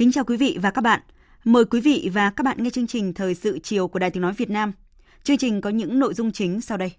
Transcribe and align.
Kính 0.00 0.12
chào 0.12 0.24
quý 0.24 0.36
vị 0.36 0.58
và 0.62 0.70
các 0.70 0.80
bạn. 0.80 1.00
Mời 1.44 1.64
quý 1.64 1.80
vị 1.80 2.10
và 2.12 2.30
các 2.30 2.44
bạn 2.44 2.62
nghe 2.62 2.70
chương 2.70 2.86
trình 2.86 3.14
Thời 3.14 3.34
sự 3.34 3.58
chiều 3.62 3.88
của 3.88 3.98
Đài 3.98 4.10
Tiếng 4.10 4.22
Nói 4.22 4.32
Việt 4.32 4.50
Nam. 4.50 4.72
Chương 5.22 5.36
trình 5.36 5.60
có 5.60 5.70
những 5.70 5.98
nội 5.98 6.14
dung 6.14 6.32
chính 6.32 6.60
sau 6.60 6.78
đây. 6.78 6.92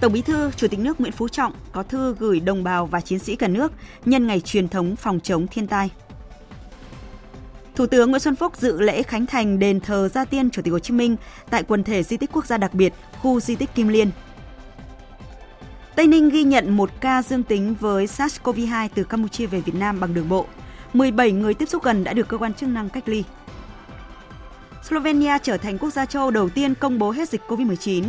Tổng 0.00 0.12
Bí 0.12 0.22
thư, 0.22 0.50
Chủ 0.56 0.68
tịch 0.68 0.80
nước 0.80 1.00
Nguyễn 1.00 1.12
Phú 1.12 1.28
Trọng 1.28 1.52
có 1.72 1.82
thư 1.82 2.14
gửi 2.18 2.40
đồng 2.40 2.64
bào 2.64 2.86
và 2.86 3.00
chiến 3.00 3.18
sĩ 3.18 3.36
cả 3.36 3.48
nước 3.48 3.72
nhân 4.04 4.26
ngày 4.26 4.40
truyền 4.40 4.68
thống 4.68 4.96
phòng 4.96 5.20
chống 5.20 5.46
thiên 5.46 5.66
tai. 5.66 5.90
Thủ 7.76 7.86
tướng 7.86 8.10
Nguyễn 8.10 8.20
Xuân 8.20 8.36
Phúc 8.36 8.56
dự 8.56 8.80
lễ 8.80 9.02
khánh 9.02 9.26
thành 9.26 9.58
đền 9.58 9.80
thờ 9.80 10.08
Gia 10.08 10.24
Tiên 10.24 10.50
Chủ 10.50 10.62
tịch 10.62 10.72
Hồ 10.72 10.78
Chí 10.78 10.92
Minh 10.92 11.16
tại 11.50 11.62
quần 11.62 11.84
thể 11.84 12.02
di 12.02 12.16
tích 12.16 12.30
quốc 12.32 12.46
gia 12.46 12.58
đặc 12.58 12.74
biệt, 12.74 12.92
khu 13.22 13.40
di 13.40 13.54
tích 13.56 13.74
Kim 13.74 13.88
Liên. 13.88 14.10
Tây 15.96 16.06
Ninh 16.06 16.28
ghi 16.28 16.42
nhận 16.42 16.76
một 16.76 16.90
ca 17.00 17.22
dương 17.22 17.42
tính 17.42 17.74
với 17.80 18.06
SARS-CoV-2 18.06 18.88
từ 18.94 19.04
Campuchia 19.04 19.46
về 19.46 19.60
Việt 19.60 19.74
Nam 19.74 20.00
bằng 20.00 20.14
đường 20.14 20.28
bộ. 20.28 20.46
17 20.92 21.32
người 21.32 21.54
tiếp 21.54 21.68
xúc 21.68 21.82
gần 21.82 22.04
đã 22.04 22.12
được 22.12 22.28
cơ 22.28 22.38
quan 22.38 22.54
chức 22.54 22.68
năng 22.68 22.88
cách 22.88 23.08
ly. 23.08 23.24
Slovenia 24.88 25.38
trở 25.42 25.56
thành 25.56 25.78
quốc 25.78 25.90
gia 25.90 26.06
châu 26.06 26.30
đầu 26.30 26.48
tiên 26.48 26.74
công 26.74 26.98
bố 26.98 27.10
hết 27.10 27.28
dịch 27.28 27.42
COVID-19. 27.48 28.04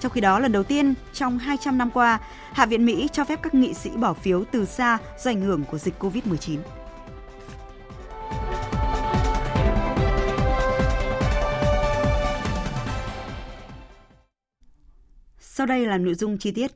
Trong 0.00 0.12
khi 0.12 0.20
đó, 0.20 0.38
lần 0.38 0.52
đầu 0.52 0.62
tiên 0.62 0.94
trong 1.12 1.38
200 1.38 1.78
năm 1.78 1.90
qua, 1.90 2.18
Hạ 2.52 2.66
viện 2.66 2.86
Mỹ 2.86 3.08
cho 3.12 3.24
phép 3.24 3.42
các 3.42 3.54
nghị 3.54 3.74
sĩ 3.74 3.90
bỏ 3.90 4.12
phiếu 4.12 4.44
từ 4.52 4.64
xa 4.64 4.98
do 5.18 5.30
ảnh 5.30 5.40
hưởng 5.40 5.64
của 5.64 5.78
dịch 5.78 5.94
COVID-19. 5.98 6.58
Sau 15.64 15.68
đây 15.68 15.86
là 15.86 15.98
nội 15.98 16.14
dung 16.14 16.38
chi 16.38 16.50
tiết. 16.50 16.72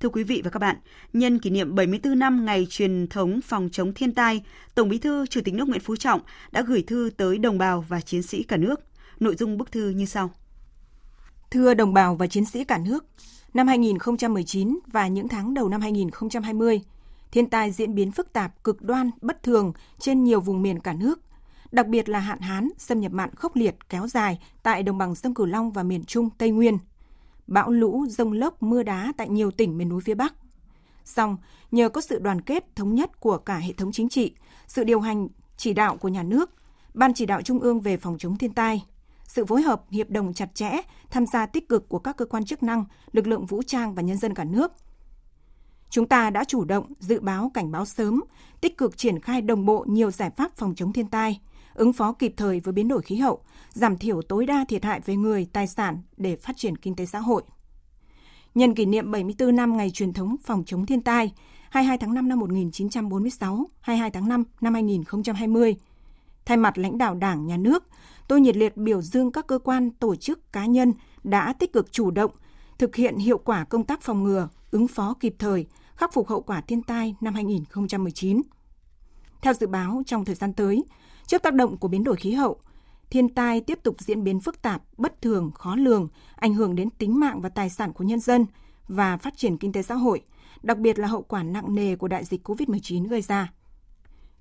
Thưa 0.00 0.08
quý 0.08 0.24
vị 0.24 0.40
và 0.44 0.50
các 0.50 0.58
bạn, 0.58 0.76
nhân 1.12 1.38
kỷ 1.38 1.50
niệm 1.50 1.74
74 1.74 2.18
năm 2.18 2.44
ngày 2.44 2.66
truyền 2.70 3.06
thống 3.06 3.40
phòng 3.40 3.68
chống 3.72 3.92
thiên 3.94 4.14
tai, 4.14 4.42
Tổng 4.74 4.88
Bí 4.88 4.98
thư 4.98 5.26
Chủ 5.26 5.40
tịch 5.44 5.54
nước 5.54 5.68
Nguyễn 5.68 5.80
Phú 5.80 5.96
Trọng 5.96 6.20
đã 6.52 6.62
gửi 6.62 6.82
thư 6.82 7.10
tới 7.16 7.38
đồng 7.38 7.58
bào 7.58 7.84
và 7.88 8.00
chiến 8.00 8.22
sĩ 8.22 8.42
cả 8.42 8.56
nước. 8.56 8.80
Nội 9.20 9.36
dung 9.36 9.58
bức 9.58 9.72
thư 9.72 9.88
như 9.88 10.04
sau. 10.04 10.30
Thưa 11.50 11.74
đồng 11.74 11.94
bào 11.94 12.14
và 12.14 12.26
chiến 12.26 12.44
sĩ 12.44 12.64
cả 12.64 12.78
nước, 12.78 13.04
năm 13.54 13.68
2019 13.68 14.78
và 14.86 15.08
những 15.08 15.28
tháng 15.28 15.54
đầu 15.54 15.68
năm 15.68 15.80
2020, 15.80 16.80
thiên 17.30 17.50
tai 17.50 17.70
diễn 17.70 17.94
biến 17.94 18.12
phức 18.12 18.32
tạp, 18.32 18.64
cực 18.64 18.82
đoan, 18.82 19.10
bất 19.20 19.42
thường 19.42 19.72
trên 19.98 20.24
nhiều 20.24 20.40
vùng 20.40 20.62
miền 20.62 20.80
cả 20.80 20.92
nước, 20.92 21.20
đặc 21.72 21.86
biệt 21.86 22.08
là 22.08 22.18
hạn 22.18 22.40
hán, 22.40 22.68
xâm 22.78 23.00
nhập 23.00 23.12
mặn 23.12 23.34
khốc 23.34 23.56
liệt 23.56 23.74
kéo 23.88 24.06
dài 24.06 24.38
tại 24.62 24.82
đồng 24.82 24.98
bằng 24.98 25.14
sông 25.14 25.34
Cửu 25.34 25.46
Long 25.46 25.72
và 25.72 25.82
miền 25.82 26.04
Trung, 26.04 26.30
Tây 26.38 26.50
Nguyên– 26.50 26.78
bão 27.46 27.70
lũ, 27.70 28.06
rông 28.08 28.32
lốc, 28.32 28.62
mưa 28.62 28.82
đá 28.82 29.12
tại 29.16 29.28
nhiều 29.28 29.50
tỉnh 29.50 29.78
miền 29.78 29.88
núi 29.88 30.00
phía 30.00 30.14
Bắc. 30.14 30.34
Song, 31.04 31.36
nhờ 31.70 31.88
có 31.88 32.00
sự 32.00 32.18
đoàn 32.18 32.40
kết 32.40 32.76
thống 32.76 32.94
nhất 32.94 33.20
của 33.20 33.38
cả 33.38 33.56
hệ 33.56 33.72
thống 33.72 33.92
chính 33.92 34.08
trị, 34.08 34.34
sự 34.66 34.84
điều 34.84 35.00
hành 35.00 35.28
chỉ 35.56 35.72
đạo 35.72 35.96
của 35.96 36.08
nhà 36.08 36.22
nước, 36.22 36.50
Ban 36.94 37.14
chỉ 37.14 37.26
đạo 37.26 37.42
Trung 37.42 37.60
ương 37.60 37.80
về 37.80 37.96
phòng 37.96 38.18
chống 38.18 38.38
thiên 38.38 38.52
tai, 38.52 38.84
sự 39.24 39.44
phối 39.44 39.62
hợp 39.62 39.82
hiệp 39.90 40.10
đồng 40.10 40.34
chặt 40.34 40.54
chẽ, 40.54 40.70
tham 41.10 41.26
gia 41.26 41.46
tích 41.46 41.68
cực 41.68 41.88
của 41.88 41.98
các 41.98 42.16
cơ 42.16 42.24
quan 42.24 42.44
chức 42.44 42.62
năng, 42.62 42.84
lực 43.12 43.26
lượng 43.26 43.46
vũ 43.46 43.62
trang 43.62 43.94
và 43.94 44.02
nhân 44.02 44.18
dân 44.18 44.34
cả 44.34 44.44
nước. 44.44 44.72
Chúng 45.90 46.08
ta 46.08 46.30
đã 46.30 46.44
chủ 46.44 46.64
động 46.64 46.92
dự 46.98 47.20
báo 47.20 47.50
cảnh 47.54 47.72
báo 47.72 47.84
sớm, 47.84 48.24
tích 48.60 48.78
cực 48.78 48.98
triển 48.98 49.20
khai 49.20 49.42
đồng 49.42 49.66
bộ 49.66 49.84
nhiều 49.88 50.10
giải 50.10 50.30
pháp 50.30 50.56
phòng 50.56 50.74
chống 50.74 50.92
thiên 50.92 51.06
tai– 51.06 51.40
ứng 51.74 51.92
phó 51.92 52.12
kịp 52.12 52.34
thời 52.36 52.60
với 52.60 52.72
biến 52.72 52.88
đổi 52.88 53.02
khí 53.02 53.16
hậu, 53.16 53.40
giảm 53.72 53.98
thiểu 53.98 54.22
tối 54.22 54.46
đa 54.46 54.64
thiệt 54.68 54.84
hại 54.84 55.00
về 55.00 55.16
người, 55.16 55.46
tài 55.52 55.66
sản 55.66 56.02
để 56.16 56.36
phát 56.36 56.56
triển 56.56 56.76
kinh 56.76 56.96
tế 56.96 57.06
xã 57.06 57.18
hội. 57.18 57.42
Nhân 58.54 58.74
kỷ 58.74 58.86
niệm 58.86 59.10
74 59.10 59.56
năm 59.56 59.76
ngày 59.76 59.90
truyền 59.90 60.12
thống 60.12 60.36
phòng 60.44 60.62
chống 60.66 60.86
thiên 60.86 61.02
tai, 61.02 61.32
22 61.70 61.98
tháng 61.98 62.14
5 62.14 62.28
năm 62.28 62.38
1946, 62.38 63.66
22 63.80 64.10
tháng 64.10 64.28
5 64.28 64.44
năm 64.60 64.74
2020, 64.74 65.76
thay 66.44 66.56
mặt 66.56 66.78
lãnh 66.78 66.98
đạo 66.98 67.14
Đảng, 67.14 67.46
Nhà 67.46 67.56
nước, 67.56 67.84
tôi 68.28 68.40
nhiệt 68.40 68.56
liệt 68.56 68.76
biểu 68.76 69.02
dương 69.02 69.32
các 69.32 69.46
cơ 69.46 69.58
quan, 69.58 69.90
tổ 69.90 70.16
chức, 70.16 70.52
cá 70.52 70.66
nhân 70.66 70.92
đã 71.24 71.52
tích 71.52 71.72
cực 71.72 71.92
chủ 71.92 72.10
động, 72.10 72.30
thực 72.78 72.96
hiện 72.96 73.16
hiệu 73.16 73.38
quả 73.38 73.64
công 73.64 73.84
tác 73.84 74.02
phòng 74.02 74.24
ngừa, 74.24 74.48
ứng 74.70 74.88
phó 74.88 75.14
kịp 75.20 75.34
thời, 75.38 75.66
khắc 75.96 76.12
phục 76.12 76.28
hậu 76.28 76.42
quả 76.42 76.60
thiên 76.60 76.82
tai 76.82 77.14
năm 77.20 77.34
2019. 77.34 78.42
Theo 79.42 79.54
dự 79.54 79.66
báo, 79.66 80.02
trong 80.06 80.24
thời 80.24 80.34
gian 80.34 80.52
tới, 80.52 80.84
Trước 81.26 81.42
tác 81.42 81.54
động 81.54 81.76
của 81.76 81.88
biến 81.88 82.04
đổi 82.04 82.16
khí 82.16 82.32
hậu, 82.32 82.60
thiên 83.12 83.28
tai 83.28 83.60
tiếp 83.60 83.78
tục 83.82 83.96
diễn 83.98 84.24
biến 84.24 84.40
phức 84.40 84.62
tạp, 84.62 84.82
bất 84.96 85.22
thường, 85.22 85.50
khó 85.54 85.76
lường, 85.76 86.08
ảnh 86.36 86.54
hưởng 86.54 86.74
đến 86.74 86.90
tính 86.90 87.20
mạng 87.20 87.40
và 87.40 87.48
tài 87.48 87.70
sản 87.70 87.92
của 87.92 88.04
nhân 88.04 88.20
dân 88.20 88.46
và 88.88 89.16
phát 89.16 89.36
triển 89.36 89.56
kinh 89.56 89.72
tế 89.72 89.82
xã 89.82 89.94
hội, 89.94 90.22
đặc 90.62 90.78
biệt 90.78 90.98
là 90.98 91.08
hậu 91.08 91.22
quả 91.22 91.42
nặng 91.42 91.74
nề 91.74 91.96
của 91.96 92.08
đại 92.08 92.24
dịch 92.24 92.48
COVID-19 92.48 93.08
gây 93.08 93.22
ra. 93.22 93.52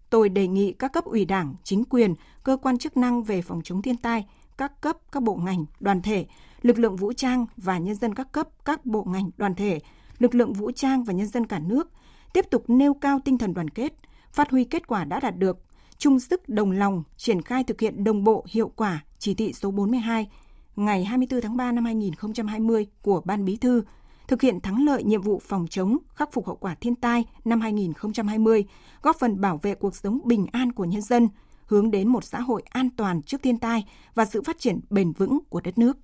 Tôi 0.10 0.30
đề 0.30 0.48
nghị 0.48 0.74
các 0.74 0.94
cấp 0.94 1.06
ủy 1.06 1.26
đảng, 1.26 1.56
chính 1.64 1.84
quyền, 1.84 2.16
cơ 2.44 2.58
quan 2.58 2.78
chức 2.78 2.98
năng 2.98 3.24
về 3.24 3.42
phòng 3.42 3.62
chống 3.64 3.82
thiên 3.82 3.98
tai, 3.98 4.28
các 4.58 4.82
cấp, 4.82 4.98
các 5.12 5.24
bộ 5.24 5.36
ngành, 5.36 5.66
đoàn 5.80 6.02
thể, 6.02 6.26
lực 6.62 6.80
lượng 6.80 6.96
vũ 6.96 7.14
trang 7.14 7.46
và 7.58 7.78
nhân 7.78 7.96
dân 7.96 8.16
các 8.16 8.32
cấp, 8.32 8.48
các 8.66 8.86
bộ 8.86 9.04
ngành, 9.04 9.30
đoàn 9.38 9.56
thể, 9.56 9.80
lực 10.20 10.36
lượng 10.36 10.54
vũ 10.54 10.72
trang 10.72 11.04
và 11.04 11.14
nhân 11.14 11.28
dân 11.28 11.48
cả 11.48 11.60
nước 11.60 11.92
tiếp 12.34 12.46
tục 12.50 12.64
nêu 12.68 12.94
cao 12.94 13.20
tinh 13.26 13.38
thần 13.38 13.54
đoàn 13.54 13.70
kết, 13.70 13.94
phát 14.32 14.50
huy 14.50 14.64
kết 14.64 14.88
quả 14.88 15.04
đã 15.04 15.20
đạt 15.20 15.38
được, 15.38 15.58
chung 16.02 16.20
sức 16.20 16.50
đồng 16.50 16.72
lòng 16.72 17.04
triển 17.18 17.42
khai 17.42 17.64
thực 17.64 17.82
hiện 17.82 18.04
đồng 18.04 18.24
bộ 18.24 18.46
hiệu 18.50 18.72
quả 18.76 19.04
chỉ 19.20 19.34
thị 19.34 19.54
số 19.54 19.72
42 19.72 20.28
ngày 20.76 21.06
24 21.06 21.42
tháng 21.42 21.58
3 21.58 21.72
năm 21.72 21.86
2020 21.86 22.88
của 23.02 23.22
Ban 23.26 23.46
Bí 23.46 23.58
thư 23.58 23.84
thực 24.28 24.42
hiện 24.42 24.62
thắng 24.62 24.86
lợi 24.86 25.04
nhiệm 25.04 25.22
vụ 25.22 25.42
phòng 25.46 25.68
chống, 25.70 25.98
khắc 26.16 26.34
phục 26.34 26.48
hậu 26.48 26.56
quả 26.56 26.76
thiên 26.76 26.96
tai 26.96 27.26
năm 27.46 27.62
2020, 27.62 28.66
góp 29.02 29.16
phần 29.20 29.42
bảo 29.42 29.60
vệ 29.64 29.76
cuộc 29.76 29.96
sống 29.96 30.20
bình 30.26 30.48
an 30.52 30.72
của 30.72 30.86
nhân 30.86 31.02
dân, 31.02 31.28
hướng 31.66 31.92
đến 31.92 32.08
một 32.08 32.24
xã 32.24 32.40
hội 32.40 32.64
an 32.70 32.90
toàn 32.98 33.22
trước 33.22 33.42
thiên 33.44 33.58
tai 33.58 33.86
và 34.16 34.26
sự 34.26 34.42
phát 34.42 34.60
triển 34.60 34.80
bền 34.90 35.12
vững 35.12 35.40
của 35.50 35.62
đất 35.62 35.78
nước. 35.78 35.98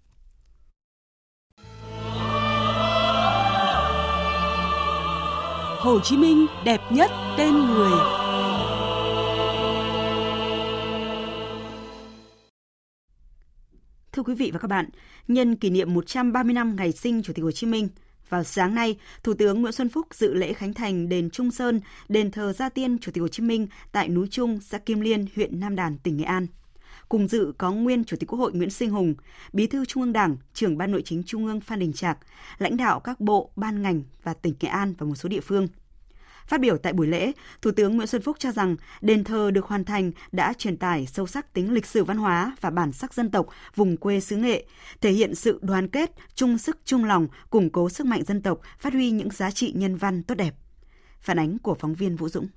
Hồ 5.80 6.00
Chí 6.04 6.18
Minh 6.18 6.46
đẹp 6.66 6.82
nhất 6.92 7.12
tên 7.38 7.54
người 7.54 8.27
Thưa 14.18 14.24
quý 14.24 14.36
vị 14.36 14.52
và 14.54 14.60
các 14.60 14.68
bạn, 14.68 14.90
nhân 15.28 15.56
kỷ 15.56 15.70
niệm 15.70 15.94
130 15.94 16.54
năm 16.54 16.76
ngày 16.76 16.92
sinh 16.92 17.24
Chủ 17.24 17.34
tịch 17.34 17.44
Hồ 17.44 17.52
Chí 17.52 17.68
Minh, 17.68 17.90
vào 18.30 18.44
sáng 18.44 18.76
nay, 18.76 18.98
Thủ 19.24 19.34
tướng 19.34 19.62
Nguyễn 19.62 19.74
Xuân 19.74 19.90
Phúc 19.90 20.08
dự 20.12 20.34
lễ 20.34 20.54
khánh 20.54 20.74
thành 20.74 21.10
đền 21.10 21.30
Trung 21.30 21.52
Sơn, 21.52 21.82
đền 22.10 22.32
thờ 22.32 22.54
Gia 22.54 22.70
Tiên 22.70 22.98
Chủ 23.00 23.12
tịch 23.12 23.22
Hồ 23.22 23.28
Chí 23.28 23.44
Minh 23.44 23.68
tại 23.92 24.10
núi 24.10 24.28
Trung, 24.32 24.60
xã 24.62 24.78
Kim 24.78 25.02
Liên, 25.02 25.26
huyện 25.36 25.60
Nam 25.60 25.76
Đàn, 25.76 25.98
tỉnh 25.98 26.18
Nghệ 26.18 26.24
An. 26.24 26.48
Cùng 27.10 27.28
dự 27.28 27.54
có 27.58 27.72
nguyên 27.72 28.04
Chủ 28.04 28.18
tịch 28.20 28.30
Quốc 28.30 28.40
hội 28.40 28.54
Nguyễn 28.54 28.70
Sinh 28.70 28.90
Hùng, 28.90 29.16
Bí 29.54 29.68
thư 29.68 29.86
Trung 29.86 30.04
ương 30.04 30.14
Đảng, 30.14 30.38
trưởng 30.54 30.78
Ban 30.78 30.92
Nội 30.92 31.02
chính 31.06 31.24
Trung 31.24 31.46
ương 31.46 31.62
Phan 31.62 31.80
Đình 31.80 31.94
Trạc, 31.94 32.18
lãnh 32.58 32.78
đạo 32.78 33.00
các 33.00 33.20
bộ, 33.20 33.52
ban 33.56 33.82
ngành 33.82 34.04
và 34.24 34.34
tỉnh 34.34 34.54
Nghệ 34.60 34.70
An 34.70 34.94
và 34.98 35.06
một 35.06 35.16
số 35.16 35.30
địa 35.30 35.42
phương– 35.42 35.68
Phát 36.48 36.62
biểu 36.62 36.78
tại 36.78 36.94
buổi 36.94 37.08
lễ, 37.08 37.32
Thủ 37.62 37.72
tướng 37.72 37.96
Nguyễn 37.96 38.08
Xuân 38.08 38.22
Phúc 38.22 38.36
cho 38.40 38.52
rằng 38.52 38.76
đền 39.02 39.24
thờ 39.24 39.52
được 39.52 39.66
hoàn 39.66 39.86
thành 39.86 40.12
đã 40.32 40.54
truyền 40.58 40.78
tải 40.78 41.06
sâu 41.06 41.28
sắc 41.28 41.54
tính 41.54 41.74
lịch 41.74 41.86
sử 41.86 42.04
văn 42.04 42.18
hóa 42.18 42.56
và 42.62 42.70
bản 42.70 42.92
sắc 42.92 43.14
dân 43.14 43.32
tộc 43.32 43.48
vùng 43.76 43.98
quê 43.98 44.20
xứ 44.20 44.36
Nghệ, 44.38 44.66
thể 45.02 45.12
hiện 45.12 45.36
sự 45.36 45.60
đoàn 45.62 45.88
kết, 45.88 46.12
chung 46.36 46.58
sức 46.58 46.78
chung 46.86 47.06
lòng, 47.06 47.28
củng 47.50 47.70
cố 47.70 47.90
sức 47.90 48.08
mạnh 48.08 48.24
dân 48.24 48.42
tộc, 48.42 48.60
phát 48.80 48.94
huy 48.94 49.12
những 49.12 49.32
giá 49.32 49.52
trị 49.52 49.74
nhân 49.76 49.96
văn 49.96 50.24
tốt 50.24 50.36
đẹp. 50.36 50.54
Phản 51.22 51.40
ánh 51.40 51.58
của 51.60 51.76
phóng 51.76 51.94
viên 51.94 52.16
Vũ 52.16 52.30
Dũng. 52.30 52.48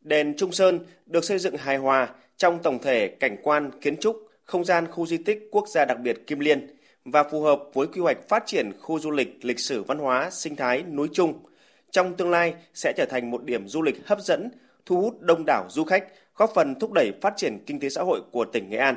Đền 0.00 0.34
Trung 0.36 0.52
Sơn 0.52 0.80
được 1.06 1.24
xây 1.24 1.38
dựng 1.38 1.56
hài 1.56 1.76
hòa, 1.76 2.08
trong 2.36 2.62
tổng 2.62 2.78
thể 2.82 3.08
cảnh 3.20 3.36
quan, 3.42 3.70
kiến 3.80 3.96
trúc, 3.96 4.16
không 4.44 4.64
gian 4.64 4.86
khu 4.90 5.06
di 5.06 5.16
tích 5.16 5.48
quốc 5.50 5.64
gia 5.68 5.84
đặc 5.84 5.98
biệt 6.00 6.26
Kim 6.26 6.40
Liên 6.40 6.76
và 7.04 7.22
phù 7.30 7.42
hợp 7.42 7.62
với 7.74 7.86
quy 7.86 8.00
hoạch 8.00 8.28
phát 8.28 8.42
triển 8.46 8.72
khu 8.80 8.98
du 8.98 9.10
lịch 9.10 9.44
lịch 9.44 9.60
sử 9.60 9.82
văn 9.82 9.98
hóa 9.98 10.30
sinh 10.30 10.56
thái 10.56 10.82
núi 10.82 11.08
Trung. 11.12 11.42
Trong 11.90 12.16
tương 12.16 12.30
lai 12.30 12.54
sẽ 12.74 12.92
trở 12.96 13.06
thành 13.10 13.30
một 13.30 13.44
điểm 13.44 13.68
du 13.68 13.82
lịch 13.82 14.06
hấp 14.06 14.20
dẫn, 14.20 14.50
thu 14.86 15.00
hút 15.00 15.20
đông 15.20 15.44
đảo 15.46 15.66
du 15.70 15.84
khách, 15.84 16.04
góp 16.34 16.52
phần 16.54 16.74
thúc 16.74 16.92
đẩy 16.92 17.12
phát 17.20 17.32
triển 17.36 17.58
kinh 17.66 17.80
tế 17.80 17.88
xã 17.88 18.02
hội 18.02 18.20
của 18.32 18.44
tỉnh 18.44 18.70
Nghệ 18.70 18.76
An. 18.76 18.94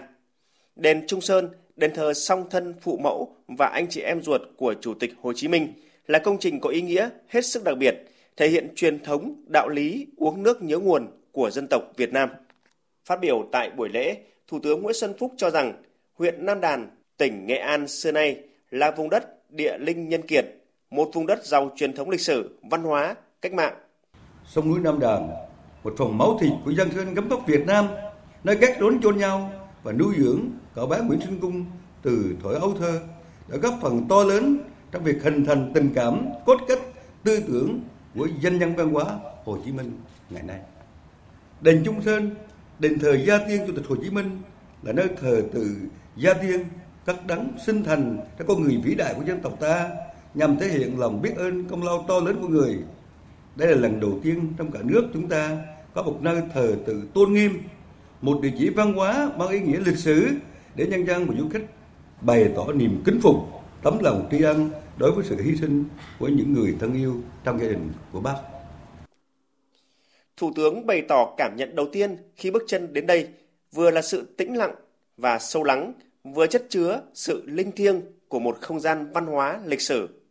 Đền 0.75 1.07
Trung 1.07 1.21
Sơn, 1.21 1.49
đền 1.75 1.93
thờ 1.93 2.13
song 2.13 2.49
thân 2.49 2.73
phụ 2.81 2.97
mẫu 3.03 3.35
và 3.47 3.67
anh 3.67 3.87
chị 3.89 4.01
em 4.01 4.21
ruột 4.21 4.41
của 4.57 4.73
Chủ 4.81 4.93
tịch 4.93 5.13
Hồ 5.21 5.33
Chí 5.33 5.47
Minh 5.47 5.73
là 6.07 6.19
công 6.19 6.39
trình 6.39 6.59
có 6.59 6.69
ý 6.69 6.81
nghĩa 6.81 7.09
hết 7.27 7.45
sức 7.45 7.63
đặc 7.63 7.77
biệt, 7.77 7.95
thể 8.37 8.47
hiện 8.47 8.75
truyền 8.75 8.99
thống, 8.99 9.43
đạo 9.47 9.69
lý 9.69 10.07
uống 10.17 10.43
nước 10.43 10.63
nhớ 10.63 10.77
nguồn 10.77 11.07
của 11.31 11.49
dân 11.49 11.67
tộc 11.69 11.83
Việt 11.97 12.13
Nam. 12.13 12.29
Phát 13.05 13.19
biểu 13.21 13.49
tại 13.51 13.69
buổi 13.69 13.89
lễ, 13.89 14.17
Thủ 14.47 14.59
tướng 14.59 14.81
Nguyễn 14.81 14.95
Xuân 14.95 15.13
Phúc 15.19 15.33
cho 15.37 15.49
rằng 15.49 15.73
huyện 16.13 16.45
Nam 16.45 16.61
Đàn, 16.61 16.89
tỉnh 17.17 17.45
Nghệ 17.47 17.57
An 17.57 17.87
xưa 17.87 18.11
nay 18.11 18.39
là 18.71 18.91
vùng 18.91 19.09
đất 19.09 19.51
địa 19.51 19.77
linh 19.77 20.09
nhân 20.09 20.21
kiệt, 20.27 20.45
một 20.93 21.09
vùng 21.13 21.25
đất 21.25 21.45
giàu 21.45 21.71
truyền 21.75 21.93
thống 21.93 22.09
lịch 22.09 22.21
sử, 22.21 22.59
văn 22.71 22.83
hóa, 22.83 23.15
cách 23.41 23.53
mạng. 23.53 23.73
Sông 24.45 24.69
núi 24.69 24.79
Nam 24.79 24.99
Đàn, 24.99 25.29
một 25.83 25.93
phần 25.97 26.17
máu 26.17 26.37
thịt 26.41 26.51
của 26.65 26.71
dân 26.71 26.91
dân 26.91 27.13
gấm 27.13 27.27
vóc 27.27 27.47
Việt 27.47 27.65
Nam, 27.67 27.87
nơi 28.43 28.57
các 28.61 28.79
đốn 28.79 29.01
chôn 29.01 29.17
nhau 29.17 29.51
và 29.83 29.91
nuôi 29.91 30.15
dưỡng 30.17 30.49
cậu 30.75 30.87
bé 30.87 31.01
Nguyễn 31.01 31.21
Sinh 31.21 31.39
Cung 31.39 31.65
từ 32.01 32.35
tuổi 32.43 32.55
ấu 32.55 32.73
thơ 32.79 32.99
đã 33.47 33.57
góp 33.57 33.73
phần 33.81 34.05
to 34.09 34.23
lớn 34.23 34.57
trong 34.91 35.03
việc 35.03 35.23
hình 35.23 35.45
thành 35.45 35.71
tình 35.73 35.89
cảm, 35.95 36.25
cốt 36.45 36.57
cách, 36.67 36.79
tư 37.23 37.39
tưởng 37.47 37.79
của 38.15 38.27
dân 38.41 38.59
nhân 38.59 38.75
văn 38.75 38.93
hóa 38.93 39.05
Hồ 39.45 39.57
Chí 39.65 39.71
Minh 39.71 39.91
ngày 40.29 40.43
nay. 40.43 40.59
Đền 41.61 41.81
Trung 41.85 42.01
Sơn, 42.01 42.35
đền 42.79 42.99
thờ 42.99 43.17
Gia 43.27 43.37
Tiên 43.37 43.61
Chủ 43.67 43.73
tịch 43.75 43.85
Hồ 43.89 43.95
Chí 44.03 44.09
Minh 44.09 44.41
là 44.83 44.93
nơi 44.93 45.07
thờ 45.21 45.41
từ 45.53 45.75
Gia 46.17 46.33
Tiên 46.33 46.63
các 47.05 47.27
đắng 47.27 47.51
sinh 47.65 47.83
thành 47.83 48.17
đã 48.39 48.45
con 48.47 48.63
người 48.63 48.81
vĩ 48.83 48.95
đại 48.95 49.13
của 49.13 49.23
dân 49.25 49.39
tộc 49.41 49.59
ta 49.59 49.89
nhằm 50.33 50.57
thể 50.57 50.68
hiện 50.68 51.00
lòng 51.00 51.21
biết 51.21 51.35
ơn 51.35 51.63
công 51.63 51.83
lao 51.83 52.06
to 52.07 52.19
lớn 52.19 52.38
của 52.41 52.47
người. 52.47 52.77
Đây 53.56 53.68
là 53.68 53.75
lần 53.75 54.00
đầu 54.00 54.19
tiên 54.24 54.53
trong 54.57 54.71
cả 54.71 54.80
nước 54.83 55.03
chúng 55.13 55.30
ta 55.30 55.57
có 55.94 56.03
một 56.03 56.18
nơi 56.21 56.41
thờ 56.53 56.75
tự 56.85 57.03
tôn 57.13 57.33
nghiêm, 57.33 57.63
một 58.21 58.39
địa 58.41 58.51
chỉ 58.59 58.69
văn 58.69 58.94
hóa 58.94 59.31
mang 59.38 59.50
ý 59.50 59.59
nghĩa 59.59 59.80
lịch 59.80 59.97
sử 59.97 60.27
để 60.75 60.88
nhân 60.88 61.06
dân 61.07 61.25
và 61.25 61.35
du 61.39 61.50
khách 61.50 61.63
bày 62.21 62.51
tỏ 62.56 62.74
niềm 62.74 63.01
kính 63.06 63.19
phục, 63.21 63.35
tấm 63.83 64.00
lòng 64.01 64.27
tri 64.31 64.41
ân 64.41 64.69
đối 64.97 65.12
với 65.12 65.25
sự 65.25 65.41
hy 65.41 65.56
sinh 65.56 65.83
của 66.19 66.27
những 66.27 66.53
người 66.53 66.75
thân 66.79 66.94
yêu 66.94 67.15
trong 67.44 67.59
gia 67.59 67.68
đình 67.68 67.91
của 68.12 68.19
bác. 68.19 68.36
Thủ 70.38 70.51
tướng 70.56 70.86
bày 70.86 71.01
tỏ 71.01 71.33
cảm 71.38 71.56
nhận 71.56 71.75
đầu 71.75 71.88
tiên 71.91 72.18
khi 72.36 72.51
bước 72.51 72.63
chân 72.68 72.94
đến 72.94 73.07
đây 73.07 73.27
vừa 73.71 73.91
là 73.91 74.01
sự 74.01 74.25
tĩnh 74.38 74.57
lặng 74.57 74.75
và 75.18 75.39
sâu 75.39 75.63
lắng, 75.63 75.94
vừa 76.24 76.47
chất 76.47 76.65
chứa 76.69 77.01
sự 77.13 77.44
linh 77.45 77.71
thiêng 77.71 78.01
của 78.27 78.39
một 78.39 78.57
không 78.62 78.79
gian 78.79 79.12
văn 79.13 79.25
hóa 79.25 79.59
lịch 79.65 79.81
sử. 79.81 80.22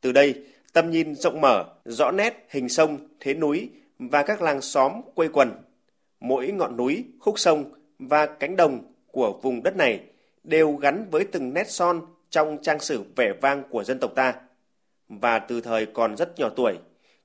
Từ 0.00 0.12
đây, 0.12 0.34
tầm 0.72 0.90
nhìn 0.90 1.14
rộng 1.14 1.40
mở, 1.40 1.64
rõ 1.84 2.10
nét 2.10 2.46
hình 2.50 2.68
sông, 2.68 2.98
thế 3.20 3.34
núi 3.34 3.70
và 3.98 4.22
các 4.22 4.42
làng 4.42 4.60
xóm 4.60 4.92
quây 5.14 5.28
quần. 5.28 5.52
Mỗi 6.20 6.52
ngọn 6.52 6.76
núi, 6.76 7.04
khúc 7.20 7.38
sông 7.38 7.72
và 7.98 8.26
cánh 8.26 8.56
đồng 8.56 8.92
của 9.06 9.40
vùng 9.42 9.62
đất 9.62 9.76
này 9.76 10.00
đều 10.44 10.72
gắn 10.72 11.06
với 11.10 11.24
từng 11.24 11.54
nét 11.54 11.70
son 11.70 12.00
trong 12.30 12.58
trang 12.62 12.80
sử 12.80 13.02
vẻ 13.16 13.32
vang 13.40 13.62
của 13.70 13.84
dân 13.84 13.98
tộc 13.98 14.12
ta. 14.14 14.34
Và 15.08 15.38
từ 15.38 15.60
thời 15.60 15.86
còn 15.86 16.16
rất 16.16 16.38
nhỏ 16.38 16.48
tuổi, 16.56 16.74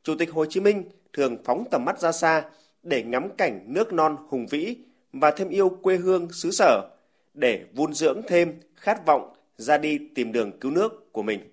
Chủ 0.04 0.16
tịch 0.19 0.31
Hồ 0.31 0.46
Chí 0.46 0.60
Minh 0.60 0.84
thường 1.14 1.38
phóng 1.46 1.66
tầm 1.72 1.86
mắt 1.86 2.00
ra 2.00 2.12
xa 2.12 2.44
để 2.84 3.04
ngắm 3.04 3.30
cảnh 3.38 3.64
nước 3.68 3.94
non 3.94 4.18
hùng 4.30 4.48
vĩ 4.48 4.76
và 5.14 5.31
thêm 5.31 5.50
yêu 5.50 5.69
quê 5.69 5.96
hương 5.96 6.31
xứ 6.31 6.52
sở 6.52 6.90
để 7.34 7.66
vun 7.74 7.94
dưỡng 7.94 8.22
thêm 8.28 8.60
khát 8.76 9.06
vọng 9.06 9.34
ra 9.58 9.78
đi 9.78 10.00
tìm 10.16 10.31
đường 10.31 10.60
cứu 10.60 10.72
nước 10.72 11.14
của 11.14 11.24
mình. 11.24 11.53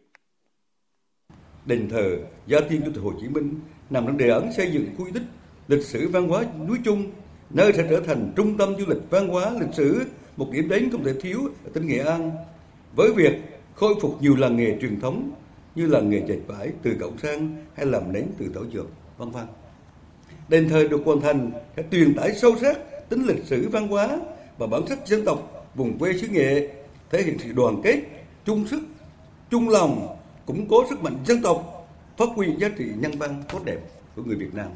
Đền 1.67 1.89
thờ 1.89 2.17
Gia 2.47 2.61
Tiên 2.61 2.83
Chủ 2.85 2.91
tịch 2.95 3.03
Hồ 3.03 3.13
Chí 3.21 3.29
Minh 3.29 3.55
nằm 3.91 4.07
trong 4.07 4.19
đề 4.19 4.31
án 4.31 4.53
xây 4.53 4.71
dựng 4.73 4.87
khu 4.99 5.05
di 5.05 5.13
tích 5.13 5.23
lịch 5.69 5.85
sử 5.85 6.09
văn 6.09 6.29
hóa 6.29 6.45
núi 6.69 6.79
Trung, 6.85 7.11
nơi 7.51 7.73
sẽ 7.73 7.87
trở 7.91 8.01
thành 8.01 8.33
trung 8.37 8.57
tâm 8.57 8.75
du 8.79 8.85
lịch 8.89 9.11
văn 9.11 9.29
hóa 9.29 9.51
lịch 9.61 9.75
sử, 9.75 10.05
một 10.37 10.51
điểm 10.53 10.69
đến 10.69 10.91
không 10.91 11.05
thể 11.05 11.13
thiếu 11.21 11.41
ở 11.65 11.71
tỉnh 11.73 11.87
Nghệ 11.87 11.99
An. 11.99 12.31
Với 12.97 13.13
việc 13.13 13.33
khôi 13.75 13.95
phục 14.01 14.23
nhiều 14.23 14.37
làng 14.37 14.57
nghề 14.57 14.79
truyền 14.81 15.01
thống 15.01 15.31
như 15.75 15.87
làng 15.87 16.11
nghề 16.11 16.23
dệt 16.29 16.39
vải 16.47 16.69
từ 16.83 16.97
cổng 17.01 17.19
sang 17.19 17.65
hay 17.75 17.87
làm 17.87 18.13
nến 18.13 18.27
từ 18.39 18.47
thảo 18.55 18.65
dược, 18.73 18.87
vân 19.19 19.31
vân. 19.31 19.47
Đền 20.49 20.69
thờ 20.69 20.89
được 20.91 21.01
hoàn 21.05 21.21
thành 21.21 21.51
sẽ 21.77 21.83
truyền 21.91 22.15
tải 22.15 22.35
sâu 22.35 22.57
sắc 22.61 23.09
tính 23.09 23.27
lịch 23.27 23.45
sử 23.45 23.69
văn 23.69 23.89
hóa 23.89 24.19
và 24.59 24.67
bản 24.67 24.87
sắc 24.87 25.07
dân 25.07 25.25
tộc 25.25 25.67
vùng 25.75 25.99
quê 25.99 26.19
xứ 26.19 26.29
nghệ, 26.29 26.69
thể 27.11 27.23
hiện 27.23 27.39
sự 27.39 27.53
đoàn 27.53 27.81
kết, 27.85 28.01
chung 28.45 28.67
sức, 28.67 28.81
chung 29.51 29.69
lòng, 29.69 30.17
củng 30.47 30.67
cố 30.69 30.85
sức 30.91 31.03
mạnh 31.03 31.17
dân 31.27 31.43
tộc, 31.43 31.89
phát 32.17 32.29
huy 32.35 32.57
giá 32.59 32.69
trị 32.79 32.85
nhân 32.99 33.13
văn 33.19 33.43
tốt 33.53 33.59
đẹp 33.65 33.79
của 34.17 34.23
người 34.23 34.37
Việt 34.37 34.55
Nam. 34.55 34.69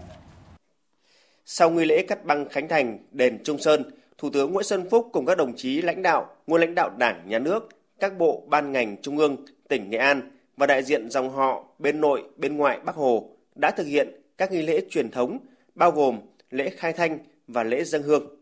Sau 1.46 1.70
nghi 1.70 1.84
lễ 1.84 2.05
cắt 2.08 2.25
băng 2.25 2.49
khánh 2.49 2.69
thành 2.69 2.99
đền 3.11 3.43
Trung 3.44 3.58
Sơn, 3.58 3.82
Thủ 4.19 4.31
tướng 4.31 4.52
Nguyễn 4.52 4.64
Xuân 4.64 4.90
Phúc 4.90 5.08
cùng 5.12 5.26
các 5.26 5.38
đồng 5.38 5.56
chí 5.56 5.82
lãnh 5.82 6.02
đạo, 6.02 6.37
nguyên 6.46 6.61
lãnh 6.61 6.75
đạo 6.75 6.90
Đảng, 6.99 7.28
Nhà 7.28 7.38
nước, 7.38 7.69
các 8.00 8.19
bộ, 8.19 8.43
ban 8.49 8.72
ngành 8.72 8.96
trung 9.02 9.19
ương, 9.19 9.37
tỉnh 9.69 9.90
Nghệ 9.90 9.99
An 9.99 10.31
và 10.56 10.66
đại 10.66 10.82
diện 10.82 11.11
dòng 11.11 11.31
họ 11.31 11.64
bên 11.78 12.00
nội, 12.00 12.22
bên 12.37 12.56
ngoại 12.56 12.81
Bắc 12.84 12.94
Hồ 12.94 13.31
đã 13.55 13.70
thực 13.70 13.87
hiện 13.87 14.20
các 14.38 14.52
nghi 14.52 14.62
lễ 14.62 14.81
truyền 14.90 15.11
thống 15.11 15.38
bao 15.75 15.90
gồm 15.90 16.20
lễ 16.50 16.70
khai 16.70 16.93
thanh 16.93 17.19
và 17.49 17.62
lễ 17.62 17.84
dân 17.84 18.02
hương. 18.02 18.37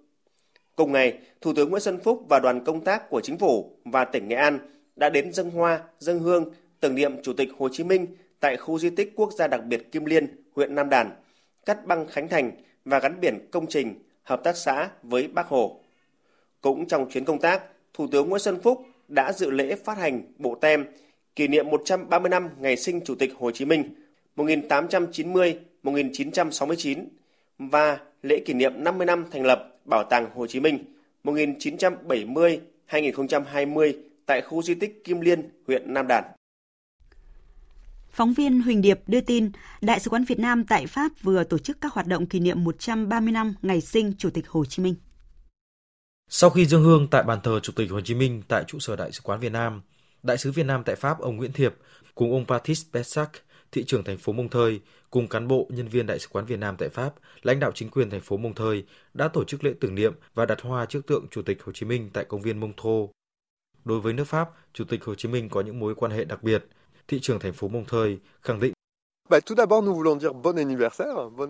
Cùng 0.77 0.93
ngày, 0.93 1.19
Thủ 1.41 1.53
tướng 1.57 1.71
Nguyễn 1.71 1.83
Xuân 1.83 1.99
Phúc 2.05 2.25
và 2.29 2.39
đoàn 2.39 2.65
công 2.65 2.85
tác 2.85 3.11
của 3.11 3.21
chính 3.21 3.39
phủ 3.39 3.77
và 3.85 4.05
tỉnh 4.05 4.29
Nghệ 4.29 4.37
An 4.37 4.59
đã 4.97 5.11
đến 5.11 5.33
dân 5.33 5.51
hoa, 5.51 5.81
dân 5.99 6.19
hương 6.19 6.51
tưởng 6.83 6.95
niệm 6.95 7.23
Chủ 7.23 7.33
tịch 7.33 7.49
Hồ 7.59 7.69
Chí 7.73 7.85
Minh 7.85 8.07
tại 8.41 8.57
khu 8.57 8.79
di 8.79 8.91
tích 8.91 9.13
quốc 9.17 9.33
gia 9.33 9.47
đặc 9.47 9.65
biệt 9.65 9.93
Kim 9.93 10.05
Liên, 10.05 10.27
huyện 10.57 10.75
Nam 10.75 10.89
Đàn, 10.89 11.11
cắt 11.67 11.87
băng 11.87 12.07
khánh 12.07 12.29
thành 12.29 12.51
và 12.85 12.99
gắn 12.99 13.21
biển 13.21 13.49
công 13.51 13.67
trình 13.67 13.95
hợp 14.23 14.45
tác 14.45 14.57
xã 14.57 14.89
với 15.03 15.29
Bác 15.29 15.47
Hồ. 15.47 15.81
Cũng 16.61 16.89
trong 16.89 17.11
chuyến 17.11 17.25
công 17.25 17.41
tác, 17.41 17.63
Thủ 17.95 18.07
tướng 18.07 18.29
Nguyễn 18.29 18.41
Xuân 18.41 18.61
Phúc 18.63 18.87
đã 19.09 19.33
dự 19.33 19.51
lễ 19.51 19.77
phát 19.85 19.99
hành 19.99 20.23
bộ 20.39 20.55
tem 20.55 20.87
kỷ 21.37 21.49
niệm 21.49 21.71
130 21.71 22.31
năm 22.31 22.49
ngày 22.59 22.77
sinh 22.77 23.01
Chủ 23.05 23.15
tịch 23.15 23.33
Hồ 23.39 23.51
Chí 23.51 23.65
Minh 23.65 23.95
1890-1969 24.37 27.05
và 27.59 27.99
lễ 28.23 28.43
kỷ 28.45 28.55
niệm 28.55 28.85
50 28.85 29.07
năm 29.07 29.25
thành 29.31 29.45
lập 29.45 29.77
Bảo 29.85 30.05
tàng 30.11 30.31
Hồ 30.35 30.47
Chí 30.47 30.61
Minh 30.61 30.79
1970-2020 31.25 33.93
tại 34.27 34.41
khu 34.41 34.63
di 34.63 34.75
tích 34.75 35.05
Kim 35.05 35.21
Liên, 35.21 35.51
huyện 35.67 35.95
Nam 35.95 36.07
Đàn. 36.09 36.25
Phóng 38.13 38.33
viên 38.33 38.61
Huỳnh 38.61 38.83
Điệp 38.83 39.01
đưa 39.07 39.21
tin, 39.21 39.51
Đại 39.81 40.01
sứ 40.01 40.11
quán 40.11 40.25
Việt 40.25 40.39
Nam 40.39 40.65
tại 40.65 40.87
Pháp 40.87 41.13
vừa 41.23 41.45
tổ 41.45 41.59
chức 41.59 41.81
các 41.81 41.93
hoạt 41.93 42.07
động 42.07 42.27
kỷ 42.27 42.41
niệm 42.41 42.65
130 42.65 43.33
năm 43.33 43.55
ngày 43.63 43.81
sinh 43.81 44.13
Chủ 44.19 44.31
tịch 44.31 44.49
Hồ 44.49 44.65
Chí 44.65 44.83
Minh. 44.83 44.95
Sau 46.29 46.51
khi 46.51 46.67
dâng 46.67 46.83
hương 46.83 47.09
tại 47.11 47.23
bàn 47.23 47.39
thờ 47.43 47.61
Chủ 47.61 47.73
tịch 47.77 47.91
Hồ 47.91 48.01
Chí 48.01 48.15
Minh 48.15 48.43
tại 48.49 48.65
trụ 48.67 48.79
sở 48.79 48.97
Đại 48.97 49.13
sứ 49.13 49.21
quán 49.23 49.41
Việt 49.41 49.53
Nam, 49.53 49.83
Đại 50.23 50.39
sứ 50.39 50.53
Việt 50.53 50.67
Nam 50.67 50.83
tại 50.87 50.97
Pháp 50.97 51.21
ông 51.21 51.37
Nguyễn 51.37 51.53
Thiệp 51.53 51.75
cùng 52.15 52.33
ông 52.33 52.47
Patrice 52.47 52.89
Bessac, 52.93 53.31
thị 53.73 53.85
trưởng 53.85 54.05
thành 54.05 54.19
phố 54.19 54.33
Mông 54.33 54.49
Thơi 54.49 54.81
cùng 55.11 55.29
cán 55.29 55.49
bộ, 55.49 55.67
nhân 55.71 55.89
viên 55.89 56.07
Đại 56.07 56.19
sứ 56.19 56.29
quán 56.33 56.45
Việt 56.45 56.59
Nam 56.59 56.77
tại 56.79 56.89
Pháp, 56.89 57.15
lãnh 57.43 57.61
đạo 57.61 57.73
chính 57.75 57.91
quyền 57.91 58.11
thành 58.11 58.21
phố 58.21 58.37
Mông 58.37 58.55
Thơi 58.55 58.85
đã 59.15 59.29
tổ 59.29 59.45
chức 59.45 59.65
lễ 59.65 59.73
tưởng 59.81 59.95
niệm 59.95 60.15
và 60.35 60.47
đặt 60.47 60.61
hoa 60.61 60.87
trước 60.87 61.07
tượng 61.07 61.27
Chủ 61.31 61.43
tịch 61.43 61.63
Hồ 61.63 61.73
Chí 61.73 61.87
Minh 61.87 62.11
tại 62.13 62.25
công 62.25 62.43
viên 62.43 62.61
Mông 62.61 62.73
Thô. 62.77 63.11
Đối 63.85 64.01
với 64.01 64.13
nước 64.13 64.25
Pháp, 64.25 64.51
Chủ 64.73 64.85
tịch 64.85 65.05
Hồ 65.05 65.15
Chí 65.15 65.29
Minh 65.29 65.49
có 65.49 65.61
những 65.61 65.79
mối 65.79 65.95
quan 65.95 66.13
hệ 66.13 66.25
đặc 66.25 66.43
biệt. 66.43 66.65
Thị 67.09 67.21
trưởng 67.21 67.39
thành 67.39 67.53
phố 67.53 67.69
Montreuil 67.69 68.17
khẳng 68.43 68.61
định 68.61 68.73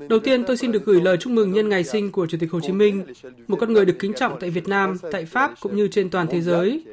Đầu 0.09 0.21
tiên 0.25 0.44
tôi 0.44 0.56
xin 0.56 0.73
được 0.73 0.85
gửi 0.85 1.00
lời 1.00 1.16
chúc 1.16 1.32
mừng 1.32 1.52
nhân 1.52 1.68
ngày 1.68 1.85
sinh 1.85 2.12
của 2.12 2.26
Chủ 2.26 2.38
tịch 2.40 2.52
Hồ 2.52 2.61
Chí 2.61 2.73
Minh, 2.73 3.04
một 3.49 3.56
con 3.61 3.73
người 3.73 3.85
được 3.85 3.97
kính 3.99 4.12
trọng 4.14 4.40
tại 4.40 4.50
Việt 4.50 4.68
Nam, 4.68 4.97
tại 5.12 5.25
Pháp 5.25 5.54
cũng 5.61 5.76
như 5.76 5.88
trên 5.88 6.11
toàn 6.11 6.26
thế 6.30 6.40
giới, 6.40 6.85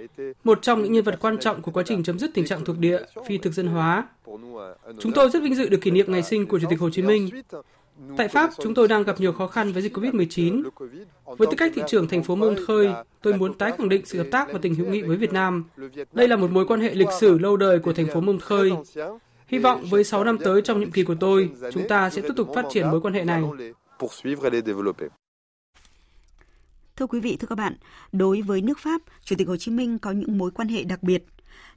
một 0.43 0.59
trong 0.61 0.83
những 0.83 0.93
nhân 0.93 1.03
vật 1.03 1.17
quan 1.21 1.37
trọng 1.37 1.61
của 1.61 1.71
quá 1.71 1.83
trình 1.85 2.03
chấm 2.03 2.19
dứt 2.19 2.31
tình 2.33 2.45
trạng 2.45 2.65
thuộc 2.65 2.77
địa, 2.77 2.99
phi 3.27 3.37
thực 3.37 3.53
dân 3.53 3.67
hóa. 3.67 4.07
Chúng 4.99 5.13
tôi 5.15 5.29
rất 5.29 5.43
vinh 5.43 5.55
dự 5.55 5.69
được 5.69 5.81
kỷ 5.81 5.91
niệm 5.91 6.11
ngày 6.11 6.23
sinh 6.23 6.47
của 6.47 6.59
Chủ 6.59 6.67
tịch 6.69 6.79
Hồ 6.79 6.89
Chí 6.89 7.01
Minh. 7.01 7.29
Tại 8.17 8.27
Pháp, 8.27 8.49
chúng 8.63 8.73
tôi 8.73 8.87
đang 8.87 9.03
gặp 9.03 9.19
nhiều 9.19 9.33
khó 9.33 9.47
khăn 9.47 9.71
với 9.71 9.81
dịch 9.81 9.97
COVID-19. 9.97 10.63
Với 11.25 11.47
tư 11.51 11.57
cách 11.57 11.71
thị 11.75 11.81
trưởng 11.87 12.07
thành 12.07 12.23
phố 12.23 12.35
Montreuil, 12.35 12.91
tôi 13.21 13.33
muốn 13.33 13.53
tái 13.53 13.73
khẳng 13.77 13.89
định 13.89 14.05
sự 14.05 14.17
hợp 14.17 14.27
tác 14.31 14.53
và 14.53 14.59
tình 14.61 14.75
hữu 14.75 14.87
nghị 14.87 15.01
với 15.01 15.17
Việt 15.17 15.33
Nam. 15.33 15.63
Đây 16.11 16.27
là 16.27 16.35
một 16.35 16.51
mối 16.51 16.65
quan 16.65 16.81
hệ 16.81 16.93
lịch 16.93 17.11
sử 17.19 17.37
lâu 17.37 17.57
đời 17.57 17.79
của 17.79 17.93
thành 17.93 18.07
phố 18.13 18.21
Montreuil. 18.21 18.73
Hy 19.47 19.59
vọng 19.59 19.85
với 19.89 20.03
6 20.03 20.23
năm 20.23 20.37
tới 20.37 20.61
trong 20.61 20.79
nhiệm 20.79 20.91
kỳ 20.91 21.03
của 21.03 21.15
tôi, 21.19 21.49
chúng 21.73 21.87
ta 21.87 22.09
sẽ 22.09 22.21
tiếp 22.21 22.33
tục 22.35 22.49
phát 22.55 22.65
triển 22.71 22.91
mối 22.91 23.01
quan 23.01 23.13
hệ 23.13 23.23
này. 23.23 23.43
Thưa 26.95 27.07
quý 27.07 27.19
vị, 27.19 27.37
thưa 27.39 27.47
các 27.47 27.57
bạn, 27.57 27.73
đối 28.11 28.41
với 28.41 28.61
nước 28.61 28.79
Pháp, 28.79 29.01
Chủ 29.23 29.35
tịch 29.37 29.47
Hồ 29.47 29.57
Chí 29.57 29.71
Minh 29.71 29.99
có 29.99 30.11
những 30.11 30.37
mối 30.37 30.51
quan 30.51 30.67
hệ 30.67 30.83
đặc 30.83 31.03
biệt. 31.03 31.23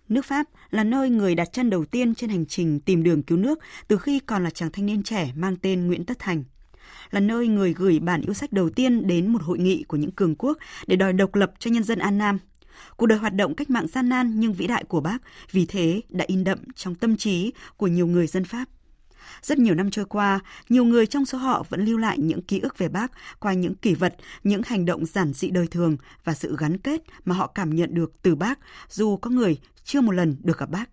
Nước 0.09 0.25
Pháp 0.25 0.47
là 0.71 0.85
nơi 0.85 1.11
người 1.11 1.35
đặt 1.35 1.52
chân 1.52 1.71
đầu 1.71 1.85
tiên 1.85 2.14
trên 2.14 2.30
hành 2.30 2.47
trình 2.47 2.80
tìm 2.80 3.02
đường 3.02 3.23
cứu 3.23 3.38
nước 3.38 3.59
từ 3.88 3.99
khi 3.99 4.18
còn 4.18 4.44
là 4.44 4.50
chàng 4.50 4.71
thanh 4.73 4.87
niên 4.87 5.02
trẻ 5.02 5.32
mang 5.37 5.56
tên 5.56 5.87
Nguyễn 5.87 6.04
Tất 6.04 6.18
Thành. 6.18 6.44
là 7.11 7.21
nơi 7.21 7.49
người 7.49 7.75
gửi 7.75 7.99
bản 7.99 8.21
yêu 8.21 8.35
sách 8.35 8.52
đầu 8.52 8.71
tiên 8.71 9.06
đến 9.06 9.32
một 9.32 9.42
hội 9.42 9.59
nghị 9.59 9.85
của 9.88 9.97
những 9.97 10.11
cường 10.11 10.35
quốc 10.35 10.59
để 10.87 10.97
đòi 10.97 11.12
độc 11.12 11.35
lập 11.35 11.52
cho 11.59 11.71
nhân 11.71 11.85
dân 11.85 11.99
An 11.99 12.18
Nam. 12.18 12.38
Cuộc 12.97 13.06
đời 13.06 13.18
hoạt 13.18 13.35
động 13.35 13.54
cách 13.54 13.71
mạng 13.71 13.87
gian 13.88 14.09
nan 14.09 14.40
nhưng 14.40 14.52
vĩ 14.52 14.66
đại 14.66 14.85
của 14.85 15.00
bác 15.00 15.18
vì 15.50 15.66
thế 15.66 16.00
đã 16.09 16.25
in 16.28 16.44
đậm 16.44 16.59
trong 16.76 16.94
tâm 16.94 17.16
trí 17.16 17.52
của 17.76 17.87
nhiều 17.87 18.06
người 18.06 18.26
dân 18.26 18.44
Pháp. 18.44 18.64
Rất 19.42 19.59
nhiều 19.59 19.75
năm 19.75 19.90
trôi 19.90 20.04
qua, 20.04 20.40
nhiều 20.68 20.85
người 20.85 21.06
trong 21.06 21.25
số 21.25 21.38
họ 21.38 21.64
vẫn 21.68 21.85
lưu 21.85 21.99
lại 21.99 22.18
những 22.18 22.42
ký 22.42 22.61
ức 22.61 22.78
về 22.78 22.88
bác 22.88 23.12
qua 23.40 23.52
những 23.52 23.75
kỷ 23.75 23.94
vật, 23.94 24.16
những 24.44 24.62
hành 24.66 24.85
động 24.85 25.06
giản 25.06 25.32
dị 25.32 25.50
đời 25.50 25.66
thường 25.66 25.97
và 26.25 26.35
sự 26.35 26.56
gắn 26.59 26.78
kết 26.78 27.02
mà 27.25 27.35
họ 27.35 27.47
cảm 27.47 27.75
nhận 27.75 27.94
được 27.94 28.12
từ 28.23 28.35
bác, 28.35 28.59
dù 28.88 29.16
có 29.16 29.30
người 29.30 29.59
chưa 29.84 30.00
một 30.00 30.12
lần 30.12 30.36
được 30.42 30.58
gặp 30.58 30.70
bác. 30.70 30.90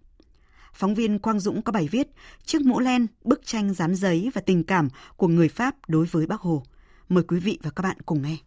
Phóng 0.73 0.95
viên 0.95 1.19
Quang 1.19 1.39
Dũng 1.39 1.61
có 1.61 1.71
bài 1.71 1.87
viết 1.91 2.07
Chiếc 2.43 2.61
mũ 2.61 2.79
len, 2.79 3.07
bức 3.23 3.45
tranh 3.45 3.73
dán 3.73 3.95
giấy 3.95 4.31
và 4.33 4.41
tình 4.41 4.63
cảm 4.63 4.89
của 5.15 5.27
người 5.27 5.49
Pháp 5.49 5.75
đối 5.87 6.05
với 6.05 6.27
bác 6.27 6.41
Hồ. 6.41 6.63
Mời 7.09 7.23
quý 7.23 7.39
vị 7.39 7.59
và 7.63 7.69
các 7.75 7.83
bạn 7.83 7.97
cùng 8.05 8.21
nghe. 8.21 8.37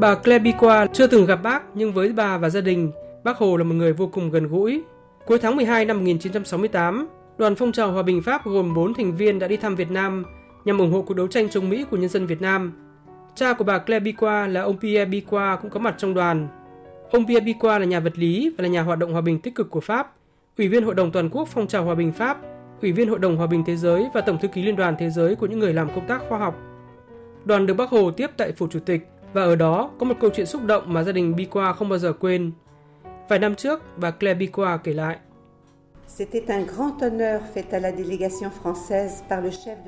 Bà 0.00 0.14
Claire 0.14 0.44
Biqua 0.44 0.86
chưa 0.92 1.06
từng 1.06 1.26
gặp 1.26 1.36
bác 1.42 1.62
nhưng 1.74 1.92
với 1.92 2.12
bà 2.12 2.38
và 2.38 2.50
gia 2.50 2.60
đình, 2.60 2.92
bác 3.24 3.36
Hồ 3.36 3.56
là 3.56 3.64
một 3.64 3.74
người 3.74 3.92
vô 3.92 4.06
cùng 4.06 4.30
gần 4.30 4.48
gũi. 4.48 4.82
Cuối 5.26 5.38
tháng 5.38 5.56
12 5.56 5.84
năm 5.84 5.96
1968, 5.96 7.08
đoàn 7.38 7.54
phong 7.54 7.72
trào 7.72 7.92
hòa 7.92 8.02
bình 8.02 8.22
Pháp 8.22 8.44
gồm 8.44 8.74
4 8.74 8.94
thành 8.94 9.16
viên 9.16 9.38
đã 9.38 9.48
đi 9.48 9.56
thăm 9.56 9.76
Việt 9.76 9.90
Nam 9.90 10.24
nhằm 10.64 10.78
ủng 10.78 10.92
hộ 10.92 11.02
cuộc 11.02 11.14
đấu 11.14 11.26
tranh 11.26 11.48
chống 11.48 11.68
Mỹ 11.68 11.84
của 11.90 11.96
nhân 11.96 12.08
dân 12.08 12.26
Việt 12.26 12.40
Nam. 12.40 12.72
Cha 13.34 13.52
của 13.52 13.64
bà 13.64 13.78
Claire 13.78 14.04
Biqua 14.04 14.48
là 14.48 14.62
ông 14.62 14.78
Pierre 14.80 15.10
Biqua 15.10 15.56
cũng 15.56 15.70
có 15.70 15.80
mặt 15.80 15.94
trong 15.98 16.14
đoàn. 16.14 16.48
Ông 17.10 17.26
Pierre 17.26 17.44
Biqua 17.44 17.78
là 17.78 17.84
nhà 17.84 18.00
vật 18.00 18.18
lý 18.18 18.54
và 18.58 18.62
là 18.62 18.68
nhà 18.68 18.82
hoạt 18.82 18.98
động 18.98 19.12
hòa 19.12 19.20
bình 19.20 19.38
tích 19.38 19.54
cực 19.54 19.70
của 19.70 19.80
Pháp, 19.80 20.14
Ủy 20.58 20.68
viên 20.68 20.84
Hội 20.84 20.94
đồng 20.94 21.12
Toàn 21.12 21.28
quốc 21.30 21.48
Phong 21.48 21.66
trào 21.66 21.84
Hòa 21.84 21.94
bình 21.94 22.12
Pháp, 22.12 22.38
Ủy 22.82 22.92
viên 22.92 23.08
Hội 23.08 23.18
đồng 23.18 23.36
Hòa 23.36 23.46
bình 23.46 23.64
Thế 23.66 23.76
giới 23.76 24.08
và 24.14 24.20
Tổng 24.20 24.38
thư 24.38 24.48
ký 24.48 24.62
Liên 24.62 24.76
đoàn 24.76 24.96
Thế 24.98 25.10
giới 25.10 25.34
của 25.34 25.46
những 25.46 25.58
người 25.58 25.74
làm 25.74 25.88
công 25.94 26.06
tác 26.06 26.22
khoa 26.28 26.38
học. 26.38 26.56
Đoàn 27.44 27.66
được 27.66 27.74
Bác 27.74 27.90
Hồ 27.90 28.10
tiếp 28.10 28.30
tại 28.36 28.52
Phủ 28.52 28.66
Chủ 28.70 28.78
tịch 28.80 29.08
và 29.32 29.42
ở 29.42 29.56
đó 29.56 29.90
có 29.98 30.06
một 30.06 30.14
câu 30.20 30.30
chuyện 30.34 30.46
xúc 30.46 30.64
động 30.64 30.92
mà 30.92 31.02
gia 31.02 31.12
đình 31.12 31.36
Biqua 31.36 31.72
không 31.72 31.88
bao 31.88 31.98
giờ 31.98 32.12
quên. 32.12 32.52
Vài 33.28 33.38
năm 33.38 33.54
trước, 33.54 33.82
bà 33.96 34.10
Claire 34.10 34.46
Biqua 34.46 34.78
kể 34.78 34.92
lại. 34.92 35.16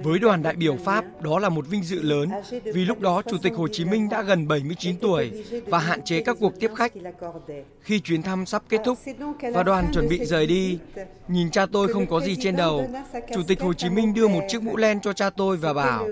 Với 0.02 0.18
đoàn 0.18 0.42
đại 0.42 0.56
biểu 0.56 0.76
Pháp, 0.76 1.04
đó 1.22 1.38
là 1.38 1.48
một 1.48 1.66
vinh 1.68 1.82
dự 1.82 2.02
lớn 2.02 2.28
vì 2.64 2.84
lúc 2.84 3.00
đó 3.00 3.22
Chủ 3.22 3.36
tịch 3.42 3.54
Hồ 3.54 3.68
Chí 3.68 3.84
Minh 3.84 4.08
đã 4.08 4.22
gần 4.22 4.48
79 4.48 4.98
tuổi 4.98 5.44
và 5.66 5.78
hạn 5.78 6.02
chế 6.02 6.22
các 6.22 6.36
cuộc 6.40 6.60
tiếp 6.60 6.70
khách. 6.76 6.92
Khi 7.80 8.00
chuyến 8.00 8.22
thăm 8.22 8.46
sắp 8.46 8.62
kết 8.68 8.80
thúc 8.84 8.98
và 9.54 9.62
đoàn 9.62 9.90
chuẩn 9.94 10.08
bị 10.08 10.24
rời 10.24 10.46
đi, 10.46 10.78
nhìn 11.28 11.50
cha 11.50 11.66
tôi 11.66 11.92
không 11.92 12.06
có 12.06 12.20
gì 12.20 12.36
trên 12.40 12.56
đầu, 12.56 12.88
Chủ 13.34 13.42
tịch 13.48 13.60
Hồ 13.60 13.72
Chí 13.72 13.90
Minh 13.90 14.14
đưa 14.14 14.28
một 14.28 14.42
chiếc 14.48 14.62
mũ 14.62 14.76
len 14.76 15.00
cho 15.00 15.12
cha 15.12 15.30
tôi 15.30 15.56
và 15.56 15.72
bảo 15.72 16.08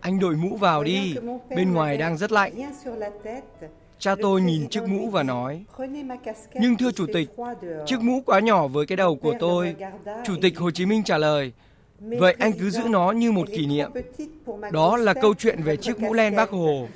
Anh 0.00 0.18
đội 0.18 0.36
mũ 0.36 0.56
vào 0.56 0.84
đi, 0.84 1.14
bên 1.48 1.72
ngoài 1.72 1.96
đang 1.96 2.18
rất 2.18 2.32
lạnh. 2.32 2.52
Cha 3.98 4.14
tôi 4.22 4.40
nhìn 4.40 4.68
chiếc 4.68 4.82
mũ 4.88 5.10
và 5.10 5.22
nói, 5.22 5.64
nhưng 6.54 6.76
thưa 6.76 6.90
Chủ 6.90 7.06
tịch, 7.14 7.28
chiếc 7.86 8.00
mũ 8.00 8.22
quá 8.26 8.40
nhỏ 8.40 8.66
với 8.66 8.86
cái 8.86 8.96
đầu 8.96 9.16
của 9.16 9.34
tôi. 9.40 9.74
Chủ 10.24 10.34
tịch 10.42 10.58
Hồ 10.58 10.70
Chí 10.70 10.86
Minh 10.86 11.02
trả 11.04 11.18
lời, 11.18 11.52
vậy 12.00 12.36
anh 12.38 12.52
cứ 12.52 12.70
giữ 12.70 12.82
nó 12.88 13.10
như 13.10 13.32
một 13.32 13.48
kỷ 13.56 13.66
niệm. 13.66 13.90
Đó 14.72 14.96
là 14.96 15.14
câu 15.14 15.34
chuyện 15.34 15.62
về 15.62 15.76
chiếc 15.76 16.00
mũ 16.00 16.12
len 16.14 16.36
bác 16.36 16.50
Hồ. 16.50 16.88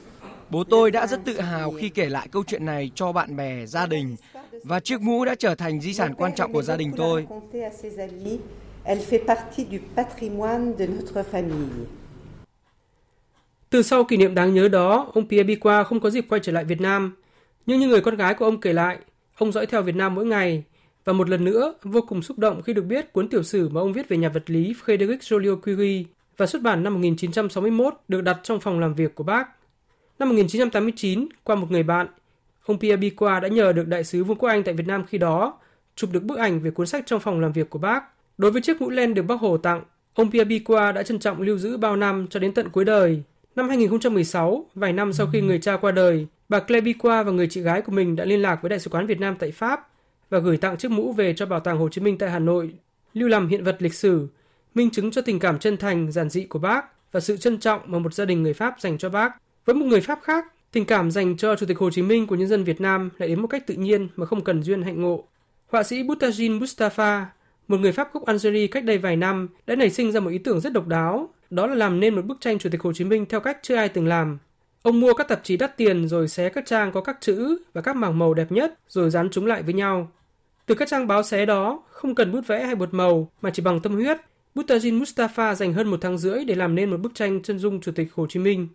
Bố 0.50 0.64
tôi 0.64 0.90
đã 0.90 1.07
rất 1.07 1.21
tự 1.25 1.40
hào 1.40 1.71
khi 1.71 1.88
kể 1.88 2.09
lại 2.09 2.28
câu 2.30 2.42
chuyện 2.47 2.66
này 2.66 2.90
cho 2.95 3.12
bạn 3.12 3.37
bè, 3.37 3.66
gia 3.66 3.87
đình 3.87 4.16
và 4.64 4.80
chiếc 4.80 5.00
mũ 5.00 5.25
đã 5.25 5.35
trở 5.35 5.54
thành 5.54 5.80
di 5.80 5.95
sản 5.95 6.14
quan 6.14 6.35
trọng 6.35 6.52
của 6.52 6.62
gia 6.62 6.76
đình 6.76 6.92
tôi. 6.97 7.26
Elle 8.85 9.02
fait 9.02 9.26
partie 9.26 9.66
du 9.71 9.78
patrimoine 9.97 10.73
de 10.78 10.87
notre 10.87 11.23
famille. 11.33 12.00
Từ 13.70 13.82
sau 13.82 14.04
kỷ 14.04 14.16
niệm 14.16 14.34
đáng 14.34 14.54
nhớ 14.54 14.68
đó, 14.68 15.10
ông 15.14 15.28
Pierre 15.28 15.54
Biqua 15.54 15.84
không 15.84 16.00
có 16.00 16.10
dịp 16.10 16.26
quay 16.28 16.40
trở 16.44 16.52
lại 16.52 16.64
Việt 16.64 16.80
Nam. 16.80 17.16
Nhưng 17.66 17.80
như 17.80 17.88
người 17.88 18.00
con 18.00 18.16
gái 18.16 18.34
của 18.34 18.44
ông 18.44 18.60
kể 18.60 18.72
lại, 18.72 18.98
ông 19.36 19.52
dõi 19.52 19.66
theo 19.66 19.82
Việt 19.82 19.96
Nam 19.96 20.14
mỗi 20.14 20.26
ngày. 20.26 20.64
Và 21.04 21.12
một 21.12 21.28
lần 21.28 21.44
nữa, 21.44 21.74
vô 21.82 22.00
cùng 22.08 22.22
xúc 22.22 22.38
động 22.38 22.62
khi 22.62 22.72
được 22.72 22.82
biết 22.82 23.12
cuốn 23.12 23.28
tiểu 23.28 23.42
sử 23.42 23.68
mà 23.68 23.80
ông 23.80 23.92
viết 23.92 24.08
về 24.08 24.16
nhà 24.16 24.28
vật 24.28 24.50
lý 24.50 24.74
Frédéric 24.84 25.18
Joliot-Curie 25.18 26.04
và 26.36 26.46
xuất 26.46 26.62
bản 26.62 26.82
năm 26.82 26.94
1961 26.94 27.94
được 28.08 28.20
đặt 28.20 28.40
trong 28.42 28.60
phòng 28.60 28.80
làm 28.80 28.94
việc 28.94 29.14
của 29.14 29.24
bác. 29.24 29.48
Năm 30.18 30.28
1989, 30.28 31.28
qua 31.44 31.56
một 31.56 31.70
người 31.70 31.82
bạn, 31.82 32.06
ông 32.66 32.78
Pierre 32.78 33.00
Biqua 33.00 33.40
đã 33.40 33.48
nhờ 33.48 33.72
được 33.72 33.88
đại 33.88 34.04
sứ 34.04 34.24
Vương 34.24 34.36
quốc 34.36 34.48
Anh 34.48 34.62
tại 34.62 34.74
Việt 34.74 34.86
Nam 34.86 35.04
khi 35.06 35.18
đó 35.18 35.58
chụp 35.96 36.10
được 36.12 36.22
bức 36.22 36.38
ảnh 36.38 36.60
về 36.60 36.70
cuốn 36.70 36.86
sách 36.86 37.06
trong 37.06 37.20
phòng 37.20 37.40
làm 37.40 37.52
việc 37.52 37.70
của 37.70 37.78
bác. 37.78 38.04
Đối 38.38 38.50
với 38.50 38.62
chiếc 38.62 38.80
mũ 38.80 38.90
len 38.90 39.14
được 39.14 39.22
bác 39.22 39.40
Hồ 39.40 39.56
tặng, 39.56 39.82
ông 40.14 40.30
Pierre 40.30 40.48
Biqua 40.48 40.92
đã 40.92 41.02
trân 41.02 41.18
trọng 41.18 41.42
lưu 41.42 41.58
giữ 41.58 41.76
bao 41.76 41.96
năm 41.96 42.26
cho 42.30 42.40
đến 42.40 42.54
tận 42.54 42.68
cuối 42.70 42.84
đời. 42.84 43.22
Năm 43.61 43.69
2016, 43.69 44.67
vài 44.75 44.93
năm 44.93 45.12
sau 45.12 45.26
khi 45.33 45.40
người 45.40 45.59
cha 45.59 45.76
qua 45.76 45.93
đời, 45.93 46.26
bà 46.49 46.59
Klebiqua 46.59 47.25
và 47.25 47.33
người 47.33 47.47
chị 47.47 47.61
gái 47.61 47.83
của 47.83 47.93
mình 47.93 48.17
đã 48.17 48.25
liên 48.25 48.43
lạc 48.43 48.62
với 48.62 48.69
Đại 48.69 48.79
sứ 48.79 48.90
quán 48.90 49.07
Việt 49.07 49.21
Nam 49.21 49.37
tại 49.38 49.50
Pháp 49.50 49.88
và 50.31 50.38
gửi 50.38 50.57
tặng 50.57 50.76
chiếc 50.76 50.90
mũ 50.90 51.12
về 51.12 51.35
cho 51.37 51.47
Bảo 51.47 51.61
tàng 51.61 51.79
Hồ 51.79 51.88
Chí 51.88 52.00
Minh 52.00 52.19
tại 52.19 52.31
Hà 52.31 52.38
Nội, 52.38 52.75
lưu 53.14 53.29
làm 53.29 53.49
hiện 53.49 53.64
vật 53.64 53.76
lịch 53.79 53.95
sử, 53.95 54.29
minh 54.75 54.90
chứng 54.90 55.11
cho 55.11 55.23
tình 55.23 55.38
cảm 55.38 55.59
chân 55.59 55.76
thành, 55.76 56.12
giản 56.12 56.29
dị 56.29 56.45
của 56.45 56.59
bác 56.59 57.12
và 57.12 57.21
sự 57.21 57.37
trân 57.37 57.59
trọng 57.59 57.81
mà 57.87 57.99
một 57.99 58.14
gia 58.14 58.25
đình 58.25 58.43
người 58.43 58.55
Pháp 58.55 58.75
dành 58.81 58.99
cho 58.99 59.09
bác. 59.09 59.33
Với 59.64 59.75
một 59.75 59.87
người 59.87 60.00
Pháp 60.00 60.21
khác, 60.23 60.45
tình 60.73 60.85
cảm 60.85 61.11
dành 61.11 61.37
cho 61.37 61.57
Chủ 61.57 61.67
tịch 61.67 61.79
Hồ 61.79 61.90
Chí 61.90 62.02
Minh 62.02 62.26
của 62.26 62.37
nhân 62.37 62.49
dân 62.49 62.64
Việt 62.64 62.81
Nam 62.81 63.11
lại 63.19 63.29
đến 63.29 63.40
một 63.40 63.49
cách 63.49 63.67
tự 63.67 63.75
nhiên 63.75 64.09
mà 64.17 64.26
không 64.26 64.45
cần 64.45 64.62
duyên 64.62 64.83
hạnh 64.83 65.02
ngộ. 65.02 65.25
Họa 65.69 65.83
sĩ 65.83 66.02
Boutajin 66.02 66.61
Mustafa, 66.61 67.25
một 67.69 67.81
người 67.81 67.93
Pháp 67.93 68.12
gốc 68.12 68.26
Algeria 68.26 68.67
cách 68.67 68.85
đây 68.85 68.99
vài 68.99 69.17
năm, 69.17 69.49
đã 69.67 69.76
nảy 69.76 69.90
sinh 69.90 70.12
ra 70.12 70.21
một 70.21 70.31
ý 70.31 70.38
tưởng 70.38 70.61
rất 70.61 70.73
độc 70.73 70.87
đáo 70.87 71.31
đó 71.50 71.66
là 71.66 71.75
làm 71.75 72.00
nên 72.00 72.14
một 72.14 72.25
bức 72.25 72.40
tranh 72.40 72.59
Chủ 72.59 72.69
tịch 72.73 72.83
Hồ 72.83 72.92
Chí 72.92 73.04
Minh 73.04 73.26
theo 73.26 73.40
cách 73.40 73.59
chưa 73.62 73.76
ai 73.76 73.88
từng 73.88 74.07
làm. 74.07 74.38
Ông 74.83 75.00
mua 75.00 75.14
các 75.14 75.28
tạp 75.28 75.45
chí 75.45 75.57
đắt 75.57 75.76
tiền 75.76 76.09
rồi 76.09 76.28
xé 76.28 76.49
các 76.49 76.66
trang 76.66 76.92
có 76.92 77.00
các 77.00 77.19
chữ 77.21 77.59
và 77.73 77.80
các 77.80 77.97
mảng 77.97 78.19
màu 78.19 78.35
đẹp 78.35 78.52
nhất 78.52 78.78
rồi 78.88 79.11
dán 79.11 79.28
chúng 79.30 79.47
lại 79.47 79.62
với 79.62 79.75
nhau. 79.75 80.12
Từ 80.66 80.75
các 80.75 80.88
trang 80.88 81.07
báo 81.07 81.23
xé 81.23 81.47
đó, 81.47 81.83
không 81.88 82.14
cần 82.14 82.33
bút 82.33 82.47
vẽ 82.47 82.66
hay 82.66 82.75
bột 82.75 82.95
màu 82.95 83.30
mà 83.40 83.50
chỉ 83.50 83.62
bằng 83.62 83.80
tâm 83.80 83.95
huyết, 83.95 84.19
Butajin 84.54 85.02
Mustafa 85.02 85.54
dành 85.54 85.73
hơn 85.73 85.88
một 85.88 85.99
tháng 86.00 86.19
rưỡi 86.19 86.45
để 86.45 86.54
làm 86.54 86.75
nên 86.75 86.90
một 86.90 86.97
bức 87.00 87.14
tranh 87.14 87.42
chân 87.42 87.59
dung 87.59 87.80
Chủ 87.80 87.92
tịch 87.92 88.09
Hồ 88.14 88.26
Chí 88.26 88.40
Minh. 88.40 88.69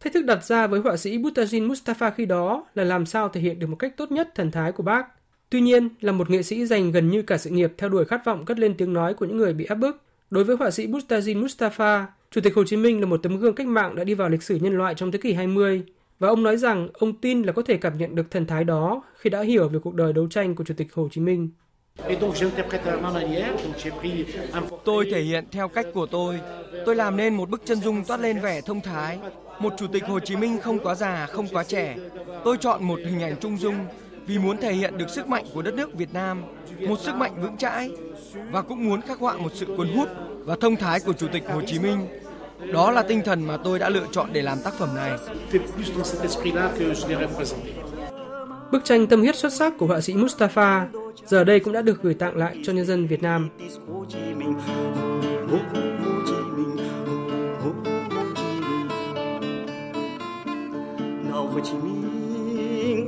Thách 0.00 0.12
thức 0.12 0.24
đặt 0.24 0.44
ra 0.44 0.66
với 0.66 0.80
họa 0.80 0.96
sĩ 0.96 1.18
Butajin 1.18 1.68
Mustafa 1.68 2.10
khi 2.10 2.26
đó 2.26 2.66
là 2.74 2.84
làm 2.84 3.06
sao 3.06 3.28
thể 3.28 3.40
hiện 3.40 3.58
được 3.58 3.66
một 3.66 3.76
cách 3.76 3.96
tốt 3.96 4.12
nhất 4.12 4.28
thần 4.34 4.50
thái 4.50 4.72
của 4.72 4.82
bác. 4.82 5.06
Tuy 5.50 5.60
nhiên, 5.60 5.88
là 6.00 6.12
một 6.12 6.30
nghệ 6.30 6.42
sĩ 6.42 6.66
dành 6.66 6.92
gần 6.92 7.10
như 7.10 7.22
cả 7.22 7.38
sự 7.38 7.50
nghiệp 7.50 7.72
theo 7.78 7.88
đuổi 7.88 8.04
khát 8.04 8.24
vọng 8.24 8.44
cất 8.44 8.58
lên 8.58 8.74
tiếng 8.76 8.92
nói 8.92 9.14
của 9.14 9.26
những 9.26 9.36
người 9.36 9.54
bị 9.54 9.64
áp 9.64 9.74
bức, 9.74 10.02
đối 10.30 10.44
với 10.44 10.56
họa 10.56 10.70
sĩ 10.70 10.86
Butajin 10.86 11.46
Mustafa, 11.46 12.04
Chủ 12.34 12.40
tịch 12.40 12.54
Hồ 12.54 12.64
Chí 12.64 12.76
Minh 12.76 13.00
là 13.00 13.06
một 13.06 13.22
tấm 13.22 13.36
gương 13.36 13.54
cách 13.54 13.66
mạng 13.66 13.94
đã 13.96 14.04
đi 14.04 14.14
vào 14.14 14.28
lịch 14.28 14.42
sử 14.42 14.56
nhân 14.56 14.78
loại 14.78 14.94
trong 14.94 15.12
thế 15.12 15.18
kỷ 15.18 15.32
20 15.32 15.82
và 16.18 16.28
ông 16.28 16.42
nói 16.42 16.56
rằng 16.56 16.88
ông 16.92 17.20
tin 17.20 17.42
là 17.42 17.52
có 17.52 17.62
thể 17.62 17.76
cảm 17.76 17.98
nhận 17.98 18.14
được 18.14 18.30
thần 18.30 18.46
thái 18.46 18.64
đó 18.64 19.02
khi 19.16 19.30
đã 19.30 19.42
hiểu 19.42 19.68
về 19.68 19.78
cuộc 19.82 19.94
đời 19.94 20.12
đấu 20.12 20.28
tranh 20.30 20.54
của 20.54 20.64
Chủ 20.64 20.74
tịch 20.76 20.94
Hồ 20.94 21.08
Chí 21.12 21.20
Minh. 21.20 21.50
Tôi 24.84 25.08
thể 25.12 25.22
hiện 25.22 25.44
theo 25.50 25.68
cách 25.68 25.86
của 25.94 26.06
tôi. 26.06 26.40
Tôi 26.86 26.96
làm 26.96 27.16
nên 27.16 27.34
một 27.34 27.50
bức 27.50 27.62
chân 27.64 27.80
dung 27.80 28.04
toát 28.04 28.20
lên 28.20 28.40
vẻ 28.40 28.60
thông 28.60 28.80
thái. 28.80 29.18
Một 29.60 29.72
Chủ 29.78 29.86
tịch 29.86 30.04
Hồ 30.04 30.20
Chí 30.20 30.36
Minh 30.36 30.58
không 30.62 30.78
quá 30.78 30.94
già, 30.94 31.26
không 31.26 31.46
quá 31.52 31.64
trẻ. 31.64 31.96
Tôi 32.44 32.56
chọn 32.60 32.84
một 32.84 32.98
hình 33.04 33.22
ảnh 33.22 33.36
trung 33.40 33.56
dung 33.56 33.76
vì 34.30 34.38
muốn 34.38 34.56
thể 34.56 34.72
hiện 34.72 34.98
được 34.98 35.10
sức 35.10 35.28
mạnh 35.28 35.44
của 35.54 35.62
đất 35.62 35.74
nước 35.74 35.94
Việt 35.94 36.14
Nam, 36.14 36.42
một 36.80 37.00
sức 37.00 37.14
mạnh 37.14 37.42
vững 37.42 37.56
chãi 37.56 37.90
và 38.50 38.62
cũng 38.62 38.88
muốn 38.88 39.00
khắc 39.00 39.18
họa 39.18 39.36
một 39.36 39.52
sự 39.54 39.66
cuốn 39.76 39.88
hút 39.88 40.08
và 40.44 40.56
thông 40.60 40.76
thái 40.76 41.00
của 41.00 41.12
Chủ 41.12 41.26
tịch 41.32 41.42
Hồ 41.52 41.62
Chí 41.66 41.78
Minh. 41.78 42.06
Đó 42.72 42.90
là 42.90 43.02
tinh 43.02 43.22
thần 43.24 43.46
mà 43.46 43.56
tôi 43.56 43.78
đã 43.78 43.88
lựa 43.88 44.06
chọn 44.12 44.28
để 44.32 44.42
làm 44.42 44.58
tác 44.64 44.74
phẩm 44.74 44.88
này. 44.94 45.12
Bức 48.72 48.84
tranh 48.84 49.06
tâm 49.06 49.20
huyết 49.20 49.36
xuất 49.36 49.52
sắc 49.52 49.72
của 49.78 49.86
họa 49.86 50.00
sĩ 50.00 50.14
Mustafa 50.14 50.86
giờ 51.26 51.44
đây 51.44 51.60
cũng 51.60 51.72
đã 51.72 51.82
được 51.82 52.02
gửi 52.02 52.14
tặng 52.14 52.36
lại 52.36 52.56
cho 52.62 52.72
nhân 52.72 52.86
dân 52.86 53.06
Việt 53.06 53.22
Nam. 53.22 53.48
Hồ 53.88 54.04
Chí 54.08 54.34
Minh 54.34 54.54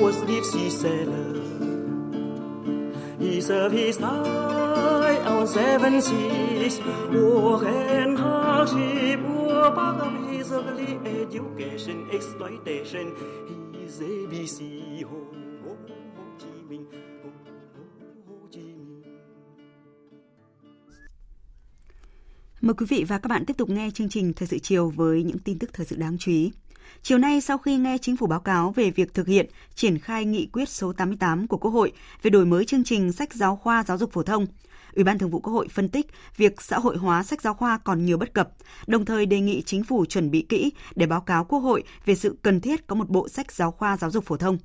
was 0.02 0.16
deep 0.23 0.44
sea 0.44 0.71
sailor. 0.71 1.32
He 3.21 3.40
served 3.40 3.75
his 3.75 3.97
time 3.97 5.26
on 5.26 5.47
seven 5.47 6.02
seas, 6.02 6.80
war 7.12 7.64
and 7.64 8.18
hardship, 8.18 9.21
war 9.21 9.71
part 9.71 10.00
of 10.00 10.14
his 10.30 10.50
early 10.50 10.99
education, 11.21 12.09
exploitation, 12.11 13.06
his 13.73 14.00
ABC, 14.00 14.59
home. 15.11 15.42
Ho 15.64 15.73
Chi 16.38 16.50
Minh. 16.68 16.87
Mời 22.61 22.75
quý 22.75 22.87
vị 22.88 23.04
và 23.09 23.18
các 23.18 23.28
bạn 23.28 23.44
tiếp 23.44 23.56
tục 23.56 23.71
nghe 23.71 23.90
chương 23.94 24.09
trình 24.09 24.32
Thời 24.37 24.49
sự 24.49 24.59
chiều 24.59 24.90
với 24.90 25.23
những 25.23 25.38
tin 25.38 25.59
tức 25.59 25.71
thời 25.73 25.87
sự 25.87 25.97
đáng 25.97 26.18
chú 26.18 26.32
ý. 26.32 26.52
Chiều 27.02 27.18
nay, 27.18 27.40
sau 27.40 27.58
khi 27.58 27.76
nghe 27.76 27.99
chính 27.99 28.16
phủ 28.16 28.26
báo 28.26 28.40
cáo 28.40 28.70
về 28.70 28.90
việc 28.90 29.14
thực 29.14 29.26
hiện, 29.26 29.46
triển 29.75 29.99
khai 29.99 30.25
nghị 30.25 30.46
quyết 30.52 30.68
số 30.68 30.92
88 30.92 31.46
của 31.46 31.56
Quốc 31.56 31.70
hội 31.70 31.92
về 32.22 32.30
đổi 32.30 32.44
mới 32.44 32.64
chương 32.64 32.84
trình 32.84 33.12
sách 33.12 33.34
giáo 33.34 33.56
khoa 33.56 33.84
giáo 33.84 33.99
dục 33.99 34.12
phổ 34.12 34.22
thông, 34.22 34.46
Ủy 34.94 35.04
ban 35.04 35.18
Thường 35.18 35.30
vụ 35.30 35.40
Quốc 35.40 35.52
hội 35.52 35.68
phân 35.68 35.88
tích 35.88 36.06
việc 36.37 36.62
xã 36.62 36.78
hội 36.78 36.96
hóa 36.96 37.22
sách 37.22 37.42
giáo 37.42 37.54
khoa 37.54 37.78
còn 37.78 38.04
nhiều 38.04 38.18
bất 38.18 38.34
cập, 38.34 38.49
đồng 38.87 39.04
thời 39.04 39.26
đề 39.26 39.40
nghị 39.40 39.62
chính 39.62 39.84
phủ 39.84 40.04
chuẩn 40.04 40.30
bị 40.30 40.46
kỹ 40.49 40.72
để 40.94 41.06
báo 41.06 41.20
cáo 41.20 41.44
Quốc 41.44 41.58
hội 41.58 41.82
về 42.04 42.14
sự 42.14 42.37
cần 42.42 42.61
thiết 42.61 42.87
có 42.87 42.94
một 42.94 43.08
bộ 43.08 43.28
sách 43.28 43.52
giáo 43.52 43.70
khoa 43.70 43.96
giáo 43.96 44.11
dục 44.11 44.25
phổ 44.25 44.37
thông. 44.37 44.58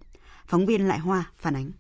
Phóng 0.45 0.65
viên 0.65 0.87
Lại 0.87 0.99
Hoa 0.99 1.31
phản 1.37 1.55
ánh. 1.55 1.71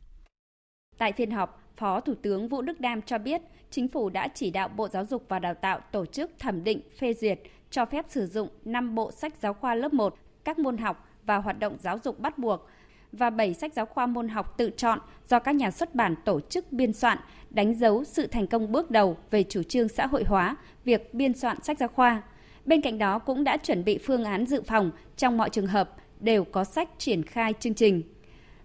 Tại 0.97 1.13
phiên 1.17 1.31
họp, 1.31 1.63
Phó 1.77 1.99
Thủ 1.99 2.13
tướng 2.21 2.49
Vũ 2.49 2.61
Đức 2.61 2.79
Đam 2.79 3.01
cho 3.01 3.17
biết, 3.17 3.41
Chính 3.71 3.87
phủ 3.87 4.09
đã 4.09 4.27
chỉ 4.27 4.51
đạo 4.51 4.67
Bộ 4.67 4.87
Giáo 4.87 5.05
dục 5.05 5.25
và 5.29 5.39
Đào 5.39 5.53
tạo 5.53 5.79
tổ 5.91 6.05
chức 6.05 6.31
thẩm 6.39 6.63
định, 6.63 6.81
phê 6.99 7.13
duyệt, 7.13 7.39
cho 7.69 7.85
phép 7.85 8.05
sử 8.09 8.27
dụng 8.27 8.49
5 8.65 8.95
bộ 8.95 9.11
sách 9.11 9.33
giáo 9.41 9.53
khoa 9.53 9.75
lớp 9.75 9.93
1, 9.93 10.15
các 10.47 10.59
môn 10.59 10.77
học 10.77 11.07
và 11.25 11.37
hoạt 11.37 11.59
động 11.59 11.77
giáo 11.79 11.99
dục 12.03 12.19
bắt 12.19 12.37
buộc 12.37 12.67
và 13.11 13.29
7 13.29 13.53
sách 13.53 13.73
giáo 13.73 13.85
khoa 13.85 14.05
môn 14.05 14.27
học 14.27 14.57
tự 14.57 14.69
chọn 14.77 14.99
do 15.29 15.39
các 15.39 15.55
nhà 15.55 15.71
xuất 15.71 15.95
bản 15.95 16.15
tổ 16.25 16.39
chức 16.39 16.71
biên 16.71 16.93
soạn, 16.93 17.17
đánh 17.49 17.73
dấu 17.73 18.03
sự 18.03 18.27
thành 18.27 18.47
công 18.47 18.71
bước 18.71 18.91
đầu 18.91 19.17
về 19.31 19.43
chủ 19.43 19.63
trương 19.63 19.87
xã 19.87 20.05
hội 20.05 20.23
hóa 20.23 20.55
việc 20.83 21.13
biên 21.13 21.33
soạn 21.33 21.61
sách 21.63 21.79
giáo 21.79 21.89
khoa. 21.89 22.21
Bên 22.65 22.81
cạnh 22.81 22.97
đó 22.97 23.19
cũng 23.19 23.43
đã 23.43 23.57
chuẩn 23.57 23.83
bị 23.83 23.97
phương 23.97 24.23
án 24.23 24.45
dự 24.45 24.61
phòng 24.61 24.91
trong 25.17 25.37
mọi 25.37 25.49
trường 25.49 25.67
hợp 25.67 25.95
đều 26.19 26.43
có 26.43 26.63
sách 26.63 26.89
triển 26.97 27.23
khai 27.23 27.53
chương 27.59 27.73
trình. 27.73 28.01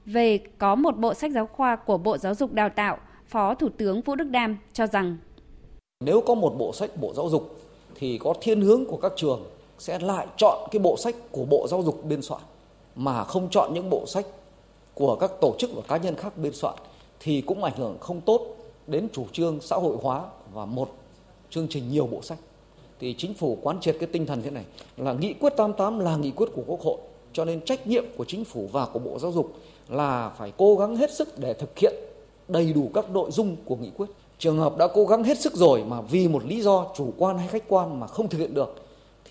Về 0.06 0.38
có 0.58 0.74
một 0.74 0.98
bộ 0.98 1.14
sách 1.14 1.32
giáo 1.32 1.46
khoa 1.46 1.76
của 1.76 1.98
Bộ 1.98 2.18
Giáo 2.18 2.34
dục 2.34 2.52
Đào 2.52 2.68
tạo, 2.68 2.98
Phó 3.26 3.54
Thủ 3.54 3.68
tướng 3.68 4.02
Vũ 4.02 4.14
Đức 4.14 4.30
Đam 4.30 4.56
cho 4.72 4.86
rằng 4.86 5.16
Nếu 6.04 6.20
có 6.26 6.34
một 6.34 6.54
bộ 6.58 6.72
sách 6.72 6.90
Bộ 7.00 7.12
Giáo 7.16 7.28
dục 7.28 7.60
thì 7.94 8.18
có 8.18 8.34
thiên 8.40 8.60
hướng 8.60 8.86
của 8.86 8.96
các 8.96 9.12
trường 9.16 9.42
sẽ 9.82 9.98
lại 9.98 10.26
chọn 10.36 10.68
cái 10.70 10.80
bộ 10.80 10.96
sách 10.96 11.14
của 11.30 11.44
Bộ 11.44 11.66
Giáo 11.70 11.82
dục 11.82 12.04
biên 12.04 12.22
soạn, 12.22 12.42
mà 12.96 13.24
không 13.24 13.48
chọn 13.50 13.74
những 13.74 13.90
bộ 13.90 14.06
sách 14.06 14.26
của 14.94 15.16
các 15.16 15.30
tổ 15.40 15.54
chức 15.58 15.70
và 15.74 15.82
cá 15.88 15.96
nhân 15.96 16.16
khác 16.16 16.38
biên 16.38 16.52
soạn 16.54 16.74
thì 17.20 17.40
cũng 17.40 17.64
ảnh 17.64 17.76
hưởng 17.76 17.96
không 18.00 18.20
tốt 18.20 18.56
đến 18.86 19.08
chủ 19.12 19.26
trương 19.32 19.60
xã 19.60 19.76
hội 19.76 19.96
hóa 20.02 20.22
và 20.52 20.64
một, 20.64 20.90
chương 21.50 21.68
trình 21.68 21.90
nhiều 21.90 22.06
bộ 22.06 22.22
sách. 22.22 22.38
Thì 23.00 23.14
chính 23.18 23.34
phủ 23.34 23.58
quán 23.62 23.80
triệt 23.80 23.96
cái 24.00 24.08
tinh 24.12 24.26
thần 24.26 24.42
thế 24.42 24.50
này 24.50 24.64
là 24.96 25.12
nghị 25.12 25.32
quyết 25.32 25.52
88 25.56 25.98
là 25.98 26.16
nghị 26.16 26.30
quyết 26.30 26.48
của 26.54 26.62
Quốc 26.66 26.80
hội, 26.80 26.96
cho 27.32 27.44
nên 27.44 27.64
trách 27.64 27.86
nhiệm 27.86 28.04
của 28.16 28.24
chính 28.24 28.44
phủ 28.44 28.68
và 28.72 28.86
của 28.86 28.98
Bộ 28.98 29.18
Giáo 29.18 29.32
dục 29.32 29.52
là 29.88 30.32
phải 30.38 30.52
cố 30.56 30.76
gắng 30.76 30.96
hết 30.96 31.14
sức 31.14 31.38
để 31.38 31.54
thực 31.54 31.78
hiện 31.78 31.94
đầy 32.48 32.72
đủ 32.72 32.90
các 32.94 33.10
nội 33.10 33.30
dung 33.30 33.56
của 33.64 33.76
nghị 33.76 33.90
quyết. 33.90 34.08
Trường 34.38 34.58
hợp 34.58 34.76
đã 34.76 34.88
cố 34.94 35.04
gắng 35.04 35.24
hết 35.24 35.38
sức 35.38 35.54
rồi 35.54 35.84
mà 35.84 36.00
vì 36.00 36.28
một 36.28 36.44
lý 36.44 36.60
do 36.60 36.86
chủ 36.96 37.12
quan 37.18 37.38
hay 37.38 37.48
khách 37.48 37.68
quan 37.68 38.00
mà 38.00 38.06
không 38.06 38.28
thực 38.28 38.38
hiện 38.38 38.54
được 38.54 38.81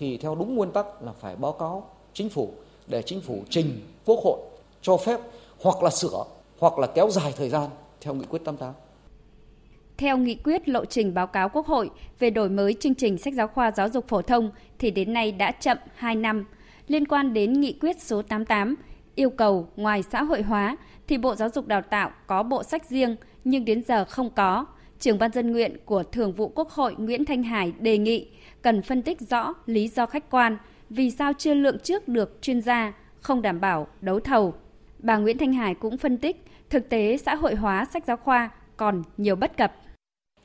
thì 0.02 0.16
theo 0.16 0.34
đúng 0.34 0.54
nguyên 0.54 0.70
tắc 0.70 0.86
là 1.02 1.12
phải 1.12 1.36
báo 1.36 1.52
cáo 1.52 1.90
chính 2.12 2.28
phủ 2.28 2.52
để 2.86 3.02
chính 3.02 3.20
phủ 3.20 3.42
trình 3.50 3.80
quốc 4.04 4.20
hội 4.24 4.38
cho 4.80 4.96
phép 4.96 5.20
hoặc 5.60 5.82
là 5.82 5.90
sửa 5.90 6.24
hoặc 6.58 6.78
là 6.78 6.86
kéo 6.86 7.10
dài 7.10 7.32
thời 7.36 7.48
gian 7.48 7.70
theo 8.00 8.14
nghị 8.14 8.24
quyết 8.24 8.38
88. 8.44 8.72
Theo 9.96 10.16
nghị 10.16 10.34
quyết 10.34 10.68
lộ 10.68 10.84
trình 10.84 11.14
báo 11.14 11.26
cáo 11.26 11.48
Quốc 11.48 11.66
hội 11.66 11.90
về 12.18 12.30
đổi 12.30 12.48
mới 12.48 12.74
chương 12.74 12.94
trình 12.94 13.18
sách 13.18 13.34
giáo 13.34 13.48
khoa 13.48 13.70
giáo 13.70 13.88
dục 13.88 14.08
phổ 14.08 14.22
thông 14.22 14.50
thì 14.78 14.90
đến 14.90 15.12
nay 15.12 15.32
đã 15.32 15.50
chậm 15.50 15.78
2 15.94 16.14
năm. 16.14 16.44
Liên 16.88 17.06
quan 17.06 17.34
đến 17.34 17.52
nghị 17.52 17.72
quyết 17.72 18.02
số 18.02 18.22
88 18.22 18.74
yêu 19.14 19.30
cầu 19.30 19.68
ngoài 19.76 20.02
xã 20.02 20.22
hội 20.22 20.42
hóa 20.42 20.76
thì 21.08 21.18
Bộ 21.18 21.34
Giáo 21.34 21.48
dục 21.48 21.66
Đào 21.66 21.82
tạo 21.82 22.10
có 22.26 22.42
bộ 22.42 22.62
sách 22.62 22.84
riêng 22.90 23.16
nhưng 23.44 23.64
đến 23.64 23.82
giờ 23.82 24.04
không 24.04 24.30
có. 24.30 24.66
Trưởng 24.98 25.18
ban 25.18 25.32
dân 25.32 25.52
nguyện 25.52 25.76
của 25.84 26.02
Thường 26.02 26.32
vụ 26.32 26.52
Quốc 26.54 26.70
hội 26.70 26.94
Nguyễn 26.98 27.24
Thanh 27.24 27.42
Hải 27.42 27.72
đề 27.78 27.98
nghị 27.98 28.28
cần 28.62 28.82
phân 28.82 29.02
tích 29.02 29.20
rõ 29.20 29.54
lý 29.66 29.88
do 29.88 30.06
khách 30.06 30.30
quan 30.30 30.58
vì 30.90 31.10
sao 31.10 31.32
chưa 31.38 31.54
lượng 31.54 31.78
trước 31.78 32.08
được 32.08 32.38
chuyên 32.42 32.60
gia, 32.60 32.92
không 33.20 33.42
đảm 33.42 33.60
bảo 33.60 33.86
đấu 34.00 34.20
thầu. 34.20 34.54
Bà 34.98 35.16
Nguyễn 35.16 35.38
Thanh 35.38 35.52
Hải 35.52 35.74
cũng 35.74 35.98
phân 35.98 36.18
tích 36.18 36.44
thực 36.70 36.88
tế 36.88 37.16
xã 37.16 37.34
hội 37.34 37.54
hóa 37.54 37.86
sách 37.92 38.04
giáo 38.06 38.16
khoa 38.16 38.50
còn 38.76 39.02
nhiều 39.16 39.36
bất 39.36 39.56
cập. 39.56 39.72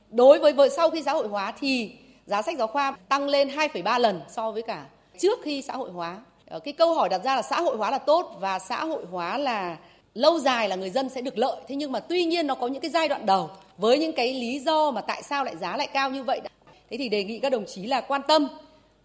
Đối 0.09 0.39
với 0.39 0.53
vợ 0.53 0.69
sau 0.69 0.89
khi 0.89 1.01
xã 1.01 1.13
hội 1.13 1.27
hóa 1.27 1.53
thì 1.59 1.91
giá 2.25 2.41
sách 2.41 2.57
giáo 2.57 2.67
khoa 2.67 2.91
tăng 3.09 3.27
lên 3.27 3.47
2,3 3.47 3.99
lần 3.99 4.21
so 4.29 4.51
với 4.51 4.61
cả 4.61 4.85
trước 5.19 5.39
khi 5.43 5.61
xã 5.61 5.73
hội 5.73 5.91
hóa. 5.91 6.17
Ờ, 6.45 6.59
cái 6.59 6.73
câu 6.73 6.93
hỏi 6.93 7.09
đặt 7.09 7.21
ra 7.23 7.35
là 7.35 7.41
xã 7.41 7.61
hội 7.61 7.77
hóa 7.77 7.91
là 7.91 7.97
tốt 7.97 8.37
và 8.39 8.59
xã 8.59 8.85
hội 8.85 9.05
hóa 9.11 9.37
là 9.37 9.77
lâu 10.13 10.39
dài 10.39 10.69
là 10.69 10.75
người 10.75 10.89
dân 10.89 11.09
sẽ 11.09 11.21
được 11.21 11.37
lợi. 11.37 11.61
Thế 11.67 11.75
nhưng 11.75 11.91
mà 11.91 11.99
tuy 11.99 12.25
nhiên 12.25 12.47
nó 12.47 12.55
có 12.55 12.67
những 12.67 12.81
cái 12.81 12.91
giai 12.91 13.07
đoạn 13.07 13.25
đầu 13.25 13.49
với 13.77 13.99
những 13.99 14.13
cái 14.13 14.33
lý 14.33 14.59
do 14.59 14.91
mà 14.91 15.01
tại 15.01 15.23
sao 15.23 15.43
lại 15.43 15.55
giá 15.57 15.77
lại 15.77 15.87
cao 15.87 16.09
như 16.09 16.23
vậy. 16.23 16.41
Thế 16.89 16.97
thì 16.97 17.09
đề 17.09 17.23
nghị 17.23 17.39
các 17.39 17.51
đồng 17.51 17.65
chí 17.65 17.85
là 17.85 18.01
quan 18.01 18.21
tâm 18.27 18.47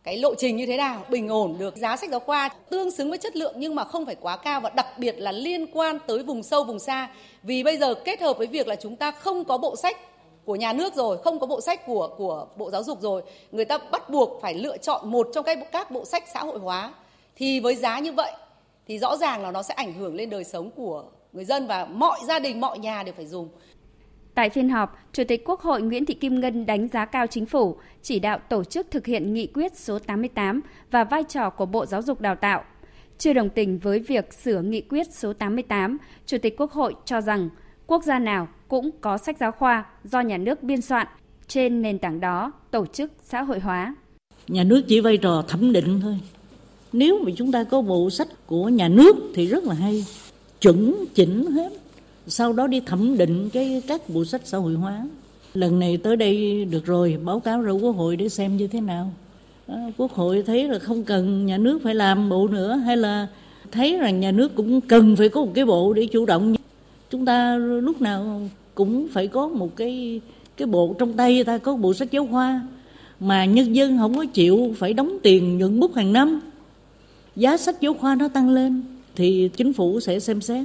cái 0.05 0.17
lộ 0.19 0.35
trình 0.35 0.57
như 0.57 0.67
thế 0.67 0.77
nào, 0.77 1.05
bình 1.11 1.29
ổn 1.29 1.57
được 1.59 1.77
giá 1.77 1.97
sách 1.97 2.11
giáo 2.11 2.21
khoa 2.21 2.49
tương 2.49 2.91
xứng 2.91 3.09
với 3.09 3.19
chất 3.19 3.37
lượng 3.37 3.55
nhưng 3.57 3.75
mà 3.75 3.85
không 3.85 4.07
phải 4.07 4.15
quá 4.21 4.37
cao 4.37 4.61
và 4.61 4.71
đặc 4.71 4.87
biệt 4.99 5.15
là 5.19 5.33
liên 5.33 5.67
quan 5.73 5.99
tới 6.07 6.23
vùng 6.23 6.43
sâu 6.43 6.65
vùng 6.65 6.79
xa. 6.79 7.09
Vì 7.43 7.63
bây 7.63 7.77
giờ 7.77 7.95
kết 7.95 8.21
hợp 8.21 8.39
với 8.39 8.47
việc 8.47 8.69
là 8.69 8.77
chúng 8.77 8.97
ta 8.97 9.11
không 9.11 9.45
có 9.45 9.59
bộ 9.59 9.77
sách 9.77 9.97
của 10.45 10.57
nhà 10.57 10.73
nước 10.73 10.95
rồi, 10.95 11.19
không 11.19 11.41
có 11.41 11.47
bộ 11.47 11.61
sách 11.61 11.87
của 11.87 12.09
của 12.17 12.47
Bộ 12.57 12.71
Giáo 12.71 12.83
dục 12.83 13.01
rồi, 13.01 13.23
người 13.53 13.65
ta 13.65 13.79
bắt 13.79 14.11
buộc 14.11 14.39
phải 14.43 14.55
lựa 14.55 14.77
chọn 14.77 15.11
một 15.11 15.29
trong 15.35 15.45
các 15.45 15.59
các 15.73 15.91
bộ 15.91 16.05
sách 16.05 16.25
xã 16.35 16.41
hội 16.41 16.59
hóa 16.59 16.95
thì 17.37 17.61
với 17.61 17.75
giá 17.75 17.99
như 17.99 18.13
vậy 18.13 18.33
thì 18.89 18.99
rõ 18.99 19.17
ràng 19.17 19.43
là 19.43 19.51
nó 19.51 19.63
sẽ 19.63 19.75
ảnh 19.75 19.95
hưởng 19.95 20.15
lên 20.15 20.31
đời 20.31 20.45
sống 20.45 20.71
của 20.71 21.05
người 21.33 21.45
dân 21.45 21.67
và 21.67 21.85
mọi 21.85 22.19
gia 22.27 22.39
đình, 22.39 22.61
mọi 22.61 22.79
nhà 22.79 23.03
đều 23.03 23.15
phải 23.17 23.27
dùng. 23.27 23.49
Tại 24.35 24.51
phiên 24.51 24.69
họp, 24.69 24.99
Chủ 25.13 25.23
tịch 25.29 25.45
Quốc 25.45 25.61
hội 25.61 25.83
Nguyễn 25.83 26.05
Thị 26.05 26.15
Kim 26.15 26.41
Ngân 26.41 26.67
đánh 26.67 26.89
giá 26.89 27.05
cao 27.05 27.27
chính 27.27 27.47
phủ, 27.47 27.77
chỉ 28.03 28.19
đạo 28.19 28.39
tổ 28.49 28.65
chức 28.65 28.91
thực 28.91 29.07
hiện 29.07 29.35
nghị 29.35 29.47
quyết 29.47 29.77
số 29.77 29.99
88 29.99 30.61
và 30.91 31.05
vai 31.05 31.25
trò 31.25 31.51
của 31.51 31.67
Bộ 31.67 31.87
Giáo 31.87 32.03
dục 32.03 32.21
Đào 32.21 32.35
tạo. 32.37 32.65
Chưa 33.19 33.33
đồng 33.33 33.49
tình 33.51 33.79
với 33.79 33.99
việc 33.99 34.35
sửa 34.35 34.63
nghị 34.63 34.81
quyết 34.81 35.07
số 35.13 35.33
88, 35.33 35.99
Chủ 36.27 36.39
tịch 36.43 36.55
Quốc 36.59 36.73
hội 36.73 36.95
cho 37.05 37.21
rằng 37.21 37.49
quốc 37.87 38.05
gia 38.05 38.19
nào 38.19 38.49
cũng 38.69 38.91
có 39.01 39.19
sách 39.19 39.37
giáo 39.41 39.53
khoa 39.53 39.85
do 40.05 40.21
nhà 40.21 40.37
nước 40.37 40.63
biên 40.63 40.81
soạn, 40.81 41.07
trên 41.49 41.83
nền 41.83 41.99
tảng 41.99 42.21
đó 42.21 42.53
tổ 42.71 42.87
chức 42.87 43.13
xã 43.25 43.43
hội 43.43 43.61
hóa. 43.61 43.95
Nhà 44.49 44.65
nước 44.65 44.83
chỉ 44.89 45.01
vai 45.01 45.17
trò 45.17 45.45
thẩm 45.49 45.73
định 45.73 46.01
thôi. 46.03 46.21
Nếu 46.93 47.19
mà 47.25 47.31
chúng 47.37 47.53
ta 47.53 47.65
có 47.65 47.83
bộ 47.83 48.11
sách 48.11 48.29
của 48.47 48.69
nhà 48.69 48.89
nước 48.89 49.17
thì 49.35 49.47
rất 49.47 49.65
là 49.65 49.75
hay, 49.75 50.05
chuẩn 50.61 51.05
chỉnh 51.15 51.51
hết 51.51 51.73
sau 52.27 52.53
đó 52.53 52.67
đi 52.67 52.81
thẩm 52.81 53.19
định 53.19 53.51
cái 53.53 53.83
các 53.87 54.09
bộ 54.09 54.25
sách 54.25 54.41
xã 54.45 54.59
hội 54.59 54.75
hóa. 54.75 55.07
Lần 55.55 55.79
này 55.79 55.97
tới 55.97 56.17
đây 56.17 56.65
được 56.65 56.87
rồi 56.87 57.19
báo 57.25 57.41
cáo 57.41 57.63
ra 57.63 57.73
quốc 57.73 57.97
hội 57.97 58.17
để 58.17 58.29
xem 58.29 58.57
như 58.57 58.67
thế 58.67 58.81
nào. 58.81 59.13
À, 59.67 59.91
quốc 59.97 60.13
hội 60.13 60.43
thấy 60.47 60.69
là 60.69 60.79
không 60.79 61.05
cần 61.05 61.47
nhà 61.47 61.59
nước 61.59 61.79
phải 61.83 61.95
làm 61.95 62.29
bộ 62.29 62.49
nữa 62.49 62.77
hay 62.77 62.97
là 62.97 63.27
thấy 63.73 63.97
rằng 63.97 64.21
nhà 64.21 64.31
nước 64.31 64.55
cũng 64.55 64.81
cần 64.81 65.17
phải 65.17 65.29
có 65.29 65.45
một 65.45 65.51
cái 65.55 65.65
bộ 65.65 65.93
để 65.93 66.07
chủ 66.07 66.27
động. 66.27 66.55
Chúng 67.11 67.25
ta 67.25 67.57
lúc 67.57 68.01
nào 68.01 68.41
cũng 68.75 69.09
phải 69.13 69.27
có 69.27 69.49
một 69.49 69.77
cái 69.77 70.21
cái 70.57 70.67
bộ 70.67 70.95
trong 70.99 71.13
tay 71.13 71.45
ta 71.45 71.59
có 71.59 71.77
bộ 71.77 71.95
sách 71.95 72.11
giáo 72.11 72.29
khoa. 72.31 72.63
Mà 73.21 73.45
nhân 73.45 73.77
dân 73.77 73.99
không 73.99 74.17
có 74.17 74.25
chịu 74.25 74.75
phải 74.79 74.93
đóng 74.93 75.19
tiền 75.23 75.59
nhuận 75.59 75.81
bút 75.81 75.95
hàng 75.95 76.13
năm. 76.13 76.41
Giá 77.37 77.57
sách 77.57 77.81
giáo 77.81 77.95
khoa 77.95 78.15
nó 78.15 78.29
tăng 78.29 78.51
lên 78.51 78.83
thì 79.15 79.51
chính 79.57 79.73
phủ 79.73 80.01
sẽ 80.01 80.21
xem 80.21 80.41
xét. 80.41 80.65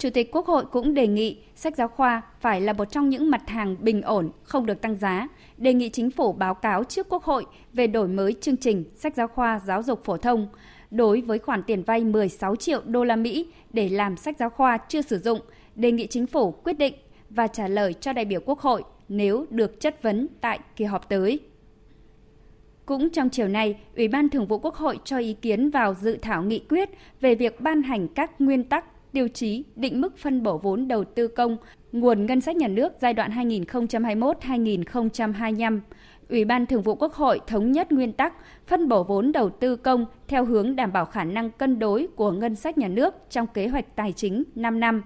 Chủ 0.00 0.10
tịch 0.10 0.30
Quốc 0.32 0.46
hội 0.46 0.64
cũng 0.72 0.94
đề 0.94 1.06
nghị 1.06 1.38
sách 1.54 1.76
giáo 1.76 1.88
khoa 1.88 2.22
phải 2.40 2.60
là 2.60 2.72
một 2.72 2.84
trong 2.84 3.08
những 3.08 3.30
mặt 3.30 3.48
hàng 3.48 3.76
bình 3.80 4.02
ổn, 4.02 4.30
không 4.42 4.66
được 4.66 4.80
tăng 4.80 4.96
giá, 4.96 5.28
đề 5.56 5.74
nghị 5.74 5.88
chính 5.88 6.10
phủ 6.10 6.32
báo 6.32 6.54
cáo 6.54 6.84
trước 6.84 7.08
Quốc 7.08 7.24
hội 7.24 7.46
về 7.72 7.86
đổi 7.86 8.08
mới 8.08 8.34
chương 8.40 8.56
trình 8.56 8.84
sách 8.96 9.14
giáo 9.16 9.28
khoa 9.28 9.60
giáo 9.66 9.82
dục 9.82 10.04
phổ 10.04 10.16
thông 10.16 10.48
đối 10.90 11.20
với 11.20 11.38
khoản 11.38 11.62
tiền 11.62 11.82
vay 11.82 12.04
16 12.04 12.56
triệu 12.56 12.80
đô 12.84 13.04
la 13.04 13.16
Mỹ 13.16 13.46
để 13.72 13.88
làm 13.88 14.16
sách 14.16 14.36
giáo 14.38 14.50
khoa 14.50 14.78
chưa 14.88 15.02
sử 15.02 15.18
dụng, 15.18 15.40
đề 15.74 15.92
nghị 15.92 16.06
chính 16.06 16.26
phủ 16.26 16.50
quyết 16.50 16.78
định 16.78 16.94
và 17.30 17.46
trả 17.46 17.68
lời 17.68 17.94
cho 17.94 18.12
đại 18.12 18.24
biểu 18.24 18.40
Quốc 18.44 18.60
hội 18.60 18.82
nếu 19.08 19.46
được 19.50 19.80
chất 19.80 20.02
vấn 20.02 20.26
tại 20.40 20.60
kỳ 20.76 20.84
họp 20.84 21.08
tới. 21.08 21.40
Cũng 22.86 23.10
trong 23.10 23.28
chiều 23.30 23.48
nay, 23.48 23.76
Ủy 23.96 24.08
ban 24.08 24.28
Thường 24.28 24.46
vụ 24.46 24.58
Quốc 24.58 24.74
hội 24.74 24.98
cho 25.04 25.18
ý 25.18 25.34
kiến 25.34 25.70
vào 25.70 25.94
dự 25.94 26.18
thảo 26.22 26.42
nghị 26.42 26.58
quyết 26.68 26.88
về 27.20 27.34
việc 27.34 27.60
ban 27.60 27.82
hành 27.82 28.08
các 28.08 28.40
nguyên 28.40 28.64
tắc 28.64 28.84
tiêu 29.12 29.28
chí 29.28 29.64
định 29.76 30.00
mức 30.00 30.18
phân 30.18 30.42
bổ 30.42 30.58
vốn 30.58 30.88
đầu 30.88 31.04
tư 31.04 31.28
công 31.28 31.56
nguồn 31.92 32.26
ngân 32.26 32.40
sách 32.40 32.56
nhà 32.56 32.68
nước 32.68 32.92
giai 33.00 33.14
đoạn 33.14 33.30
2021-2025. 33.30 35.80
Ủy 36.28 36.44
ban 36.44 36.66
Thường 36.66 36.82
vụ 36.82 36.94
Quốc 36.94 37.14
hội 37.14 37.40
thống 37.46 37.72
nhất 37.72 37.92
nguyên 37.92 38.12
tắc 38.12 38.34
phân 38.66 38.88
bổ 38.88 39.04
vốn 39.04 39.32
đầu 39.32 39.50
tư 39.50 39.76
công 39.76 40.06
theo 40.28 40.44
hướng 40.44 40.76
đảm 40.76 40.92
bảo 40.92 41.04
khả 41.04 41.24
năng 41.24 41.50
cân 41.50 41.78
đối 41.78 42.08
của 42.16 42.32
ngân 42.32 42.56
sách 42.56 42.78
nhà 42.78 42.88
nước 42.88 43.14
trong 43.30 43.46
kế 43.46 43.68
hoạch 43.68 43.96
tài 43.96 44.12
chính 44.12 44.44
5 44.54 44.80
năm. 44.80 45.02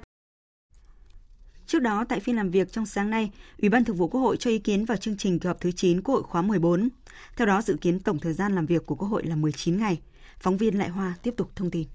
Trước 1.67 1.79
đó, 1.79 2.05
tại 2.09 2.21
phiên 2.21 2.37
làm 2.37 2.51
việc 2.51 2.73
trong 2.73 2.87
sáng 2.87 3.11
nay, 3.11 3.31
Ủy 3.63 3.69
ban 3.69 3.85
Thường 3.85 3.97
vụ 3.97 4.09
Quốc 4.09 4.21
hội 4.21 4.37
cho 4.37 4.51
ý 4.51 4.59
kiến 4.59 4.85
vào 4.85 4.97
chương 4.97 5.17
trình 5.17 5.39
kỳ 5.39 5.47
họp 5.47 5.61
thứ 5.61 5.73
9 5.73 6.03
Quốc 6.03 6.15
hội 6.15 6.23
khóa 6.23 6.43
14. 6.43 6.89
Theo 7.37 7.47
đó, 7.47 7.63
dự 7.63 7.77
kiến 7.81 8.01
tổng 8.01 8.19
thời 8.19 8.33
gian 8.33 8.55
làm 8.55 8.67
việc 8.67 8.87
của 8.87 8.95
Quốc 8.95 9.09
hội 9.09 9.23
là 9.27 9.37
19 9.37 9.79
ngày. 9.79 10.01
Phóng 10.39 10.57
viên 10.57 10.79
Lại 10.79 10.89
Hoa 10.89 11.15
tiếp 11.23 11.35
tục 11.37 11.51
thông 11.57 11.71
tin. 11.71 11.89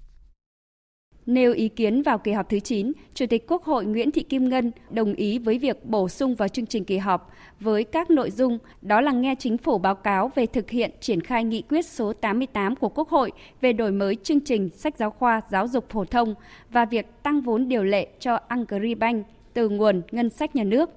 Nêu 1.26 1.52
ý 1.52 1.68
kiến 1.68 2.02
vào 2.02 2.18
kỳ 2.18 2.32
họp 2.32 2.48
thứ 2.48 2.60
9, 2.60 2.92
Chủ 3.14 3.26
tịch 3.26 3.46
Quốc 3.48 3.64
hội 3.64 3.84
Nguyễn 3.84 4.10
Thị 4.10 4.22
Kim 4.22 4.48
Ngân 4.48 4.72
đồng 4.90 5.14
ý 5.14 5.38
với 5.38 5.58
việc 5.58 5.84
bổ 5.84 6.08
sung 6.08 6.34
vào 6.34 6.48
chương 6.48 6.66
trình 6.66 6.84
kỳ 6.84 6.98
họp 6.98 7.30
với 7.60 7.84
các 7.84 8.10
nội 8.10 8.30
dung 8.30 8.58
đó 8.82 9.00
là 9.00 9.12
nghe 9.12 9.34
chính 9.38 9.58
phủ 9.58 9.78
báo 9.78 9.94
cáo 9.94 10.30
về 10.34 10.46
thực 10.46 10.70
hiện 10.70 10.90
triển 11.00 11.20
khai 11.20 11.44
nghị 11.44 11.62
quyết 11.62 11.86
số 11.86 12.12
88 12.12 12.76
của 12.76 12.88
Quốc 12.88 13.08
hội 13.08 13.32
về 13.60 13.72
đổi 13.72 13.92
mới 13.92 14.16
chương 14.22 14.40
trình 14.40 14.68
sách 14.74 14.96
giáo 14.98 15.10
khoa 15.10 15.40
giáo 15.50 15.68
dục 15.68 15.88
phổ 15.88 16.04
thông 16.04 16.34
và 16.70 16.84
việc 16.84 17.06
tăng 17.22 17.40
vốn 17.40 17.68
điều 17.68 17.84
lệ 17.84 18.08
cho 18.20 18.38
Agribank 18.48 19.26
từ 19.54 19.68
nguồn 19.68 20.02
ngân 20.10 20.30
sách 20.30 20.56
nhà 20.56 20.64
nước. 20.64 20.90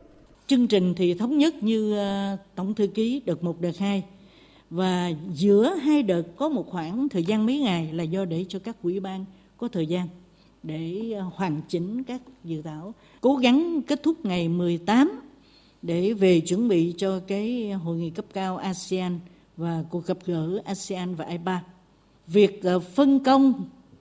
Chương 0.48 0.68
trình 0.68 0.94
thì 0.98 1.14
thống 1.14 1.38
nhất 1.38 1.64
như 1.64 1.98
ờ, 1.98 2.38
Tổng 2.56 2.74
Thư 2.74 2.88
ký 2.88 3.22
đợt 3.26 3.44
1, 3.44 3.62
đợt 3.62 3.78
2 3.80 4.04
và 4.70 5.12
giữa 5.34 5.76
hai 5.76 6.04
đợt 6.04 6.24
có 6.36 6.50
một 6.50 6.68
khoảng 6.70 7.10
thời 7.10 7.24
gian 7.24 7.46
mấy 7.46 7.60
ngày 7.60 7.90
là 7.94 8.04
do 8.04 8.26
để 8.26 8.46
cho 8.50 8.60
các 8.60 8.82
quỹ 8.82 9.00
ban 9.00 9.26
có 9.64 9.70
thời 9.70 9.88
gian 9.88 10.08
để 10.64 11.12
ờ, 11.16 11.30
hoàn 11.36 11.62
chỉnh 11.68 12.04
các 12.04 12.22
dự 12.44 12.62
thảo, 12.62 12.94
cố 13.22 13.36
gắng 13.36 13.82
kết 13.88 14.04
thúc 14.04 14.26
ngày 14.26 14.50
18 14.50 15.22
để 15.82 16.14
về 16.14 16.40
chuẩn 16.40 16.68
bị 16.68 16.94
cho 16.98 17.20
cái 17.28 17.72
hội 17.72 17.98
nghị 17.98 18.10
cấp 18.10 18.26
cao 18.34 18.58
ASEAN 18.58 19.20
và 19.58 19.84
cuộc 19.90 20.06
gặp 20.06 20.18
gỡ 20.26 20.62
ASEAN 20.66 21.16
và 21.16 21.26
IPA. 21.26 21.60
Việc 22.28 22.64
ờ, 22.64 22.80
phân 22.80 23.24
công 23.24 23.54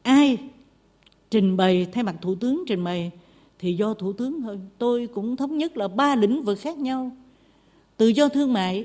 ai 0.02 0.38
trình 1.30 1.56
bày 1.56 1.86
thay 1.92 2.04
mặt 2.04 2.16
thủ 2.22 2.34
tướng 2.34 2.64
trình 2.66 2.84
bày 2.84 3.10
thì 3.58 3.72
do 3.72 3.94
thủ 3.94 4.12
tướng 4.12 4.42
thôi 4.42 4.60
tôi 4.78 5.08
cũng 5.14 5.36
thống 5.36 5.58
nhất 5.58 5.76
là 5.76 5.88
ba 5.88 6.16
lĩnh 6.16 6.42
vực 6.42 6.58
khác 6.60 6.78
nhau 6.78 7.10
tự 7.96 8.08
do 8.08 8.28
thương 8.28 8.52
mại 8.52 8.84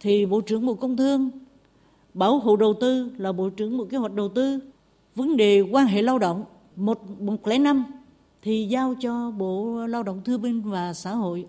thì 0.00 0.26
bộ 0.26 0.40
trưởng 0.40 0.66
bộ 0.66 0.74
công 0.74 0.96
thương 0.96 1.30
bảo 2.14 2.38
hộ 2.38 2.56
đầu 2.56 2.74
tư 2.80 3.10
là 3.18 3.32
bộ 3.32 3.48
trưởng 3.50 3.78
bộ 3.78 3.84
kế 3.84 3.96
hoạch 3.96 4.12
đầu 4.12 4.28
tư 4.28 4.60
vấn 5.16 5.36
đề 5.36 5.60
quan 5.60 5.86
hệ 5.86 6.02
lao 6.02 6.18
động 6.18 6.44
một 6.76 7.20
một 7.20 7.46
lẻ 7.46 7.58
năm 7.58 7.84
thì 8.42 8.66
giao 8.70 8.94
cho 9.00 9.30
bộ 9.30 9.86
lao 9.86 10.02
động 10.02 10.20
thương 10.24 10.42
binh 10.42 10.62
và 10.62 10.92
xã 10.94 11.10
hội 11.10 11.46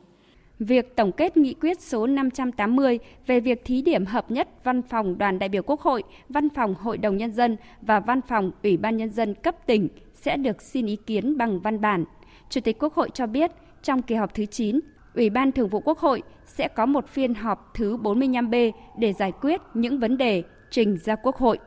Việc 0.60 0.96
tổng 0.96 1.12
kết 1.12 1.38
nghị 1.38 1.54
quyết 1.54 1.82
số 1.82 2.08
580 2.08 3.00
về 3.28 3.40
việc 3.40 3.66
thí 3.66 3.82
điểm 3.82 4.06
hợp 4.06 4.32
nhất 4.32 4.50
Văn 4.64 4.82
phòng 4.82 5.18
Đoàn 5.18 5.40
đại 5.40 5.50
biểu 5.50 5.64
Quốc 5.64 5.82
hội, 5.82 6.04
Văn 6.30 6.50
phòng 6.50 6.76
Hội 6.76 6.98
đồng 6.98 7.18
Nhân 7.18 7.32
dân 7.32 7.58
và 7.82 8.00
Văn 8.00 8.22
phòng 8.22 8.52
Ủy 8.64 8.78
ban 8.78 8.98
Nhân 8.98 9.10
dân 9.10 9.34
cấp 9.34 9.56
tỉnh 9.68 9.88
sẽ 10.14 10.38
được 10.38 10.62
xin 10.62 10.86
ý 10.86 10.96
kiến 10.96 11.38
bằng 11.38 11.60
văn 11.60 11.82
bản. 11.82 12.06
Chủ 12.50 12.62
tịch 12.62 12.78
Quốc 12.80 12.94
hội 12.94 13.10
cho 13.14 13.28
biết, 13.28 13.52
trong 13.84 14.02
kỳ 14.02 14.16
họp 14.16 14.34
thứ 14.34 14.46
9, 14.46 14.80
Ủy 15.16 15.30
ban 15.30 15.52
Thường 15.52 15.70
vụ 15.70 15.80
Quốc 15.80 16.00
hội 16.00 16.22
sẽ 16.46 16.68
có 16.68 16.86
một 16.86 17.08
phiên 17.08 17.34
họp 17.34 17.72
thứ 17.74 17.98
45B 17.98 18.72
để 18.98 19.14
giải 19.14 19.32
quyết 19.42 19.62
những 19.74 20.00
vấn 20.00 20.18
đề 20.18 20.44
trình 20.72 20.98
ra 20.98 21.16
Quốc 21.16 21.36
hội. 21.36 21.60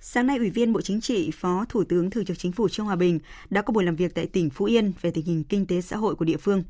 Sáng 0.00 0.26
nay, 0.26 0.38
Ủy 0.38 0.50
viên 0.50 0.72
Bộ 0.72 0.80
Chính 0.80 1.00
trị, 1.00 1.30
Phó 1.34 1.64
Thủ 1.68 1.84
tướng 1.84 2.10
Thường 2.10 2.24
trực 2.24 2.38
Chính 2.38 2.52
phủ 2.52 2.68
Trương 2.68 2.86
Hòa 2.86 2.96
Bình 2.96 3.18
đã 3.50 3.62
có 3.62 3.72
buổi 3.72 3.84
làm 3.84 3.96
việc 3.96 4.14
tại 4.14 4.26
tỉnh 4.26 4.50
Phú 4.50 4.64
Yên 4.64 4.92
về 5.00 5.10
tình 5.10 5.24
hình 5.24 5.44
kinh 5.44 5.66
tế 5.66 5.80
xã 5.80 5.96
hội 5.96 6.14
của 6.14 6.24
địa 6.24 6.36
phương. 6.36 6.64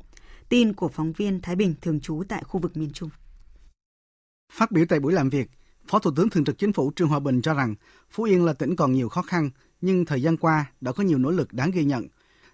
Tin 0.49 0.73
của 0.73 0.87
phóng 0.87 1.11
viên 1.11 1.41
Thái 1.41 1.55
Bình 1.55 1.73
thường 1.81 1.99
trú 1.99 2.23
tại 2.29 2.43
khu 2.43 2.59
vực 2.59 2.77
miền 2.77 2.89
Trung. 2.93 3.09
Phát 4.53 4.71
biểu 4.71 4.85
tại 4.89 4.99
buổi 4.99 5.13
làm 5.13 5.29
việc, 5.29 5.49
Phó 5.87 5.99
Thủ 5.99 6.11
tướng 6.15 6.29
Thường 6.29 6.43
trực 6.43 6.57
Chính 6.57 6.73
phủ 6.73 6.91
Trương 6.95 7.07
Hòa 7.07 7.19
Bình 7.19 7.41
cho 7.41 7.53
rằng 7.53 7.75
Phú 8.11 8.23
Yên 8.23 8.45
là 8.45 8.53
tỉnh 8.53 8.75
còn 8.75 8.93
nhiều 8.93 9.09
khó 9.09 9.21
khăn, 9.21 9.49
nhưng 9.81 10.05
thời 10.05 10.21
gian 10.21 10.37
qua 10.37 10.65
đã 10.81 10.91
có 10.91 11.03
nhiều 11.03 11.17
nỗ 11.17 11.31
lực 11.31 11.53
đáng 11.53 11.71
ghi 11.71 11.83
nhận. 11.83 12.07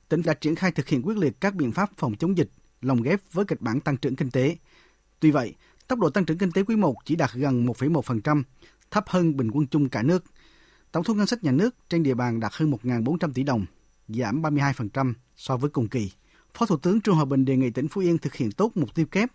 Tỉnh 0.09 0.21
đã 0.25 0.33
triển 0.33 0.55
khai 0.55 0.71
thực 0.71 0.87
hiện 0.87 1.01
quyết 1.01 1.17
liệt 1.17 1.33
các 1.39 1.55
biện 1.55 1.71
pháp 1.71 1.89
phòng 1.97 2.15
chống 2.15 2.37
dịch, 2.37 2.49
lồng 2.81 3.01
ghép 3.01 3.21
với 3.31 3.45
kịch 3.45 3.61
bản 3.61 3.79
tăng 3.79 3.97
trưởng 3.97 4.15
kinh 4.15 4.31
tế. 4.31 4.57
Tuy 5.19 5.31
vậy, 5.31 5.55
tốc 5.87 5.99
độ 5.99 6.09
tăng 6.09 6.25
trưởng 6.25 6.37
kinh 6.37 6.51
tế 6.51 6.63
quý 6.63 6.75
1 6.75 6.95
chỉ 7.05 7.15
đạt 7.15 7.33
gần 7.33 7.65
1,1%, 7.65 8.43
thấp 8.91 9.03
hơn 9.07 9.37
bình 9.37 9.51
quân 9.51 9.67
chung 9.67 9.89
cả 9.89 10.03
nước. 10.03 10.23
Tổng 10.95 11.03
thu 11.03 11.13
ngân 11.13 11.27
sách 11.27 11.43
nhà 11.43 11.51
nước 11.51 11.75
trên 11.89 12.03
địa 12.03 12.13
bàn 12.13 12.39
đạt 12.39 12.51
hơn 12.55 12.71
1.400 12.71 13.33
tỷ 13.33 13.43
đồng, 13.43 13.65
giảm 14.07 14.41
32% 14.41 15.13
so 15.35 15.57
với 15.57 15.69
cùng 15.69 15.87
kỳ. 15.87 16.11
Phó 16.53 16.65
Thủ 16.65 16.77
tướng 16.77 17.01
Trương 17.01 17.15
Hòa 17.15 17.25
Bình 17.25 17.45
đề 17.45 17.57
nghị 17.57 17.69
tỉnh 17.69 17.87
Phú 17.87 18.01
Yên 18.01 18.17
thực 18.17 18.35
hiện 18.35 18.51
tốt 18.51 18.71
mục 18.75 18.95
tiêu 18.95 19.05
kép, 19.05 19.29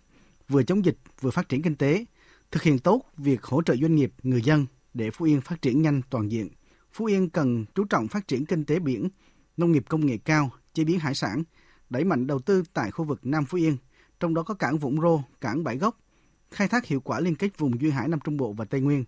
vừa 0.49 0.63
chống 0.63 0.85
dịch 0.85 0.97
vừa 1.21 1.31
phát 1.31 1.49
triển 1.49 1.61
kinh 1.61 1.75
tế, 1.75 2.05
thực 2.51 2.63
hiện 2.63 2.79
tốt 2.79 3.01
việc 3.17 3.43
hỗ 3.43 3.61
trợ 3.61 3.75
doanh 3.75 3.95
nghiệp, 3.95 4.13
người 4.23 4.41
dân 4.41 4.65
để 4.93 5.11
Phú 5.11 5.25
Yên 5.25 5.41
phát 5.41 5.61
triển 5.61 5.81
nhanh 5.81 6.01
toàn 6.09 6.31
diện. 6.31 6.49
Phú 6.93 7.05
Yên 7.05 7.29
cần 7.29 7.65
chú 7.75 7.83
trọng 7.83 8.07
phát 8.07 8.27
triển 8.27 8.45
kinh 8.45 8.65
tế 8.65 8.79
biển, 8.79 9.09
nông 9.57 9.71
nghiệp 9.71 9.83
công 9.89 10.05
nghệ 10.05 10.17
cao, 10.17 10.49
chế 10.73 10.83
biến 10.83 10.99
hải 10.99 11.15
sản, 11.15 11.43
đẩy 11.89 12.03
mạnh 12.03 12.27
đầu 12.27 12.39
tư 12.39 12.63
tại 12.73 12.91
khu 12.91 13.05
vực 13.05 13.19
Nam 13.23 13.45
Phú 13.45 13.57
Yên, 13.57 13.77
trong 14.19 14.33
đó 14.33 14.43
có 14.43 14.53
cảng 14.53 14.77
Vũng 14.77 15.01
Rô, 15.01 15.21
cảng 15.41 15.63
Bãi 15.63 15.77
Gốc, 15.77 15.97
khai 16.51 16.67
thác 16.67 16.85
hiệu 16.85 16.99
quả 16.99 17.19
liên 17.19 17.35
kết 17.35 17.57
vùng 17.57 17.81
duyên 17.81 17.91
hải 17.91 18.07
Nam 18.07 18.19
Trung 18.23 18.37
Bộ 18.37 18.53
và 18.53 18.65
Tây 18.65 18.81
Nguyên. 18.81 19.05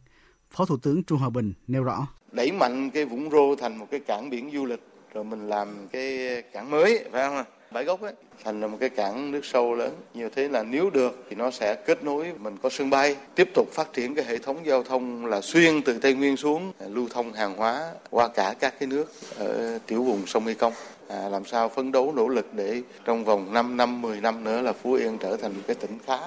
Phó 0.55 0.65
Thủ 0.65 0.77
tướng 0.77 1.03
Trung 1.03 1.19
Hòa 1.19 1.29
Bình 1.29 1.53
nêu 1.67 1.83
rõ. 1.83 2.07
Đẩy 2.31 2.51
mạnh 2.51 2.89
cái 2.89 3.05
Vũng 3.05 3.29
Rô 3.29 3.55
thành 3.55 3.77
một 3.77 3.87
cái 3.91 3.99
cảng 3.99 4.29
biển 4.29 4.51
du 4.53 4.65
lịch, 4.65 4.81
rồi 5.13 5.23
mình 5.23 5.49
làm 5.49 5.87
cái 5.91 6.41
cảng 6.53 6.69
mới, 6.69 7.05
phải 7.11 7.29
không? 7.29 7.43
bãi 7.73 7.83
gốc 7.83 8.01
ấy 8.01 8.13
thành 8.43 8.61
là 8.61 8.67
một 8.67 8.77
cái 8.79 8.89
cảng 8.89 9.31
nước 9.31 9.45
sâu 9.45 9.75
lớn 9.75 9.95
như 10.13 10.29
thế 10.29 10.47
là 10.47 10.63
nếu 10.63 10.89
được 10.89 11.25
thì 11.29 11.35
nó 11.35 11.51
sẽ 11.51 11.75
kết 11.85 12.03
nối 12.03 12.31
mình 12.39 12.57
có 12.61 12.69
sân 12.69 12.89
bay 12.89 13.15
tiếp 13.35 13.49
tục 13.53 13.67
phát 13.71 13.93
triển 13.93 14.15
cái 14.15 14.25
hệ 14.25 14.37
thống 14.37 14.57
giao 14.65 14.83
thông 14.83 15.25
là 15.25 15.41
xuyên 15.41 15.81
từ 15.81 15.99
tây 15.99 16.13
nguyên 16.13 16.37
xuống 16.37 16.71
à, 16.79 16.87
lưu 16.89 17.07
thông 17.09 17.33
hàng 17.33 17.55
hóa 17.55 17.91
qua 18.09 18.27
cả 18.27 18.55
các 18.59 18.73
cái 18.79 18.87
nước 18.87 19.11
ở 19.37 19.79
tiểu 19.87 20.03
vùng 20.03 20.27
sông 20.27 20.45
mekong 20.45 20.73
à, 21.07 21.29
làm 21.29 21.45
sao 21.45 21.69
phấn 21.69 21.91
đấu 21.91 22.13
nỗ 22.15 22.27
lực 22.27 22.53
để 22.53 22.81
trong 23.05 23.25
vòng 23.25 23.53
5 23.53 23.77
năm 23.77 24.01
10 24.01 24.21
năm 24.21 24.43
nữa 24.43 24.61
là 24.61 24.73
phú 24.73 24.93
yên 24.93 25.17
trở 25.17 25.37
thành 25.37 25.53
một 25.53 25.61
cái 25.67 25.75
tỉnh 25.75 25.97
khá 26.05 26.17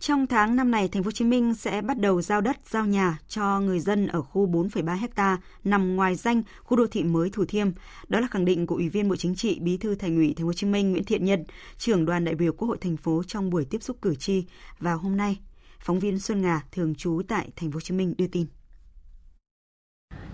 trong 0.00 0.26
tháng 0.26 0.56
năm 0.56 0.70
này, 0.70 0.88
thành 0.88 1.02
phố 1.02 1.06
Hồ 1.06 1.12
Chí 1.12 1.24
Minh 1.24 1.54
sẽ 1.54 1.82
bắt 1.82 1.98
đầu 1.98 2.22
giao 2.22 2.40
đất, 2.40 2.56
giao 2.70 2.86
nhà 2.86 3.18
cho 3.28 3.60
người 3.60 3.80
dân 3.80 4.06
ở 4.06 4.22
khu 4.22 4.48
4,3 4.48 5.08
ha 5.16 5.38
nằm 5.64 5.96
ngoài 5.96 6.14
danh 6.14 6.42
khu 6.62 6.76
đô 6.76 6.86
thị 6.86 7.02
mới 7.02 7.30
Thủ 7.30 7.44
Thiêm. 7.44 7.68
Đó 8.08 8.20
là 8.20 8.26
khẳng 8.26 8.44
định 8.44 8.66
của 8.66 8.74
Ủy 8.74 8.88
viên 8.88 9.08
Bộ 9.08 9.16
Chính 9.16 9.34
trị, 9.34 9.58
Bí 9.60 9.76
thư 9.76 9.94
Thành 9.94 10.16
ủy 10.16 10.34
Thành 10.36 10.44
phố 10.44 10.46
Hồ 10.46 10.52
Chí 10.52 10.66
Minh 10.66 10.92
Nguyễn 10.92 11.04
Thiện 11.04 11.24
Nhân, 11.24 11.44
trưởng 11.78 12.04
đoàn 12.04 12.24
đại 12.24 12.34
biểu 12.34 12.52
Quốc 12.52 12.68
hội 12.68 12.78
thành 12.80 12.96
phố 12.96 13.22
trong 13.26 13.50
buổi 13.50 13.64
tiếp 13.64 13.82
xúc 13.82 13.96
cử 14.02 14.14
tri 14.14 14.44
vào 14.78 14.98
hôm 14.98 15.16
nay. 15.16 15.38
Phóng 15.80 15.98
viên 15.98 16.18
Xuân 16.18 16.42
Ngà 16.42 16.60
thường 16.72 16.94
trú 16.94 17.22
tại 17.28 17.48
Thành 17.56 17.70
phố 17.70 17.76
Hồ 17.76 17.80
Chí 17.80 17.94
Minh 17.94 18.14
đưa 18.18 18.26
tin. 18.26 18.46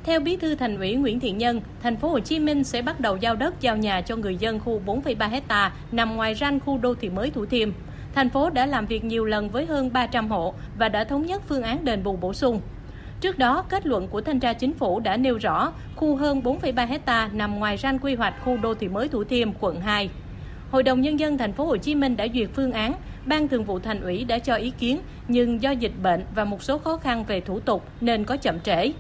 Theo 0.05 0.20
Bí 0.20 0.37
thư 0.37 0.55
Thành 0.55 0.77
ủy 0.77 0.94
Nguyễn 0.94 1.20
Thiện 1.20 1.38
Nhân, 1.38 1.61
thành 1.83 1.96
phố 1.96 2.09
Hồ 2.09 2.20
Chí 2.20 2.38
Minh 2.38 2.64
sẽ 2.64 2.83
bắt 2.83 3.00
đầu 3.00 3.16
giao 3.16 3.37
đất 3.37 3.55
giao 3.61 3.77
nhà 3.77 4.00
cho 4.00 4.16
người 4.16 4.37
dân 4.37 4.61
khu 4.61 4.81
4,3 4.87 5.31
hecta 5.31 5.72
nằm 5.92 6.16
ngoài 6.16 6.35
ranh 6.35 6.61
khu 6.61 6.79
đô 6.79 6.94
thị 6.94 7.09
mới 7.09 7.31
Thủ 7.31 7.46
Thiêm 7.46 7.70
thành 8.14 8.31
phố 8.31 8.50
đã 8.50 8.66
làm 8.66 8.87
việc 8.87 9.05
nhiều 9.05 9.24
lần 9.24 9.50
với 9.50 9.66
hơn 9.66 9.92
300 9.92 10.31
hộ 10.31 10.55
và 10.79 10.88
đã 10.88 11.05
thống 11.05 11.27
nhất 11.27 11.42
phương 11.48 11.62
án 11.62 11.85
đền 11.85 12.03
bù 12.03 12.16
bổ 12.16 12.33
sung. 12.33 12.61
Trước 13.20 13.38
đó, 13.38 13.64
kết 13.68 13.87
luận 13.87 14.09
của 14.09 14.20
thanh 14.20 14.40
tra 14.40 14.53
chính 14.53 14.74
phủ 14.74 15.00
đã 15.00 15.16
nêu 15.16 15.38
rõ 15.38 15.72
khu 15.96 16.16
hơn 16.16 16.40
4,3 16.40 16.87
hecta 16.87 17.31
nằm 17.33 17.59
ngoài 17.59 17.77
ranh 17.77 17.98
quy 17.98 18.14
hoạch 18.14 18.35
khu 18.44 18.57
đô 18.57 18.74
thị 18.74 18.88
mới 18.88 19.09
Thủ 19.09 19.24
Thiêm, 19.24 19.48
quận 19.61 19.81
2. 19.81 20.11
Hội 20.70 20.83
đồng 20.83 21.00
nhân 21.00 21.20
dân 21.20 21.38
thành 21.38 21.53
phố 21.53 21.64
Hồ 21.64 21.77
Chí 21.77 21.94
Minh 21.94 22.16
đã 22.16 22.27
duyệt 22.35 22.48
phương 22.55 22.72
án, 22.72 22.94
Ban 23.27 23.48
Thường 23.48 23.64
vụ 23.64 23.79
Thành 23.79 24.00
ủy 24.00 24.24
đã 24.24 24.38
cho 24.38 24.55
ý 24.55 24.70
kiến, 24.70 25.00
nhưng 25.29 25.62
do 25.62 25.70
dịch 25.70 25.92
bệnh 26.03 26.24
và 26.35 26.44
một 26.44 26.62
số 26.62 26.79
khó 26.79 26.96
khăn 26.96 27.24
về 27.24 27.40
thủ 27.40 27.61
tục 27.61 27.85
nên 28.00 28.24
có 28.24 28.37
chậm 28.37 28.61
trễ. 28.61 28.92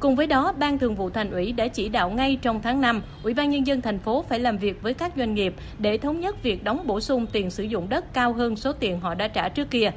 Cùng 0.00 0.16
với 0.16 0.26
đó, 0.26 0.52
Ban 0.58 0.78
Thường 0.78 0.94
vụ 0.94 1.10
Thành 1.10 1.30
ủy 1.30 1.52
đã 1.52 1.68
chỉ 1.68 1.88
đạo 1.88 2.10
ngay 2.10 2.38
trong 2.42 2.62
tháng 2.62 2.80
5, 2.80 3.02
Ủy 3.22 3.34
ban 3.34 3.50
nhân 3.50 3.66
dân 3.66 3.80
thành 3.80 3.98
phố 3.98 4.24
phải 4.28 4.40
làm 4.40 4.58
việc 4.58 4.82
với 4.82 4.94
các 4.94 5.12
doanh 5.16 5.34
nghiệp 5.34 5.54
để 5.78 5.98
thống 5.98 6.20
nhất 6.20 6.42
việc 6.42 6.64
đóng 6.64 6.86
bổ 6.86 7.00
sung 7.00 7.26
tiền 7.32 7.50
sử 7.50 7.62
dụng 7.62 7.88
đất 7.88 8.14
cao 8.14 8.32
hơn 8.32 8.56
số 8.56 8.72
tiền 8.72 9.00
họ 9.00 9.14
đã 9.14 9.28
trả 9.28 9.48
trước 9.48 9.70
kia. 9.70 9.90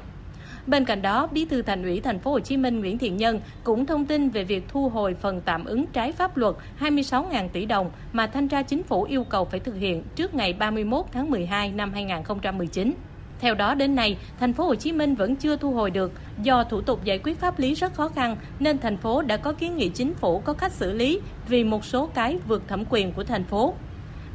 Bên 0.66 0.84
cạnh 0.84 1.02
đó, 1.02 1.26
Bí 1.32 1.44
thư 1.44 1.62
Thành 1.62 1.82
ủy 1.82 2.00
Thành 2.00 2.18
phố 2.18 2.30
Hồ 2.30 2.40
Chí 2.40 2.56
Minh 2.56 2.80
Nguyễn 2.80 2.98
Thiện 2.98 3.16
Nhân 3.16 3.40
cũng 3.64 3.86
thông 3.86 4.06
tin 4.06 4.28
về 4.28 4.44
việc 4.44 4.64
thu 4.68 4.88
hồi 4.88 5.14
phần 5.14 5.40
tạm 5.44 5.64
ứng 5.64 5.86
trái 5.86 6.12
pháp 6.12 6.36
luật 6.36 6.54
26.000 6.80 7.48
tỷ 7.48 7.66
đồng 7.66 7.90
mà 8.12 8.26
thanh 8.26 8.48
tra 8.48 8.62
chính 8.62 8.82
phủ 8.82 9.02
yêu 9.02 9.24
cầu 9.24 9.44
phải 9.44 9.60
thực 9.60 9.74
hiện 9.74 10.02
trước 10.14 10.34
ngày 10.34 10.52
31 10.52 11.06
tháng 11.12 11.30
12 11.30 11.72
năm 11.72 11.92
2019. 11.92 12.94
Theo 13.40 13.54
đó 13.54 13.74
đến 13.74 13.94
nay, 13.94 14.16
thành 14.40 14.52
phố 14.52 14.64
Hồ 14.64 14.74
Chí 14.74 14.92
Minh 14.92 15.14
vẫn 15.14 15.36
chưa 15.36 15.56
thu 15.56 15.72
hồi 15.72 15.90
được 15.90 16.12
do 16.42 16.64
thủ 16.64 16.80
tục 16.80 17.04
giải 17.04 17.18
quyết 17.18 17.40
pháp 17.40 17.58
lý 17.58 17.74
rất 17.74 17.94
khó 17.94 18.08
khăn 18.08 18.36
nên 18.58 18.78
thành 18.78 18.96
phố 18.96 19.22
đã 19.22 19.36
có 19.36 19.52
kiến 19.52 19.76
nghị 19.76 19.88
chính 19.88 20.14
phủ 20.14 20.38
có 20.38 20.52
cách 20.52 20.72
xử 20.72 20.92
lý 20.92 21.20
vì 21.48 21.64
một 21.64 21.84
số 21.84 22.06
cái 22.06 22.38
vượt 22.48 22.68
thẩm 22.68 22.84
quyền 22.90 23.12
của 23.12 23.24
thành 23.24 23.44
phố. 23.44 23.74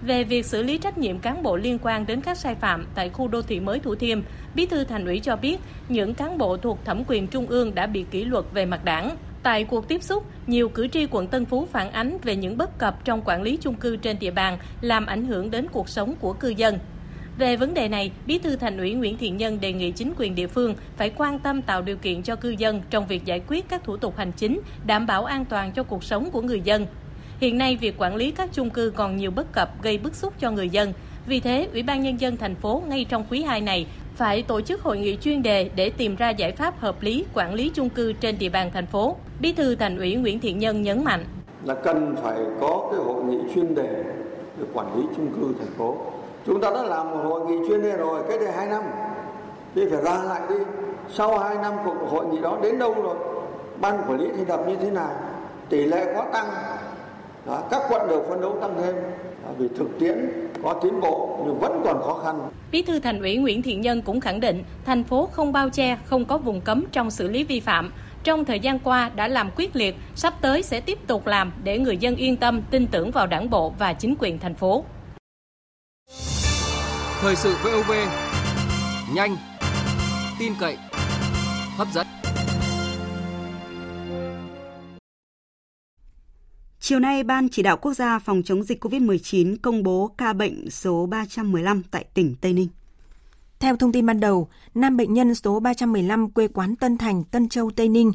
Về 0.02 0.24
việc 0.24 0.46
xử 0.46 0.64
lý 0.64 0.78
trách 0.78 0.98
nhiệm 0.98 1.20
cán 1.20 1.44
bộ 1.44 1.56
liên 1.56 1.80
quan 1.84 2.06
đến 2.06 2.22
các 2.22 2.38
sai 2.38 2.56
phạm 2.56 2.86
tại 2.96 3.10
khu 3.10 3.28
đô 3.28 3.42
thị 3.42 3.60
mới 3.60 3.80
Thủ 3.80 3.96
Thiêm, 3.96 4.22
Bí 4.56 4.66
thư 4.66 4.84
Thành 4.84 5.06
ủy 5.06 5.20
cho 5.20 5.36
biết 5.36 5.60
những 5.90 6.14
cán 6.14 6.38
bộ 6.38 6.58
thuộc 6.58 6.86
thẩm 6.86 7.04
quyền 7.08 7.28
trung 7.28 7.48
ương 7.48 7.76
đã 7.76 7.88
bị 7.88 8.06
kỷ 8.12 8.26
luật 8.26 8.46
về 8.54 8.66
mặt 8.66 8.86
đảng. 8.86 9.16
Tại 9.44 9.64
cuộc 9.64 9.88
tiếp 9.88 10.04
xúc, 10.04 10.26
nhiều 10.48 10.70
cử 10.70 10.88
tri 10.88 11.08
quận 11.12 11.28
Tân 11.28 11.46
Phú 11.46 11.68
phản 11.72 11.92
ánh 11.92 12.18
về 12.24 12.36
những 12.36 12.58
bất 12.58 12.78
cập 12.78 13.06
trong 13.06 13.22
quản 13.26 13.42
lý 13.42 13.58
chung 13.62 13.76
cư 13.76 13.96
trên 13.96 14.20
địa 14.20 14.32
bàn 14.32 14.58
làm 14.82 15.06
ảnh 15.06 15.26
hưởng 15.26 15.52
đến 15.52 15.68
cuộc 15.72 15.90
sống 15.90 16.16
của 16.20 16.34
cư 16.34 16.50
dân. 16.50 16.80
Về 17.38 17.56
vấn 17.56 17.74
đề 17.74 17.88
này, 17.88 18.12
Bí 18.28 18.40
thư 18.40 18.56
Thành 18.56 18.78
ủy 18.78 18.94
Nguyễn 18.94 19.18
Thiện 19.18 19.38
Nhân 19.38 19.58
đề 19.62 19.74
nghị 19.74 19.92
chính 19.92 20.14
quyền 20.18 20.36
địa 20.36 20.48
phương 20.48 20.76
phải 20.98 21.10
quan 21.18 21.40
tâm 21.40 21.62
tạo 21.62 21.82
điều 21.82 21.98
kiện 21.98 22.24
cho 22.24 22.36
cư 22.36 22.50
dân 22.50 22.82
trong 22.90 23.08
việc 23.08 23.26
giải 23.26 23.42
quyết 23.48 23.70
các 23.70 23.84
thủ 23.84 23.98
tục 23.98 24.18
hành 24.18 24.32
chính, 24.32 24.60
đảm 24.86 25.06
bảo 25.06 25.26
an 25.26 25.46
toàn 25.46 25.72
cho 25.72 25.84
cuộc 25.84 26.04
sống 26.04 26.30
của 26.32 26.42
người 26.42 26.62
dân. 26.62 26.86
Hiện 27.40 27.58
nay, 27.58 27.78
việc 27.82 27.96
quản 27.98 28.16
lý 28.16 28.32
các 28.32 28.50
chung 28.54 28.70
cư 28.70 28.94
còn 28.96 29.18
nhiều 29.18 29.32
bất 29.32 29.52
cập 29.52 29.84
gây 29.84 29.98
bức 29.98 30.16
xúc 30.16 30.34
cho 30.40 30.52
người 30.52 30.70
dân. 30.70 30.94
Vì 31.28 31.40
thế, 31.40 31.68
Ủy 31.74 31.84
ban 31.84 32.04
Nhân 32.04 32.22
dân 32.22 32.38
thành 32.38 32.56
phố 32.56 32.84
ngay 32.88 33.06
trong 33.10 33.26
quý 33.30 33.44
2 33.44 33.62
này 33.62 33.86
phải 34.16 34.44
tổ 34.44 34.62
chức 34.62 34.82
hội 34.82 34.98
nghị 34.98 35.18
chuyên 35.22 35.44
đề 35.44 35.70
để 35.76 35.90
tìm 35.90 36.16
ra 36.16 36.30
giải 36.30 36.52
pháp 36.52 36.80
hợp 36.80 37.02
lý 37.02 37.26
quản 37.34 37.54
lý 37.54 37.72
chung 37.74 37.90
cư 37.90 38.14
trên 38.14 38.38
địa 38.40 38.50
bàn 38.50 38.72
thành 38.74 38.86
phố. 38.86 39.16
Bí 39.40 39.54
thư 39.54 39.76
Thành 39.76 39.98
ủy 39.98 40.16
Nguyễn 40.16 40.40
Thiện 40.40 40.60
Nhân 40.60 40.82
nhấn 40.82 41.04
mạnh 41.04 41.26
là 41.66 41.76
cần 41.76 42.16
phải 42.24 42.38
có 42.62 42.88
cái 42.92 43.00
hội 43.00 43.24
nghị 43.24 43.38
chuyên 43.56 43.76
đề 43.76 44.04
để 44.60 44.66
quản 44.74 44.98
lý 44.98 45.04
chung 45.16 45.34
cư 45.34 45.54
thành 45.60 45.74
phố 45.78 46.13
chúng 46.46 46.62
ta 46.62 46.70
đã 46.70 46.84
làm 46.84 47.12
một 47.12 47.20
hội 47.24 47.42
nghị 47.46 47.68
chuyên 47.68 47.82
đề 47.82 47.98
rồi 47.98 48.22
cách 48.30 48.40
đây 48.40 48.52
hai 48.52 48.68
năm 48.68 48.84
thì 49.76 49.82
phải 49.90 50.02
ra 50.02 50.24
lại 50.24 50.42
đi 50.50 50.56
sau 51.14 51.40
hai 51.40 51.56
năm 51.56 51.74
cuộc 51.86 51.96
hội 52.10 52.26
nghị 52.26 52.42
đó 52.42 52.58
đến 52.64 52.80
đâu 52.80 52.96
rồi 53.04 53.16
ban 53.82 53.98
quản 54.08 54.20
lý 54.20 54.28
thành 54.38 54.48
lập 54.48 54.64
như 54.68 54.76
thế 54.76 54.92
nào 54.92 55.12
tỷ 55.70 55.86
lệ 55.86 56.14
có 56.16 56.26
tăng 56.34 56.48
đó, 57.46 57.64
các 57.72 57.82
quận 57.90 58.08
đều 58.10 58.24
phân 58.30 58.42
đấu 58.42 58.58
tăng 58.62 58.76
thêm 58.78 58.96
đó, 59.44 59.50
vì 59.58 59.68
thực 59.78 60.00
tiễn 60.00 60.30
có 60.64 60.74
tiến 60.74 61.02
bộ 61.02 61.44
nhưng 61.46 61.60
vẫn 61.60 61.82
còn 61.86 62.02
khó 62.02 62.22
khăn. 62.26 62.40
Bí 62.72 62.82
thư 62.82 63.00
Thành 63.00 63.20
ủy 63.20 63.38
Nguyễn 63.38 63.62
Thiện 63.62 63.82
Nhân 63.82 64.02
cũng 64.02 64.20
khẳng 64.20 64.40
định 64.40 64.64
thành 64.86 65.04
phố 65.04 65.30
không 65.32 65.52
bao 65.52 65.70
che, 65.70 65.98
không 66.06 66.26
có 66.26 66.38
vùng 66.38 66.62
cấm 66.62 66.86
trong 66.92 67.12
xử 67.12 67.28
lý 67.28 67.44
vi 67.44 67.60
phạm. 67.60 67.92
Trong 68.24 68.46
thời 68.46 68.60
gian 68.60 68.80
qua 68.80 69.12
đã 69.16 69.28
làm 69.28 69.50
quyết 69.56 69.76
liệt, 69.76 69.96
sắp 70.16 70.34
tới 70.42 70.64
sẽ 70.64 70.82
tiếp 70.82 71.08
tục 71.08 71.28
làm 71.28 71.52
để 71.64 71.80
người 71.80 71.98
dân 71.98 72.16
yên 72.16 72.38
tâm, 72.38 72.62
tin 72.72 72.88
tưởng 72.88 73.12
vào 73.12 73.28
đảng 73.28 73.50
bộ 73.50 73.74
và 73.80 73.94
chính 73.94 74.16
quyền 74.20 74.40
thành 74.40 74.54
phố. 74.54 74.84
Thời 77.24 77.36
sự 77.36 77.56
VOV, 77.64 77.92
nhanh, 79.16 79.38
tin 80.40 80.54
cậy, 80.60 80.78
hấp 81.78 81.88
dẫn. 81.94 82.08
Chiều 86.80 87.00
nay, 87.00 87.24
Ban 87.24 87.50
Chỉ 87.50 87.64
đạo 87.64 87.78
Quốc 87.78 87.94
gia 87.94 88.20
phòng 88.20 88.42
chống 88.46 88.64
dịch 88.64 88.86
COVID-19 88.86 89.56
công 89.62 89.84
bố 89.84 90.12
ca 90.18 90.34
bệnh 90.34 90.70
số 90.70 91.06
315 91.06 91.84
tại 91.92 92.06
tỉnh 92.14 92.36
Tây 92.42 92.54
Ninh. 92.54 92.68
Theo 93.60 93.76
thông 93.76 93.92
tin 93.92 94.06
ban 94.06 94.20
đầu, 94.20 94.50
nam 94.76 94.98
bệnh 94.98 95.14
nhân 95.14 95.36
số 95.36 95.60
315 95.60 96.30
quê 96.30 96.48
quán 96.48 96.76
Tân 96.76 96.98
Thành, 96.98 97.24
Tân 97.24 97.50
Châu, 97.50 97.72
Tây 97.76 97.90
Ninh. 97.90 98.12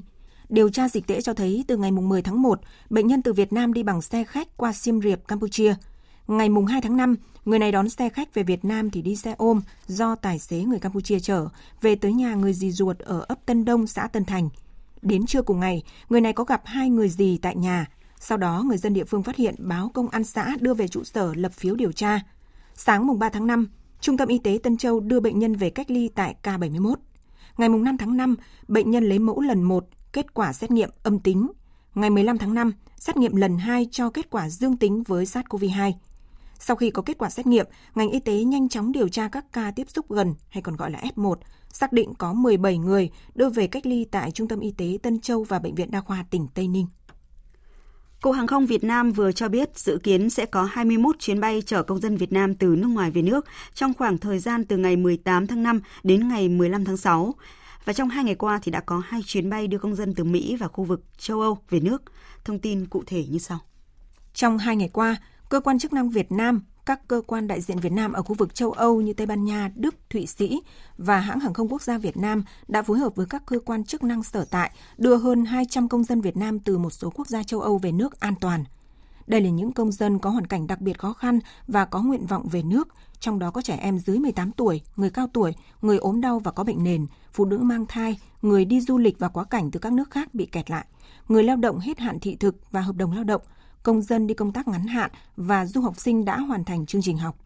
Điều 0.49 0.68
tra 0.71 0.88
dịch 0.88 1.07
tễ 1.07 1.21
cho 1.21 1.35
thấy 1.35 1.64
từ 1.68 1.77
ngày 1.77 1.90
10 1.90 2.23
tháng 2.23 2.42
1, 2.42 2.61
bệnh 2.90 3.07
nhân 3.07 3.23
từ 3.23 3.33
Việt 3.33 3.53
Nam 3.53 3.73
đi 3.73 3.83
bằng 3.83 4.03
xe 4.03 4.25
khách 4.25 4.57
qua 4.57 4.73
Siem 4.73 5.01
Reap, 5.01 5.29
Campuchia. 5.29 5.75
Ngày 6.28 6.48
mùng 6.48 6.66
2 6.66 6.80
tháng 6.80 6.96
5, 6.96 7.16
người 7.44 7.58
này 7.58 7.72
đón 7.72 7.88
xe 7.88 8.08
khách 8.08 8.34
về 8.34 8.42
Việt 8.42 8.64
Nam 8.64 8.90
thì 8.90 9.02
đi 9.02 9.16
xe 9.16 9.34
ôm 9.38 9.60
do 9.86 10.14
tài 10.14 10.38
xế 10.38 10.58
người 10.58 10.78
Campuchia 10.78 11.20
chở 11.20 11.48
về 11.80 11.94
tới 11.94 12.12
nhà 12.12 12.34
người 12.34 12.52
dì 12.52 12.70
ruột 12.70 12.98
ở 12.98 13.24
ấp 13.28 13.46
Tân 13.46 13.64
Đông, 13.64 13.86
xã 13.86 14.06
Tân 14.06 14.24
Thành. 14.24 14.48
Đến 15.02 15.26
trưa 15.26 15.42
cùng 15.42 15.60
ngày, 15.60 15.82
người 16.08 16.20
này 16.20 16.32
có 16.32 16.44
gặp 16.44 16.62
hai 16.64 16.90
người 16.90 17.08
dì 17.08 17.38
tại 17.42 17.56
nhà. 17.56 17.86
Sau 18.20 18.38
đó, 18.38 18.62
người 18.66 18.78
dân 18.78 18.94
địa 18.94 19.04
phương 19.04 19.22
phát 19.22 19.36
hiện 19.36 19.54
báo 19.58 19.90
công 19.94 20.08
an 20.08 20.24
xã 20.24 20.56
đưa 20.60 20.74
về 20.74 20.88
trụ 20.88 21.04
sở 21.04 21.34
lập 21.34 21.52
phiếu 21.52 21.74
điều 21.74 21.92
tra. 21.92 22.20
Sáng 22.74 23.06
mùng 23.06 23.18
3 23.18 23.28
tháng 23.28 23.46
5, 23.46 23.68
Trung 24.00 24.16
tâm 24.16 24.28
Y 24.28 24.38
tế 24.38 24.58
Tân 24.62 24.76
Châu 24.76 25.00
đưa 25.00 25.20
bệnh 25.20 25.38
nhân 25.38 25.54
về 25.54 25.70
cách 25.70 25.90
ly 25.90 26.10
tại 26.14 26.34
K71. 26.42 26.94
Ngày 27.58 27.68
mùng 27.68 27.84
5 27.84 27.96
tháng 27.98 28.16
5, 28.16 28.36
bệnh 28.68 28.90
nhân 28.90 29.04
lấy 29.04 29.18
mẫu 29.18 29.40
lần 29.40 29.62
1, 29.62 29.86
kết 30.12 30.34
quả 30.34 30.52
xét 30.52 30.70
nghiệm 30.70 30.90
âm 31.02 31.18
tính. 31.18 31.48
Ngày 31.94 32.10
15 32.10 32.38
tháng 32.38 32.54
5, 32.54 32.72
xét 32.96 33.16
nghiệm 33.16 33.36
lần 33.36 33.58
2 33.58 33.88
cho 33.90 34.10
kết 34.10 34.30
quả 34.30 34.48
dương 34.48 34.76
tính 34.76 35.02
với 35.02 35.24
SARS-CoV-2. 35.24 35.92
Sau 36.59 36.77
khi 36.77 36.90
có 36.90 37.03
kết 37.03 37.18
quả 37.18 37.31
xét 37.31 37.47
nghiệm, 37.47 37.66
ngành 37.94 38.11
y 38.11 38.21
tế 38.21 38.44
nhanh 38.44 38.68
chóng 38.68 38.92
điều 38.92 39.09
tra 39.09 39.29
các 39.29 39.44
ca 39.53 39.71
tiếp 39.77 39.90
xúc 39.90 40.11
gần 40.11 40.35
hay 40.49 40.62
còn 40.62 40.77
gọi 40.77 40.90
là 40.90 41.01
F1, 41.16 41.35
xác 41.68 41.92
định 41.92 42.14
có 42.14 42.33
17 42.33 42.79
người 42.79 43.11
đưa 43.35 43.49
về 43.49 43.66
cách 43.66 43.87
ly 43.87 44.05
tại 44.11 44.31
Trung 44.31 44.49
tâm 44.49 44.61
Y 44.61 44.71
tế 44.71 44.99
Tân 45.03 45.21
Châu 45.21 45.44
và 45.44 45.59
Bệnh 45.59 45.75
viện 45.75 45.90
Đa 45.90 46.01
khoa 46.01 46.25
tỉnh 46.31 46.47
Tây 46.55 46.68
Ninh. 46.68 46.87
Cục 48.21 48.35
Hàng 48.35 48.47
không 48.47 48.66
Việt 48.66 48.85
Nam 48.85 49.12
vừa 49.12 49.33
cho 49.33 49.49
biết 49.49 49.79
dự 49.79 49.99
kiến 50.03 50.31
sẽ 50.31 50.47
có 50.47 50.64
21 50.64 51.16
chuyến 51.18 51.40
bay 51.40 51.62
chở 51.66 51.83
công 51.83 52.01
dân 52.01 52.16
Việt 52.16 52.33
Nam 52.33 52.55
từ 52.55 52.66
nước 52.66 52.88
ngoài 52.88 53.11
về 53.11 53.23
nước 53.23 53.47
trong 53.75 53.94
khoảng 53.94 54.18
thời 54.18 54.38
gian 54.38 54.64
từ 54.64 54.77
ngày 54.77 54.97
18 54.97 55.47
tháng 55.47 55.62
5 55.62 55.81
đến 56.03 56.29
ngày 56.29 56.49
15 56.49 56.85
tháng 56.85 56.97
6. 56.97 57.35
Và 57.85 57.92
trong 57.92 58.09
hai 58.09 58.25
ngày 58.25 58.35
qua 58.35 58.61
thì 58.62 58.73
đã 58.73 58.81
có 58.81 59.03
hai 59.07 59.21
chuyến 59.27 59.51
bay 59.51 59.66
đưa 59.66 59.79
công 59.79 59.94
dân 59.94 60.14
từ 60.14 60.25
Mỹ 60.25 60.57
và 60.57 60.68
khu 60.68 60.85
vực 60.85 61.01
châu 61.18 61.40
Âu 61.40 61.59
về 61.71 61.81
nước. 61.81 62.03
Thông 62.44 62.59
tin 62.59 62.87
cụ 62.87 63.03
thể 63.07 63.25
như 63.31 63.38
sau. 63.38 63.59
Trong 64.35 64.59
hai 64.59 64.77
ngày 64.77 64.90
qua, 64.92 65.16
cơ 65.48 65.61
quan 65.61 65.78
chức 65.78 65.92
năng 65.92 66.11
Việt 66.11 66.32
Nam, 66.32 66.62
các 66.87 67.08
cơ 67.08 67.22
quan 67.26 67.46
đại 67.46 67.61
diện 67.61 67.78
Việt 67.78 67.92
Nam 67.92 68.12
ở 68.12 68.22
khu 68.22 68.34
vực 68.34 68.54
châu 68.54 68.72
Âu 68.72 69.00
như 69.00 69.12
Tây 69.12 69.26
Ban 69.26 69.44
Nha, 69.44 69.70
Đức, 69.74 69.94
Thụy 70.11 70.26
Sĩ 70.26 70.62
và 70.98 71.20
hãng 71.20 71.40
hàng 71.40 71.54
không 71.54 71.68
quốc 71.68 71.82
gia 71.82 71.98
Việt 71.98 72.16
Nam 72.16 72.44
đã 72.68 72.82
phối 72.82 72.98
hợp 72.98 73.16
với 73.16 73.26
các 73.26 73.46
cơ 73.46 73.58
quan 73.58 73.84
chức 73.84 74.02
năng 74.02 74.22
sở 74.22 74.44
tại 74.50 74.70
đưa 74.98 75.16
hơn 75.16 75.44
200 75.44 75.88
công 75.88 76.04
dân 76.04 76.20
Việt 76.20 76.37
Nam 76.37 76.58
từ 76.58 76.78
một 76.78 76.90
số 76.90 77.11
quốc 77.11 77.28
gia 77.28 77.42
châu 77.42 77.61
Âu 77.61 77.78
về 77.78 77.92
nước 77.92 78.20
an 78.20 78.34
toàn. 78.40 78.64
Đây 79.26 79.40
là 79.40 79.50
những 79.50 79.72
công 79.72 79.92
dân 79.92 80.18
có 80.18 80.30
hoàn 80.30 80.46
cảnh 80.46 80.66
đặc 80.66 80.80
biệt 80.80 80.98
khó 80.98 81.12
khăn 81.12 81.38
và 81.66 81.84
có 81.84 82.02
nguyện 82.02 82.26
vọng 82.26 82.48
về 82.48 82.62
nước, 82.62 82.88
trong 83.20 83.38
đó 83.38 83.50
có 83.50 83.62
trẻ 83.62 83.76
em 83.76 83.98
dưới 83.98 84.18
18 84.18 84.52
tuổi, 84.52 84.80
người 84.96 85.11
cao 85.11 85.26
tuổi, 85.32 85.54
người 85.82 85.98
ốm 85.98 86.20
đau 86.20 86.38
và 86.38 86.50
có 86.50 86.64
bệnh 86.64 86.84
nền, 86.84 87.06
phụ 87.32 87.44
nữ 87.44 87.58
mang 87.58 87.87
thai, 87.87 88.18
người 88.42 88.64
đi 88.64 88.80
du 88.80 88.98
lịch 88.98 89.18
và 89.18 89.28
quá 89.28 89.44
cảnh 89.44 89.70
từ 89.70 89.80
các 89.80 89.92
nước 89.92 90.11
khác 90.11 90.34
bị 90.34 90.46
kẹt 90.46 90.70
lại, 90.70 90.87
người 91.28 91.42
lao 91.42 91.56
động 91.56 91.78
hết 91.78 91.98
hạn 91.98 92.18
thị 92.20 92.37
thực 92.37 92.56
và 92.70 92.80
hợp 92.80 92.96
đồng 92.96 93.12
lao 93.12 93.24
động, 93.24 93.42
công 93.88 94.03
dân 94.03 94.27
đi 94.27 94.35
công 94.35 94.53
tác 94.53 94.68
ngắn 94.68 94.87
hạn 94.87 95.11
và 95.37 95.66
du 95.66 95.81
học 95.81 96.01
sinh 96.01 96.24
đã 96.24 96.38
hoàn 96.38 96.64
thành 96.64 96.87
chương 96.87 97.03
trình 97.03 97.18
học. 97.18 97.37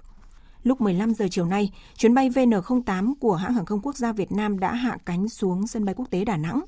Lúc 0.63 0.81
15 0.81 1.15
giờ 1.15 1.27
chiều 1.31 1.45
nay, 1.45 1.73
chuyến 1.97 2.15
bay 2.15 2.31
VN08 2.31 3.15
của 3.21 3.35
hãng 3.35 3.55
hàng 3.55 3.67
không 3.67 3.81
quốc 3.83 3.97
gia 3.97 4.13
Việt 4.13 4.33
Nam 4.33 4.59
đã 4.59 4.75
hạ 4.75 4.99
cánh 5.07 5.29
xuống 5.29 5.67
sân 5.67 5.85
bay 5.85 5.95
quốc 5.95 6.11
tế 6.11 6.25
Đà 6.25 6.37
Nẵng. 6.37 6.65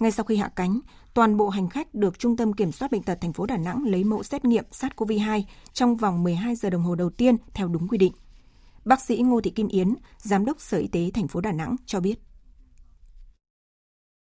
Ngay 0.00 0.10
sau 0.10 0.24
khi 0.24 0.36
hạ 0.36 0.50
cánh, 0.56 0.80
toàn 1.14 1.36
bộ 1.36 1.48
hành 1.48 1.68
khách 1.68 1.94
được 1.94 2.18
Trung 2.18 2.36
tâm 2.36 2.52
Kiểm 2.52 2.72
soát 2.72 2.90
Bệnh 2.92 3.02
tật 3.02 3.18
thành 3.20 3.32
phố 3.32 3.46
Đà 3.46 3.56
Nẵng 3.56 3.84
lấy 3.84 4.04
mẫu 4.04 4.22
xét 4.22 4.44
nghiệm 4.44 4.64
SARS-CoV-2 4.70 5.42
trong 5.72 5.96
vòng 5.96 6.22
12 6.22 6.56
giờ 6.56 6.70
đồng 6.70 6.82
hồ 6.82 6.94
đầu 6.94 7.10
tiên 7.10 7.36
theo 7.54 7.68
đúng 7.68 7.88
quy 7.88 7.98
định. 7.98 8.12
Bác 8.84 9.00
sĩ 9.00 9.16
Ngô 9.16 9.40
Thị 9.40 9.50
Kim 9.50 9.68
Yến, 9.68 9.94
Giám 10.18 10.44
đốc 10.44 10.60
Sở 10.60 10.78
Y 10.78 10.86
tế 10.86 11.10
thành 11.14 11.28
phố 11.28 11.40
Đà 11.40 11.52
Nẵng 11.52 11.76
cho 11.86 12.00
biết 12.00 12.18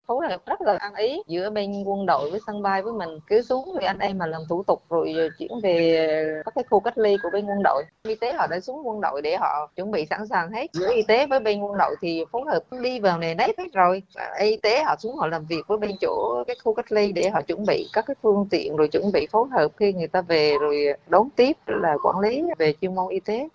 phố 0.08 0.22
là 0.22 0.38
rất 0.46 0.62
là 0.62 0.78
ăn 0.80 0.96
ý 0.96 1.22
giữa 1.28 1.50
bên 1.50 1.84
quân 1.86 2.06
đội 2.06 2.32
với 2.32 2.40
sân 2.48 2.62
bay 2.62 2.82
với 2.82 2.94
mình. 2.94 3.10
Cứ 3.28 3.42
xuống 3.42 3.70
thì 3.80 3.86
anh 3.86 4.00
em 4.00 4.18
mà 4.18 4.28
làm 4.28 4.42
thủ 4.50 4.64
tục 4.64 4.84
rồi 4.90 5.16
chuyển 5.40 5.52
về 5.64 6.08
các 6.46 6.56
cái 6.56 6.64
khu 6.70 6.80
cách 6.80 6.98
ly 6.98 7.18
của 7.24 7.30
bên 7.34 7.46
quân 7.46 7.64
đội. 7.64 7.84
Y 8.04 8.16
tế 8.16 8.34
họ 8.34 8.48
đã 8.48 8.60
xuống 8.60 8.88
quân 8.88 9.02
đội 9.02 9.22
để 9.22 9.38
họ 9.38 9.72
chuẩn 9.76 9.92
bị 9.92 10.06
sẵn 10.10 10.28
sàng 10.28 10.52
hết. 10.52 10.70
Giữa 10.74 10.94
y 10.96 11.02
tế 11.02 11.28
với 11.28 11.40
bên 11.40 11.62
quân 11.62 11.78
đội 11.78 11.96
thì 12.02 12.26
phối 12.32 12.42
hợp 12.46 12.64
đi 12.82 13.00
vào 13.00 13.18
này 13.18 13.36
nấy 13.36 13.54
hết 13.58 13.74
rồi. 13.74 14.04
Y 14.40 14.58
tế 14.58 14.84
họ 14.84 14.96
xuống 15.00 15.16
họ 15.16 15.28
làm 15.28 15.46
việc 15.46 15.68
với 15.68 15.78
bên 15.78 15.92
chỗ 16.02 16.44
cái 16.48 16.56
khu 16.64 16.74
cách 16.74 16.92
ly 16.92 17.12
để 17.12 17.30
họ 17.30 17.42
chuẩn 17.42 17.66
bị 17.68 17.90
các 17.94 18.06
cái 18.08 18.16
phương 18.22 18.48
tiện 18.50 18.76
rồi 18.76 18.88
chuẩn 18.88 19.12
bị 19.12 19.28
phối 19.32 19.48
hợp 19.52 19.68
khi 19.78 19.94
người 19.94 20.08
ta 20.08 20.22
về 20.22 20.54
rồi 20.62 20.86
đón 21.08 21.30
tiếp 21.36 21.58
là 21.66 21.98
quản 22.04 22.20
lý 22.20 22.44
về 22.58 22.74
chuyên 22.82 22.96
môn 22.96 23.10
y 23.10 23.20
tế. 23.20 23.48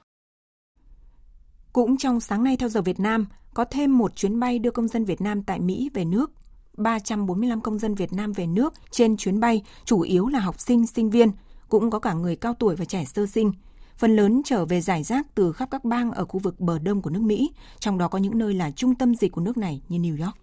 Cũng 1.73 1.97
trong 1.97 2.21
sáng 2.21 2.45
nay 2.45 2.57
theo 2.61 2.69
giờ 2.69 2.83
Việt 2.83 3.01
Nam, 3.01 3.27
có 3.55 3.65
thêm 3.65 3.99
một 3.99 4.17
chuyến 4.17 4.41
bay 4.41 4.59
đưa 4.59 4.71
công 4.71 4.89
dân 4.89 5.05
Việt 5.05 5.21
Nam 5.21 5.43
tại 5.43 5.61
Mỹ 5.61 5.91
về 5.95 6.05
nước. 6.05 6.31
345 6.77 7.61
công 7.61 7.79
dân 7.79 7.95
Việt 7.95 8.13
Nam 8.13 8.33
về 8.33 8.47
nước 8.47 8.75
trên 8.91 9.17
chuyến 9.17 9.41
bay, 9.41 9.63
chủ 9.85 10.01
yếu 10.01 10.29
là 10.29 10.41
học 10.41 10.61
sinh, 10.61 10.87
sinh 10.87 11.11
viên, 11.11 11.31
cũng 11.69 11.91
có 11.91 11.99
cả 11.99 12.13
người 12.13 12.37
cao 12.37 12.55
tuổi 12.55 12.77
và 12.77 12.85
trẻ 12.85 13.05
sơ 13.05 13.27
sinh. 13.27 13.53
Phần 13.97 14.17
lớn 14.17 14.43
trở 14.45 14.65
về 14.65 14.81
giải 14.81 15.03
rác 15.03 15.27
từ 15.35 15.53
khắp 15.53 15.69
các 15.71 15.85
bang 15.85 16.11
ở 16.11 16.25
khu 16.25 16.41
vực 16.41 16.61
bờ 16.61 16.79
đông 16.79 17.03
của 17.03 17.11
nước 17.11 17.23
Mỹ, 17.23 17.51
trong 17.79 17.99
đó 17.99 18.09
có 18.09 18.19
những 18.19 18.39
nơi 18.39 18.55
là 18.55 18.71
trung 18.71 18.95
tâm 18.95 19.15
dịch 19.15 19.33
của 19.33 19.41
nước 19.41 19.57
này 19.57 19.83
như 19.89 19.99
New 19.99 20.25
York. 20.25 20.37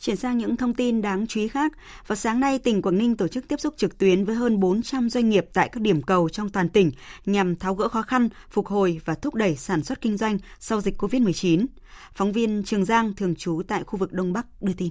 Chuyển 0.00 0.16
sang 0.16 0.38
những 0.38 0.56
thông 0.56 0.74
tin 0.74 1.02
đáng 1.02 1.26
chú 1.26 1.40
ý 1.40 1.48
khác, 1.48 1.72
vào 2.06 2.16
sáng 2.16 2.40
nay, 2.40 2.58
tỉnh 2.58 2.82
Quảng 2.82 2.98
Ninh 2.98 3.16
tổ 3.16 3.28
chức 3.28 3.48
tiếp 3.48 3.60
xúc 3.60 3.74
trực 3.76 3.98
tuyến 3.98 4.24
với 4.24 4.34
hơn 4.34 4.60
400 4.60 5.10
doanh 5.10 5.30
nghiệp 5.30 5.46
tại 5.52 5.68
các 5.68 5.80
điểm 5.80 6.02
cầu 6.02 6.28
trong 6.28 6.50
toàn 6.50 6.68
tỉnh 6.68 6.90
nhằm 7.26 7.56
tháo 7.56 7.74
gỡ 7.74 7.88
khó 7.88 8.02
khăn, 8.02 8.28
phục 8.50 8.66
hồi 8.66 9.00
và 9.04 9.14
thúc 9.14 9.34
đẩy 9.34 9.56
sản 9.56 9.82
xuất 9.82 10.00
kinh 10.00 10.16
doanh 10.16 10.38
sau 10.60 10.80
dịch 10.80 11.02
COVID-19. 11.02 11.66
Phóng 12.14 12.32
viên 12.32 12.62
Trường 12.64 12.84
Giang 12.84 13.14
thường 13.14 13.34
trú 13.36 13.62
tại 13.68 13.84
khu 13.84 13.98
vực 13.98 14.12
Đông 14.12 14.32
Bắc 14.32 14.46
đưa 14.62 14.72
tin. 14.72 14.90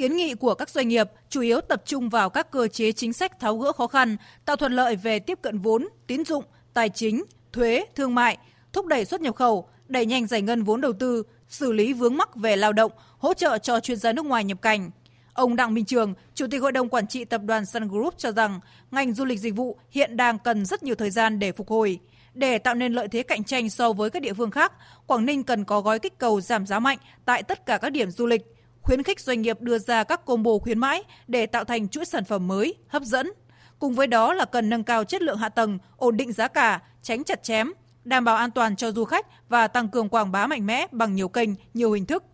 Kiến 0.00 0.16
nghị 0.16 0.34
của 0.34 0.54
các 0.54 0.70
doanh 0.70 0.88
nghiệp 0.88 1.10
chủ 1.28 1.40
yếu 1.40 1.60
tập 1.60 1.82
trung 1.84 2.08
vào 2.08 2.30
các 2.30 2.50
cơ 2.50 2.68
chế 2.68 2.92
chính 2.92 3.12
sách 3.12 3.40
tháo 3.40 3.56
gỡ 3.56 3.72
khó 3.72 3.86
khăn, 3.86 4.16
tạo 4.44 4.56
thuận 4.56 4.72
lợi 4.72 4.96
về 4.96 5.18
tiếp 5.18 5.38
cận 5.42 5.58
vốn, 5.58 5.88
tín 6.06 6.24
dụng, 6.24 6.44
tài 6.74 6.88
chính, 6.88 7.24
thuế, 7.52 7.84
thương 7.94 8.14
mại, 8.14 8.38
thúc 8.72 8.86
đẩy 8.86 9.04
xuất 9.04 9.20
nhập 9.20 9.34
khẩu, 9.34 9.68
đẩy 9.88 10.06
nhanh 10.06 10.26
giải 10.26 10.42
ngân 10.42 10.62
vốn 10.62 10.80
đầu 10.80 10.92
tư, 10.92 11.22
xử 11.48 11.72
lý 11.72 11.92
vướng 11.92 12.16
mắc 12.16 12.36
về 12.36 12.56
lao 12.56 12.72
động, 12.72 12.92
hỗ 13.18 13.34
trợ 13.34 13.58
cho 13.58 13.80
chuyên 13.80 13.98
gia 13.98 14.12
nước 14.12 14.24
ngoài 14.24 14.44
nhập 14.44 14.62
cảnh. 14.62 14.90
Ông 15.32 15.56
Đặng 15.56 15.74
Minh 15.74 15.84
Trường, 15.84 16.14
Chủ 16.34 16.46
tịch 16.50 16.62
Hội 16.62 16.72
đồng 16.72 16.88
Quản 16.88 17.06
trị 17.06 17.24
Tập 17.24 17.40
đoàn 17.44 17.66
Sun 17.66 17.88
Group 17.88 18.14
cho 18.18 18.32
rằng 18.32 18.60
ngành 18.90 19.14
du 19.14 19.24
lịch 19.24 19.40
dịch 19.40 19.56
vụ 19.56 19.78
hiện 19.90 20.16
đang 20.16 20.38
cần 20.38 20.64
rất 20.64 20.82
nhiều 20.82 20.94
thời 20.94 21.10
gian 21.10 21.38
để 21.38 21.52
phục 21.52 21.68
hồi. 21.68 21.98
Để 22.34 22.58
tạo 22.58 22.74
nên 22.74 22.92
lợi 22.92 23.08
thế 23.08 23.22
cạnh 23.22 23.44
tranh 23.44 23.70
so 23.70 23.92
với 23.92 24.10
các 24.10 24.22
địa 24.22 24.32
phương 24.32 24.50
khác, 24.50 24.72
Quảng 25.06 25.26
Ninh 25.26 25.44
cần 25.44 25.64
có 25.64 25.80
gói 25.80 25.98
kích 25.98 26.18
cầu 26.18 26.40
giảm 26.40 26.66
giá 26.66 26.78
mạnh 26.78 26.98
tại 27.24 27.42
tất 27.42 27.66
cả 27.66 27.78
các 27.78 27.90
điểm 27.90 28.10
du 28.10 28.26
lịch– 28.26 28.42
khuyến 28.82 29.02
khích 29.02 29.20
doanh 29.20 29.42
nghiệp 29.42 29.60
đưa 29.60 29.78
ra 29.78 30.04
các 30.04 30.24
combo 30.24 30.50
khuyến 30.62 30.78
mãi 30.78 31.02
để 31.28 31.46
tạo 31.46 31.64
thành 31.64 31.88
chuỗi 31.88 32.04
sản 32.04 32.24
phẩm 32.24 32.48
mới, 32.48 32.74
hấp 32.88 33.02
dẫn. 33.02 33.32
Cùng 33.78 33.94
với 33.94 34.06
đó 34.06 34.34
là 34.34 34.44
cần 34.44 34.70
nâng 34.70 34.84
cao 34.84 35.04
chất 35.04 35.22
lượng 35.22 35.38
hạ 35.38 35.48
tầng, 35.48 35.78
ổn 35.96 36.16
định 36.16 36.32
giá 36.32 36.48
cả, 36.48 36.80
tránh 37.02 37.24
chặt 37.24 37.42
chém, 37.42 37.72
đảm 38.04 38.24
bảo 38.24 38.36
an 38.36 38.50
toàn 38.50 38.76
cho 38.76 38.92
du 38.92 39.04
khách 39.04 39.26
và 39.48 39.68
tăng 39.68 39.88
cường 39.88 40.08
quảng 40.08 40.32
bá 40.32 40.46
mạnh 40.46 40.66
mẽ 40.66 40.86
bằng 40.92 41.14
nhiều 41.14 41.28
kênh, 41.28 41.50
nhiều 41.74 41.92
hình 41.92 42.06
thức. 42.06 42.24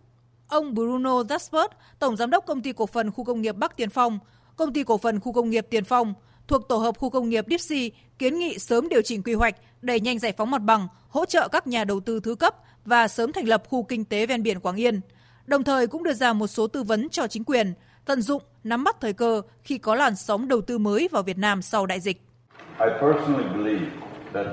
Ông 0.47 0.73
Bruno 0.73 1.23
Daspert, 1.23 1.71
Tổng 1.99 2.17
Giám 2.17 2.29
đốc 2.29 2.45
Công 2.45 2.61
ty 2.61 2.73
Cổ 2.73 2.85
phần 2.85 3.11
Khu 3.11 3.23
công 3.23 3.41
nghiệp 3.41 3.55
Bắc 3.55 3.77
Tiền 3.77 3.89
Phong, 3.89 4.19
Công 4.55 4.73
ty 4.73 4.83
Cổ 4.83 4.97
phần 4.97 5.19
Khu 5.19 5.33
công 5.33 5.49
nghiệp 5.49 5.67
Tiền 5.69 5.83
Phong, 5.83 6.13
thuộc 6.47 6.67
Tổ 6.69 6.77
hợp 6.77 6.97
Khu 6.97 7.09
công 7.09 7.29
nghiệp 7.29 7.45
Dipsy 7.49 7.91
kiến 8.19 8.39
nghị 8.39 8.59
sớm 8.59 8.89
điều 8.89 9.01
chỉnh 9.01 9.23
quy 9.23 9.33
hoạch, 9.33 9.55
đẩy 9.81 9.99
nhanh 9.99 10.19
giải 10.19 10.33
phóng 10.37 10.51
mặt 10.51 10.61
bằng, 10.61 10.87
hỗ 11.09 11.25
trợ 11.25 11.47
các 11.47 11.67
nhà 11.67 11.83
đầu 11.83 11.99
tư 11.99 12.19
thứ 12.19 12.35
cấp 12.35 12.55
và 12.85 13.07
sớm 13.07 13.33
thành 13.33 13.47
lập 13.47 13.63
khu 13.69 13.83
kinh 13.83 14.05
tế 14.05 14.25
ven 14.25 14.43
biển 14.43 14.59
Quảng 14.59 14.75
Yên– 14.75 15.01
đồng 15.47 15.63
thời 15.63 15.87
cũng 15.87 16.03
đưa 16.03 16.13
ra 16.13 16.33
một 16.33 16.47
số 16.47 16.67
tư 16.67 16.83
vấn 16.83 17.09
cho 17.09 17.27
chính 17.27 17.43
quyền, 17.43 17.73
tận 18.05 18.21
dụng, 18.21 18.43
nắm 18.63 18.83
bắt 18.83 18.95
thời 19.01 19.13
cơ 19.13 19.41
khi 19.63 19.77
có 19.77 19.95
làn 19.95 20.15
sóng 20.15 20.47
đầu 20.47 20.61
tư 20.61 20.77
mới 20.77 21.09
vào 21.11 21.23
Việt 21.23 21.37
Nam 21.37 21.61
sau 21.61 21.85
đại 21.85 21.99
dịch. 21.99 22.21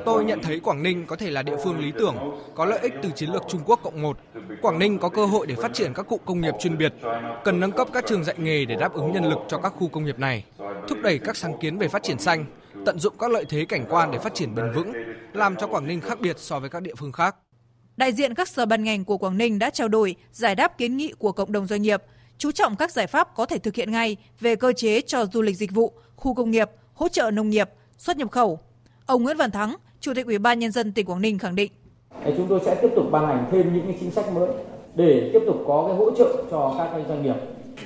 Tôi 0.04 0.24
nhận 0.24 0.42
thấy 0.42 0.60
Quảng 0.60 0.82
Ninh 0.82 1.06
có 1.06 1.16
thể 1.16 1.30
là 1.30 1.42
địa 1.42 1.56
phương 1.64 1.78
lý 1.78 1.92
tưởng, 1.98 2.16
có 2.54 2.64
lợi 2.64 2.78
ích 2.78 2.92
từ 3.02 3.10
chiến 3.10 3.30
lược 3.30 3.42
Trung 3.48 3.60
Quốc 3.66 3.80
cộng 3.82 4.02
một. 4.02 4.18
Quảng 4.62 4.78
Ninh 4.78 4.98
có 4.98 5.08
cơ 5.08 5.26
hội 5.26 5.46
để 5.46 5.54
phát 5.54 5.74
triển 5.74 5.92
các 5.94 6.06
cụm 6.08 6.20
công 6.24 6.40
nghiệp 6.40 6.54
chuyên 6.60 6.78
biệt, 6.78 6.94
cần 7.44 7.60
nâng 7.60 7.72
cấp 7.72 7.88
các 7.92 8.04
trường 8.06 8.24
dạy 8.24 8.36
nghề 8.38 8.64
để 8.64 8.76
đáp 8.76 8.92
ứng 8.92 9.12
nhân 9.12 9.24
lực 9.24 9.38
cho 9.48 9.58
các 9.58 9.72
khu 9.78 9.88
công 9.88 10.04
nghiệp 10.04 10.18
này, 10.18 10.44
thúc 10.88 10.98
đẩy 11.02 11.18
các 11.18 11.36
sáng 11.36 11.58
kiến 11.60 11.78
về 11.78 11.88
phát 11.88 12.02
triển 12.02 12.18
xanh, 12.18 12.44
tận 12.86 12.98
dụng 12.98 13.14
các 13.18 13.30
lợi 13.30 13.44
thế 13.48 13.64
cảnh 13.64 13.84
quan 13.88 14.10
để 14.10 14.18
phát 14.18 14.34
triển 14.34 14.54
bền 14.54 14.72
vững, 14.72 14.92
làm 15.32 15.56
cho 15.56 15.66
Quảng 15.66 15.86
Ninh 15.86 16.00
khác 16.00 16.20
biệt 16.20 16.38
so 16.38 16.60
với 16.60 16.70
các 16.70 16.82
địa 16.82 16.94
phương 16.94 17.12
khác. 17.12 17.36
Đại 17.96 18.12
diện 18.12 18.34
các 18.34 18.48
sở 18.48 18.66
ban 18.66 18.84
ngành 18.84 19.04
của 19.04 19.18
Quảng 19.18 19.38
Ninh 19.38 19.58
đã 19.58 19.70
trao 19.70 19.88
đổi, 19.88 20.16
giải 20.32 20.54
đáp 20.54 20.78
kiến 20.78 20.96
nghị 20.96 21.12
của 21.18 21.32
cộng 21.32 21.52
đồng 21.52 21.66
doanh 21.66 21.82
nghiệp, 21.82 22.02
chú 22.38 22.52
trọng 22.52 22.76
các 22.76 22.92
giải 22.92 23.06
pháp 23.06 23.34
có 23.34 23.46
thể 23.46 23.58
thực 23.58 23.74
hiện 23.74 23.92
ngay 23.92 24.16
về 24.40 24.56
cơ 24.56 24.72
chế 24.72 25.00
cho 25.00 25.26
du 25.32 25.42
lịch 25.42 25.56
dịch 25.56 25.72
vụ, 25.72 25.92
khu 26.16 26.34
công 26.34 26.50
nghiệp, 26.50 26.70
hỗ 26.94 27.08
trợ 27.08 27.30
nông 27.30 27.50
nghiệp, 27.50 27.70
xuất 27.98 28.16
nhập 28.16 28.30
khẩu. 28.30 28.58
Ông 29.06 29.22
Nguyễn 29.22 29.36
Văn 29.36 29.50
Thắng, 29.50 29.76
Chủ 30.00 30.14
tịch 30.14 30.26
Ủy 30.26 30.38
ban 30.38 30.58
nhân 30.58 30.70
dân 30.72 30.92
tỉnh 30.92 31.06
Quảng 31.06 31.22
Ninh 31.22 31.38
khẳng 31.38 31.54
định: 31.54 31.72
Chúng 32.36 32.46
tôi 32.48 32.60
sẽ 32.64 32.74
tiếp 32.74 32.88
tục 32.96 33.06
ban 33.10 33.26
hành 33.26 33.48
thêm 33.52 33.74
những 33.74 33.96
chính 34.00 34.10
sách 34.10 34.32
mới 34.32 34.48
để 34.94 35.30
tiếp 35.32 35.40
tục 35.46 35.56
có 35.66 35.84
cái 35.88 35.96
hỗ 35.96 36.10
trợ 36.10 36.44
cho 36.50 36.74
các 36.78 37.02
doanh 37.08 37.22
nghiệp. 37.22 37.36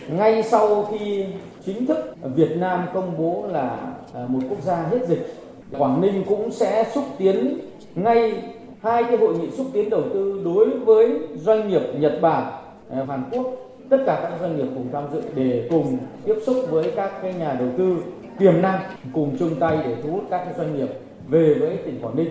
Ngay 0.09 0.43
sau 0.43 0.85
khi 0.91 1.25
chính 1.67 1.87
thức 1.87 2.15
Việt 2.35 2.57
Nam 2.57 2.87
công 2.95 3.19
bố 3.19 3.47
là 3.53 3.95
à, 4.15 4.27
một 4.29 4.41
quốc 4.51 4.63
gia 4.65 4.77
hết 4.77 4.99
dịch, 5.09 5.35
Quảng 5.79 6.01
Ninh 6.01 6.25
cũng 6.29 6.53
sẽ 6.53 6.91
xúc 6.95 7.05
tiến 7.19 7.61
ngay 7.95 8.43
hai 8.83 9.03
cái 9.03 9.17
hội 9.17 9.39
nghị 9.39 9.51
xúc 9.51 9.71
tiến 9.73 9.91
đầu 9.91 10.05
tư 10.15 10.43
đối 10.45 10.79
với 10.79 11.21
doanh 11.37 11.69
nghiệp 11.69 11.83
Nhật 11.99 12.19
Bản, 12.23 12.53
ờ, 12.89 13.05
Hàn 13.05 13.23
Quốc, 13.31 13.47
tất 13.91 13.99
cả 14.07 14.21
các 14.23 14.39
doanh 14.41 14.57
nghiệp 14.57 14.67
cùng 14.75 14.89
tham 14.93 15.05
dự 15.13 15.23
để 15.35 15.67
cùng 15.71 15.99
tiếp 16.25 16.35
xúc 16.47 16.57
với 16.71 16.93
các 16.97 17.13
cái 17.23 17.35
nhà 17.35 17.55
đầu 17.55 17.69
tư 17.79 17.97
tiềm 18.39 18.63
năng 18.63 18.81
cùng 19.13 19.37
chung 19.39 19.55
tay 19.61 19.79
để 19.85 19.97
thu 20.03 20.11
hút 20.11 20.25
các 20.31 20.45
cái 20.45 20.55
doanh 20.59 20.77
nghiệp 20.77 20.89
về 21.29 21.55
với 21.61 21.77
tỉnh 21.77 21.99
Quảng 22.03 22.17
Ninh. 22.17 22.29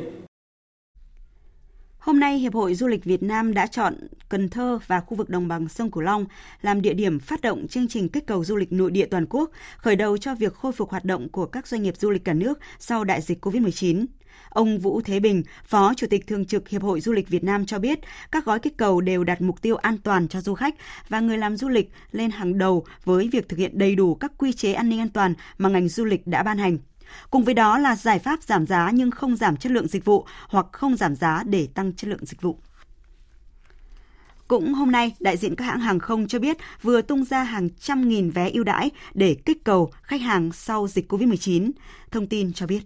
Hôm 1.99 2.19
nay, 2.19 2.37
Hiệp 2.37 2.53
hội 2.53 2.75
Du 2.75 2.87
lịch 2.87 3.03
Việt 3.03 3.23
Nam 3.23 3.53
đã 3.53 3.67
chọn 3.67 3.93
Cần 4.29 4.49
Thơ 4.49 4.79
và 4.87 4.99
khu 4.99 5.17
vực 5.17 5.29
đồng 5.29 5.47
bằng 5.47 5.67
sông 5.67 5.91
Cửu 5.91 6.03
Long 6.03 6.25
làm 6.61 6.81
địa 6.81 6.93
điểm 6.93 7.19
phát 7.19 7.41
động 7.41 7.67
chương 7.67 7.87
trình 7.87 8.09
kích 8.09 8.27
cầu 8.27 8.43
du 8.43 8.55
lịch 8.55 8.71
nội 8.71 8.91
địa 8.91 9.05
toàn 9.05 9.25
quốc, 9.29 9.51
khởi 9.77 9.95
đầu 9.95 10.17
cho 10.17 10.35
việc 10.35 10.53
khôi 10.53 10.71
phục 10.71 10.89
hoạt 10.89 11.05
động 11.05 11.29
của 11.29 11.45
các 11.45 11.67
doanh 11.67 11.83
nghiệp 11.83 11.97
du 11.97 12.09
lịch 12.09 12.25
cả 12.25 12.33
nước 12.33 12.59
sau 12.79 13.03
đại 13.03 13.21
dịch 13.21 13.45
COVID-19. 13.45 14.05
Ông 14.57 14.79
Vũ 14.79 15.01
Thế 15.01 15.19
Bình, 15.19 15.43
Phó 15.65 15.93
Chủ 15.93 16.07
tịch 16.09 16.27
Thường 16.27 16.45
trực 16.45 16.69
Hiệp 16.69 16.83
hội 16.83 17.01
Du 17.01 17.11
lịch 17.11 17.29
Việt 17.29 17.43
Nam 17.43 17.65
cho 17.65 17.79
biết, 17.79 17.99
các 18.31 18.45
gói 18.45 18.59
kích 18.59 18.77
cầu 18.77 19.01
đều 19.01 19.23
đặt 19.23 19.41
mục 19.41 19.61
tiêu 19.61 19.75
an 19.75 19.97
toàn 19.97 20.27
cho 20.27 20.41
du 20.41 20.53
khách 20.53 20.75
và 21.09 21.19
người 21.19 21.37
làm 21.37 21.57
du 21.57 21.69
lịch 21.69 21.91
lên 22.11 22.31
hàng 22.31 22.57
đầu 22.57 22.85
với 23.05 23.29
việc 23.31 23.49
thực 23.49 23.59
hiện 23.59 23.77
đầy 23.77 23.95
đủ 23.95 24.15
các 24.15 24.31
quy 24.37 24.53
chế 24.53 24.73
an 24.73 24.89
ninh 24.89 24.99
an 24.99 25.09
toàn 25.09 25.33
mà 25.57 25.69
ngành 25.69 25.89
du 25.89 26.05
lịch 26.05 26.27
đã 26.27 26.43
ban 26.43 26.57
hành. 26.57 26.77
Cùng 27.29 27.43
với 27.43 27.53
đó 27.53 27.77
là 27.77 27.95
giải 27.95 28.19
pháp 28.19 28.43
giảm 28.43 28.65
giá 28.65 28.91
nhưng 28.93 29.11
không 29.11 29.35
giảm 29.35 29.57
chất 29.57 29.71
lượng 29.71 29.87
dịch 29.87 30.05
vụ 30.05 30.25
hoặc 30.47 30.65
không 30.71 30.95
giảm 30.95 31.15
giá 31.15 31.43
để 31.45 31.67
tăng 31.73 31.93
chất 31.93 32.07
lượng 32.07 32.25
dịch 32.25 32.41
vụ. 32.41 32.57
Cũng 34.47 34.73
hôm 34.73 34.91
nay, 34.91 35.15
đại 35.19 35.37
diện 35.37 35.55
các 35.55 35.65
hãng 35.65 35.79
hàng 35.79 35.99
không 35.99 36.27
cho 36.27 36.39
biết 36.39 36.57
vừa 36.81 37.01
tung 37.01 37.25
ra 37.25 37.43
hàng 37.43 37.69
trăm 37.79 38.09
nghìn 38.09 38.29
vé 38.31 38.49
ưu 38.49 38.63
đãi 38.63 38.91
để 39.13 39.35
kích 39.45 39.63
cầu 39.63 39.91
khách 40.01 40.21
hàng 40.21 40.51
sau 40.51 40.87
dịch 40.87 41.11
COVID-19. 41.11 41.71
Thông 42.11 42.27
tin 42.27 42.53
cho 42.53 42.67
biết. 42.67 42.81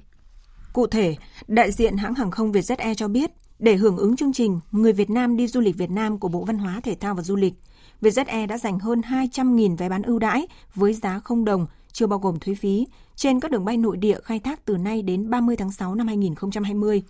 Cụ 0.74 0.88
thể, 0.88 1.16
đại 1.48 1.72
diện 1.72 1.98
hãng 1.98 2.16
hàng 2.16 2.32
không 2.32 2.52
Vietjet 2.52 2.76
Air 2.78 2.98
cho 2.98 3.08
biết, 3.08 3.32
để 3.60 3.76
hưởng 3.76 3.98
ứng 3.98 4.16
chương 4.16 4.34
trình 4.34 4.60
Người 4.72 4.94
Việt 4.94 5.10
Nam 5.10 5.38
đi 5.38 5.48
du 5.48 5.60
lịch 5.62 5.78
Việt 5.78 5.92
Nam 5.92 6.18
của 6.18 6.28
Bộ 6.28 6.44
Văn 6.44 6.58
hóa, 6.58 6.82
Thể 6.84 6.96
thao 6.96 7.16
và 7.16 7.24
Du 7.24 7.36
lịch, 7.36 7.54
Vietjet 8.02 8.26
Air 8.28 8.50
đã 8.50 8.58
dành 8.58 8.80
hơn 8.80 9.02
200.000 9.02 9.78
vé 9.78 9.90
bán 9.90 10.02
ưu 10.02 10.20
đãi 10.20 10.48
với 10.76 10.94
giá 10.94 11.20
không 11.20 11.46
đồng, 11.46 11.68
chưa 11.92 12.08
bao 12.08 12.20
gồm 12.20 12.40
thuế 12.40 12.56
phí, 12.56 12.88
trên 13.16 13.40
các 13.40 13.52
đường 13.52 13.66
bay 13.66 13.78
nội 13.78 13.98
địa 13.98 14.20
khai 14.24 14.40
thác 14.40 14.66
từ 14.66 14.78
nay 14.78 15.02
đến 15.02 15.30
30 15.30 15.56
tháng 15.56 15.72
6 15.72 15.96
năm 15.96 16.08
2020. 16.08 17.04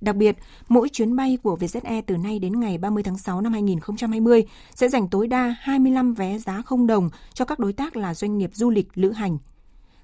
Đặc 0.00 0.16
biệt, 0.16 0.36
mỗi 0.68 0.88
chuyến 0.88 1.16
bay 1.16 1.38
của 1.42 1.56
Vietjet 1.60 1.84
Air 1.84 2.04
từ 2.06 2.16
nay 2.16 2.38
đến 2.38 2.60
ngày 2.60 2.78
30 2.78 3.02
tháng 3.02 3.18
6 3.18 3.40
năm 3.40 3.52
2020 3.52 4.44
sẽ 4.74 4.88
dành 4.88 5.08
tối 5.08 5.26
đa 5.26 5.56
25 5.60 6.14
vé 6.14 6.38
giá 6.38 6.62
không 6.62 6.86
đồng 6.86 7.10
cho 7.34 7.44
các 7.44 7.58
đối 7.58 7.72
tác 7.72 7.96
là 7.96 8.14
doanh 8.14 8.38
nghiệp 8.38 8.50
du 8.54 8.70
lịch, 8.70 8.88
lữ 8.94 9.12
hành. 9.12 9.38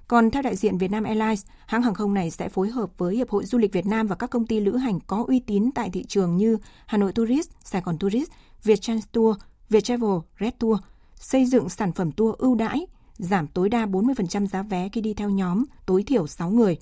Còn 0.07 0.31
theo 0.31 0.41
đại 0.41 0.55
diện 0.55 0.77
Vietnam 0.77 1.03
Airlines, 1.03 1.45
hãng 1.65 1.81
hàng 1.81 1.93
không 1.93 2.13
này 2.13 2.31
sẽ 2.31 2.49
phối 2.49 2.69
hợp 2.69 2.89
với 2.97 3.15
Hiệp 3.15 3.29
hội 3.29 3.45
Du 3.45 3.57
lịch 3.57 3.73
Việt 3.73 3.85
Nam 3.85 4.07
và 4.07 4.15
các 4.15 4.29
công 4.29 4.47
ty 4.47 4.59
lữ 4.59 4.75
hành 4.75 4.99
có 4.99 5.25
uy 5.27 5.39
tín 5.39 5.71
tại 5.75 5.89
thị 5.89 6.03
trường 6.03 6.37
như 6.37 6.57
Hà 6.85 6.97
Nội 6.97 7.11
Tourist, 7.11 7.49
Sài 7.63 7.81
Gòn 7.81 7.97
Tourist, 7.99 8.31
Vietchance 8.63 9.07
Tour, 9.11 9.37
Viettravel, 9.69 10.17
Red 10.39 10.53
Tour, 10.59 10.79
xây 11.15 11.45
dựng 11.45 11.69
sản 11.69 11.91
phẩm 11.91 12.11
tour 12.11 12.35
ưu 12.37 12.55
đãi, 12.55 12.87
giảm 13.13 13.47
tối 13.47 13.69
đa 13.69 13.85
40% 13.85 14.47
giá 14.47 14.61
vé 14.61 14.89
khi 14.89 15.01
đi 15.01 15.13
theo 15.13 15.29
nhóm 15.29 15.63
tối 15.85 16.03
thiểu 16.03 16.27
6 16.27 16.49
người. 16.49 16.77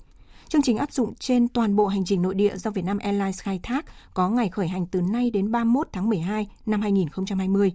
Chương 0.48 0.62
trình 0.62 0.76
áp 0.76 0.92
dụng 0.92 1.14
trên 1.14 1.48
toàn 1.48 1.76
bộ 1.76 1.86
hành 1.86 2.04
trình 2.04 2.22
nội 2.22 2.34
địa 2.34 2.56
do 2.56 2.70
Vietnam 2.70 2.98
Airlines 2.98 3.40
khai 3.40 3.60
thác 3.62 3.84
có 4.14 4.28
ngày 4.28 4.48
khởi 4.48 4.68
hành 4.68 4.86
từ 4.86 5.00
nay 5.00 5.30
đến 5.30 5.52
31 5.52 5.88
tháng 5.92 6.08
12 6.08 6.46
năm 6.66 6.82
2020. 6.82 7.72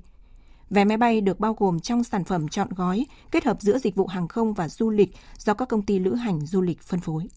Vé 0.72 0.86
máy 0.86 0.98
bay 0.98 1.22
được 1.22 1.40
bao 1.40 1.54
gồm 1.54 1.80
trong 1.80 2.04
sản 2.04 2.24
phẩm 2.24 2.48
chọn 2.48 2.68
gói, 2.76 3.06
kết 3.32 3.46
hợp 3.46 3.62
giữa 3.62 3.80
dịch 3.80 3.96
vụ 3.96 4.08
hàng 4.08 4.28
không 4.28 4.54
và 4.54 4.70
du 4.70 4.90
lịch 4.90 5.10
do 5.38 5.54
các 5.54 5.70
công 5.70 5.86
ty 5.86 6.00
lữ 6.00 6.14
hành 6.14 6.46
du 6.46 6.62
lịch 6.62 6.82
phân 6.82 7.00
phối. 7.00 7.28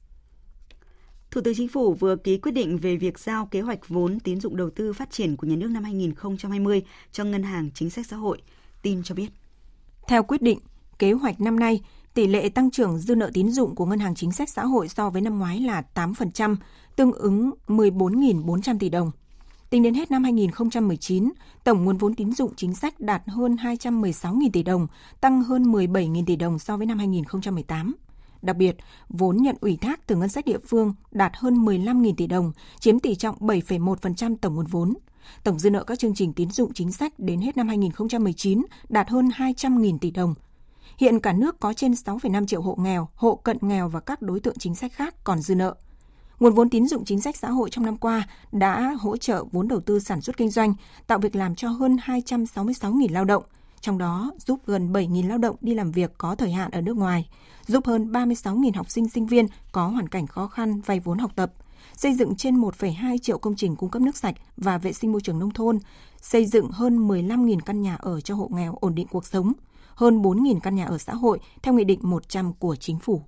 Thủ 1.30 1.40
tướng 1.40 1.54
Chính 1.54 1.68
phủ 1.68 1.94
vừa 1.94 2.16
ký 2.16 2.38
quyết 2.38 2.52
định 2.52 2.78
về 2.78 2.96
việc 2.96 3.18
giao 3.18 3.46
kế 3.46 3.60
hoạch 3.60 3.88
vốn 3.88 4.20
tín 4.20 4.40
dụng 4.40 4.56
đầu 4.56 4.70
tư 4.70 4.92
phát 4.92 5.10
triển 5.10 5.36
của 5.36 5.46
nhà 5.46 5.56
nước 5.56 5.70
năm 5.70 5.84
2020 5.84 6.82
cho 7.12 7.24
Ngân 7.24 7.42
hàng 7.42 7.70
Chính 7.74 7.90
sách 7.90 8.06
Xã 8.06 8.16
hội. 8.16 8.42
Tin 8.82 9.02
cho 9.02 9.14
biết. 9.14 9.28
Theo 10.08 10.22
quyết 10.22 10.42
định, 10.42 10.58
kế 10.98 11.12
hoạch 11.12 11.40
năm 11.40 11.58
nay, 11.58 11.80
tỷ 12.14 12.26
lệ 12.26 12.48
tăng 12.48 12.70
trưởng 12.70 12.98
dư 12.98 13.14
nợ 13.14 13.30
tín 13.34 13.50
dụng 13.50 13.74
của 13.74 13.86
Ngân 13.86 13.98
hàng 13.98 14.14
Chính 14.14 14.32
sách 14.32 14.48
Xã 14.48 14.64
hội 14.64 14.88
so 14.88 15.10
với 15.10 15.22
năm 15.22 15.38
ngoái 15.38 15.60
là 15.60 15.82
8%, 15.94 16.56
tương 16.96 17.12
ứng 17.12 17.50
14.400 17.66 18.78
tỷ 18.78 18.88
đồng. 18.88 19.10
Tính 19.74 19.82
đến 19.82 19.94
hết 19.94 20.10
năm 20.10 20.24
2019, 20.24 21.32
tổng 21.64 21.84
nguồn 21.84 21.96
vốn 21.96 22.14
tín 22.14 22.32
dụng 22.32 22.52
chính 22.56 22.74
sách 22.74 23.00
đạt 23.00 23.22
hơn 23.26 23.56
216.000 23.56 24.50
tỷ 24.52 24.62
đồng, 24.62 24.86
tăng 25.20 25.42
hơn 25.42 25.72
17.000 25.72 26.24
tỷ 26.26 26.36
đồng 26.36 26.58
so 26.58 26.76
với 26.76 26.86
năm 26.86 26.98
2018. 26.98 27.94
Đặc 28.42 28.56
biệt, 28.56 28.76
vốn 29.08 29.36
nhận 29.36 29.56
ủy 29.60 29.76
thác 29.76 30.06
từ 30.06 30.16
ngân 30.16 30.28
sách 30.28 30.44
địa 30.44 30.58
phương 30.58 30.94
đạt 31.10 31.32
hơn 31.34 31.64
15.000 31.64 32.14
tỷ 32.16 32.26
đồng, 32.26 32.52
chiếm 32.80 32.98
tỷ 32.98 33.14
trọng 33.14 33.36
7,1% 33.38 34.36
tổng 34.40 34.54
nguồn 34.54 34.66
vốn. 34.66 34.94
Tổng 35.44 35.58
dư 35.58 35.70
nợ 35.70 35.84
các 35.84 35.98
chương 35.98 36.14
trình 36.14 36.32
tín 36.32 36.50
dụng 36.50 36.72
chính 36.72 36.92
sách 36.92 37.18
đến 37.18 37.40
hết 37.40 37.56
năm 37.56 37.68
2019 37.68 38.62
đạt 38.88 39.08
hơn 39.08 39.28
200.000 39.28 39.98
tỷ 39.98 40.10
đồng. 40.10 40.34
Hiện 40.98 41.20
cả 41.20 41.32
nước 41.32 41.60
có 41.60 41.72
trên 41.72 41.92
6,5 41.92 42.46
triệu 42.46 42.62
hộ 42.62 42.76
nghèo, 42.80 43.08
hộ 43.14 43.34
cận 43.34 43.58
nghèo 43.60 43.88
và 43.88 44.00
các 44.00 44.22
đối 44.22 44.40
tượng 44.40 44.58
chính 44.58 44.74
sách 44.74 44.92
khác 44.92 45.14
còn 45.24 45.40
dư 45.40 45.54
nợ. 45.54 45.74
Nguồn 46.44 46.54
vốn 46.54 46.70
tín 46.70 46.86
dụng 46.86 47.04
chính 47.04 47.20
sách 47.20 47.36
xã 47.36 47.50
hội 47.50 47.70
trong 47.70 47.84
năm 47.84 47.96
qua 47.96 48.28
đã 48.52 48.94
hỗ 49.00 49.16
trợ 49.16 49.44
vốn 49.52 49.68
đầu 49.68 49.80
tư 49.80 50.00
sản 50.00 50.20
xuất 50.20 50.36
kinh 50.36 50.50
doanh, 50.50 50.74
tạo 51.06 51.18
việc 51.18 51.36
làm 51.36 51.54
cho 51.54 51.68
hơn 51.68 51.96
266.000 52.04 53.12
lao 53.12 53.24
động, 53.24 53.42
trong 53.80 53.98
đó 53.98 54.32
giúp 54.46 54.60
gần 54.66 54.92
7.000 54.92 55.28
lao 55.28 55.38
động 55.38 55.56
đi 55.60 55.74
làm 55.74 55.92
việc 55.92 56.10
có 56.18 56.34
thời 56.34 56.50
hạn 56.50 56.70
ở 56.70 56.80
nước 56.80 56.96
ngoài, 56.96 57.28
giúp 57.66 57.86
hơn 57.86 58.12
36.000 58.12 58.72
học 58.74 58.90
sinh 58.90 59.08
sinh 59.08 59.26
viên 59.26 59.46
có 59.72 59.86
hoàn 59.86 60.08
cảnh 60.08 60.26
khó 60.26 60.46
khăn 60.46 60.80
vay 60.80 61.00
vốn 61.00 61.18
học 61.18 61.30
tập, 61.36 61.52
xây 61.96 62.14
dựng 62.14 62.36
trên 62.36 62.60
1,2 62.60 63.18
triệu 63.18 63.38
công 63.38 63.56
trình 63.56 63.76
cung 63.76 63.90
cấp 63.90 64.02
nước 64.02 64.16
sạch 64.16 64.34
và 64.56 64.78
vệ 64.78 64.92
sinh 64.92 65.12
môi 65.12 65.20
trường 65.20 65.38
nông 65.38 65.50
thôn, 65.50 65.78
xây 66.20 66.46
dựng 66.46 66.70
hơn 66.70 67.08
15.000 67.08 67.58
căn 67.60 67.82
nhà 67.82 67.96
ở 67.96 68.20
cho 68.20 68.34
hộ 68.34 68.48
nghèo 68.52 68.78
ổn 68.80 68.94
định 68.94 69.06
cuộc 69.06 69.26
sống, 69.26 69.52
hơn 69.94 70.22
4.000 70.22 70.60
căn 70.60 70.74
nhà 70.74 70.84
ở 70.84 70.98
xã 70.98 71.14
hội 71.14 71.38
theo 71.62 71.74
Nghị 71.74 71.84
định 71.84 72.00
100 72.02 72.52
của 72.52 72.76
Chính 72.76 72.98
phủ. 72.98 73.22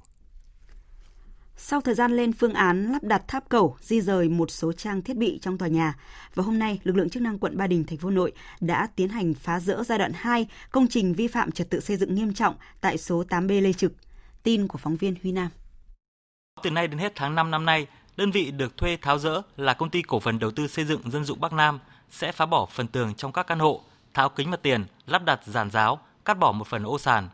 Sau 1.58 1.80
thời 1.80 1.94
gian 1.94 2.16
lên 2.16 2.32
phương 2.32 2.54
án 2.54 2.92
lắp 2.92 3.02
đặt 3.02 3.28
tháp 3.28 3.48
cầu, 3.48 3.76
di 3.80 4.00
rời 4.00 4.28
một 4.28 4.50
số 4.50 4.72
trang 4.72 5.02
thiết 5.02 5.16
bị 5.16 5.38
trong 5.42 5.58
tòa 5.58 5.68
nhà, 5.68 5.94
và 6.34 6.42
hôm 6.42 6.58
nay 6.58 6.80
lực 6.84 6.96
lượng 6.96 7.10
chức 7.10 7.22
năng 7.22 7.38
quận 7.38 7.56
Ba 7.56 7.66
Đình, 7.66 7.84
thành 7.84 7.98
phố 7.98 8.10
Nội 8.10 8.32
đã 8.60 8.88
tiến 8.96 9.08
hành 9.08 9.34
phá 9.34 9.60
rỡ 9.60 9.82
giai 9.82 9.98
đoạn 9.98 10.12
2 10.14 10.46
công 10.70 10.86
trình 10.88 11.14
vi 11.14 11.28
phạm 11.28 11.52
trật 11.52 11.70
tự 11.70 11.80
xây 11.80 11.96
dựng 11.96 12.14
nghiêm 12.14 12.34
trọng 12.34 12.54
tại 12.80 12.98
số 12.98 13.24
8B 13.28 13.62
Lê 13.62 13.72
Trực. 13.72 13.92
Tin 14.42 14.68
của 14.68 14.78
phóng 14.78 14.96
viên 14.96 15.14
Huy 15.22 15.32
Nam. 15.32 15.48
Từ 16.62 16.70
nay 16.70 16.88
đến 16.88 16.98
hết 16.98 17.12
tháng 17.14 17.34
5 17.34 17.50
năm 17.50 17.64
nay, 17.64 17.86
đơn 18.16 18.30
vị 18.30 18.50
được 18.50 18.76
thuê 18.76 18.96
tháo 19.02 19.18
rỡ 19.18 19.42
là 19.56 19.74
công 19.74 19.90
ty 19.90 20.02
cổ 20.02 20.20
phần 20.20 20.38
đầu 20.38 20.50
tư 20.50 20.66
xây 20.66 20.84
dựng 20.84 21.10
dân 21.10 21.24
dụng 21.24 21.40
Bắc 21.40 21.52
Nam 21.52 21.78
sẽ 22.10 22.32
phá 22.32 22.46
bỏ 22.46 22.66
phần 22.70 22.86
tường 22.86 23.14
trong 23.14 23.32
các 23.32 23.46
căn 23.46 23.58
hộ, 23.58 23.82
tháo 24.14 24.28
kính 24.28 24.50
mặt 24.50 24.60
tiền, 24.62 24.84
lắp 25.06 25.24
đặt 25.24 25.40
giàn 25.46 25.70
giáo, 25.70 26.00
cắt 26.24 26.38
bỏ 26.38 26.52
một 26.52 26.66
phần 26.66 26.82
ô 26.82 26.98
sàn. 26.98 27.28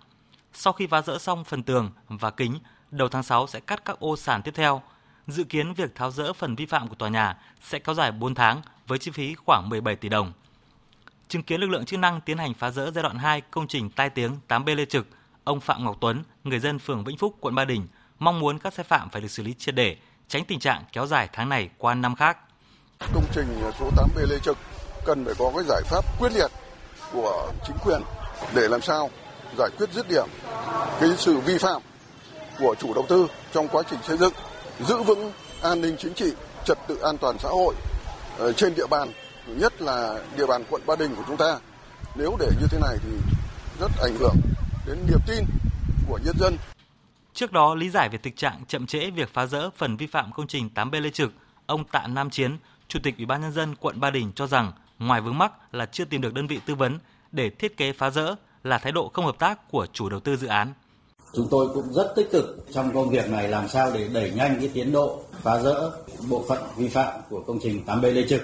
Sau 0.52 0.72
khi 0.72 0.86
phá 0.86 1.02
rỡ 1.02 1.18
xong 1.18 1.44
phần 1.44 1.62
tường 1.62 1.90
và 2.08 2.30
kính, 2.30 2.58
đầu 2.92 3.08
tháng 3.08 3.22
6 3.22 3.46
sẽ 3.46 3.60
cắt 3.60 3.84
các 3.84 3.98
ô 4.00 4.16
sàn 4.16 4.42
tiếp 4.42 4.52
theo. 4.54 4.82
Dự 5.26 5.44
kiến 5.44 5.74
việc 5.74 5.94
tháo 5.94 6.10
rỡ 6.10 6.32
phần 6.32 6.54
vi 6.54 6.66
phạm 6.66 6.88
của 6.88 6.94
tòa 6.94 7.08
nhà 7.08 7.36
sẽ 7.62 7.78
kéo 7.78 7.94
dài 7.94 8.12
4 8.12 8.34
tháng 8.34 8.62
với 8.86 8.98
chi 8.98 9.10
phí 9.10 9.34
khoảng 9.34 9.68
17 9.68 9.96
tỷ 9.96 10.08
đồng. 10.08 10.32
Chứng 11.28 11.42
kiến 11.42 11.60
lực 11.60 11.70
lượng 11.70 11.84
chức 11.84 11.98
năng 11.98 12.20
tiến 12.20 12.38
hành 12.38 12.54
phá 12.54 12.70
rỡ 12.70 12.90
giai 12.90 13.02
đoạn 13.02 13.18
2 13.18 13.40
công 13.40 13.68
trình 13.68 13.90
tai 13.90 14.10
tiếng 14.10 14.36
8B 14.48 14.74
Lê 14.74 14.84
Trực, 14.84 15.06
ông 15.44 15.60
Phạm 15.60 15.84
Ngọc 15.84 15.96
Tuấn, 16.00 16.22
người 16.44 16.58
dân 16.58 16.78
phường 16.78 17.04
Vĩnh 17.04 17.18
Phúc, 17.18 17.36
quận 17.40 17.54
Ba 17.54 17.64
Đình, 17.64 17.86
mong 18.18 18.40
muốn 18.40 18.58
các 18.58 18.74
sai 18.74 18.84
phạm 18.84 19.10
phải 19.10 19.22
được 19.22 19.30
xử 19.30 19.42
lý 19.42 19.54
triệt 19.58 19.74
để, 19.74 19.96
tránh 20.28 20.44
tình 20.44 20.58
trạng 20.58 20.84
kéo 20.92 21.06
dài 21.06 21.28
tháng 21.32 21.48
này 21.48 21.70
qua 21.78 21.94
năm 21.94 22.14
khác. 22.14 22.38
Công 23.14 23.24
trình 23.34 23.46
số 23.78 23.90
8B 23.96 24.26
Lê 24.30 24.38
Trực 24.38 24.58
cần 25.04 25.24
phải 25.24 25.34
có 25.38 25.52
cái 25.54 25.64
giải 25.68 25.82
pháp 25.84 26.04
quyết 26.18 26.32
liệt 26.32 26.50
của 27.12 27.52
chính 27.66 27.76
quyền 27.84 28.02
để 28.54 28.68
làm 28.68 28.82
sao 28.82 29.10
giải 29.58 29.70
quyết 29.78 29.90
dứt 29.92 30.08
điểm 30.08 30.26
cái 31.00 31.10
sự 31.16 31.38
vi 31.38 31.58
phạm 31.58 31.82
của 32.58 32.74
chủ 32.80 32.94
đầu 32.94 33.06
tư 33.08 33.26
trong 33.52 33.68
quá 33.68 33.82
trình 33.90 33.98
xây 34.02 34.16
dựng, 34.16 34.32
giữ 34.80 35.02
vững 35.02 35.32
an 35.62 35.80
ninh 35.80 35.96
chính 35.98 36.14
trị, 36.14 36.32
trật 36.64 36.78
tự 36.88 36.98
an 36.98 37.18
toàn 37.18 37.38
xã 37.38 37.48
hội 37.48 37.74
ờ, 38.38 38.52
trên 38.52 38.74
địa 38.74 38.86
bàn, 38.86 39.08
nhất 39.46 39.82
là 39.82 40.18
địa 40.36 40.46
bàn 40.46 40.64
quận 40.70 40.82
Ba 40.86 40.96
Đình 40.96 41.14
của 41.14 41.22
chúng 41.26 41.36
ta. 41.36 41.58
Nếu 42.16 42.36
để 42.40 42.50
như 42.60 42.66
thế 42.70 42.78
này 42.78 42.96
thì 43.02 43.10
rất 43.80 43.90
ảnh 44.02 44.14
hưởng 44.20 44.36
đến 44.86 44.98
niềm 45.08 45.18
tin 45.26 45.44
của 46.08 46.18
nhân 46.24 46.36
dân. 46.38 46.56
Trước 47.34 47.52
đó, 47.52 47.74
lý 47.74 47.90
giải 47.90 48.08
về 48.08 48.18
thực 48.18 48.36
trạng 48.36 48.64
chậm 48.68 48.86
trễ 48.86 49.10
việc 49.10 49.34
phá 49.34 49.46
rỡ 49.46 49.70
phần 49.76 49.96
vi 49.96 50.06
phạm 50.06 50.32
công 50.32 50.46
trình 50.46 50.70
8B 50.74 51.00
Lê 51.00 51.10
Trực, 51.10 51.32
ông 51.66 51.84
Tạ 51.84 52.06
Nam 52.06 52.30
Chiến, 52.30 52.56
Chủ 52.88 52.98
tịch 53.02 53.16
Ủy 53.16 53.26
ban 53.26 53.40
nhân 53.40 53.52
dân 53.52 53.74
quận 53.74 54.00
Ba 54.00 54.10
Đình 54.10 54.32
cho 54.34 54.46
rằng 54.46 54.72
ngoài 54.98 55.20
vướng 55.20 55.38
mắc 55.38 55.52
là 55.74 55.86
chưa 55.86 56.04
tìm 56.04 56.20
được 56.20 56.34
đơn 56.34 56.46
vị 56.46 56.60
tư 56.66 56.74
vấn 56.74 56.98
để 57.32 57.50
thiết 57.50 57.76
kế 57.76 57.92
phá 57.92 58.10
rỡ 58.10 58.34
là 58.64 58.78
thái 58.78 58.92
độ 58.92 59.10
không 59.14 59.26
hợp 59.26 59.38
tác 59.38 59.70
của 59.70 59.86
chủ 59.92 60.08
đầu 60.08 60.20
tư 60.20 60.36
dự 60.36 60.46
án. 60.46 60.72
Chúng 61.34 61.48
tôi 61.48 61.68
cũng 61.74 61.92
rất 61.92 62.12
tích 62.16 62.30
cực 62.30 62.66
trong 62.72 62.94
công 62.94 63.10
việc 63.10 63.30
này 63.30 63.48
làm 63.48 63.68
sao 63.68 63.90
để 63.94 64.08
đẩy 64.08 64.30
nhanh 64.30 64.56
cái 64.60 64.70
tiến 64.74 64.92
độ 64.92 65.18
phá 65.42 65.62
rỡ 65.62 65.90
bộ 66.28 66.44
phận 66.48 66.58
vi 66.76 66.88
phạm 66.88 67.20
của 67.30 67.40
công 67.46 67.58
trình 67.62 67.82
8B 67.86 68.12
Lê 68.12 68.24
Trực. 68.28 68.42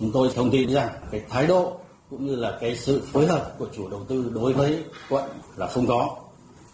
Chúng 0.00 0.12
tôi 0.12 0.30
thông 0.34 0.50
tin 0.50 0.72
rằng 0.72 0.88
cái 1.10 1.22
thái 1.28 1.46
độ 1.46 1.72
cũng 2.10 2.26
như 2.26 2.36
là 2.36 2.58
cái 2.60 2.76
sự 2.76 3.02
phối 3.12 3.26
hợp 3.26 3.54
của 3.58 3.66
chủ 3.76 3.88
đầu 3.88 4.04
tư 4.08 4.30
đối 4.34 4.52
với 4.52 4.84
quận 5.08 5.24
là 5.56 5.66
không 5.66 5.86
có. 5.86 6.16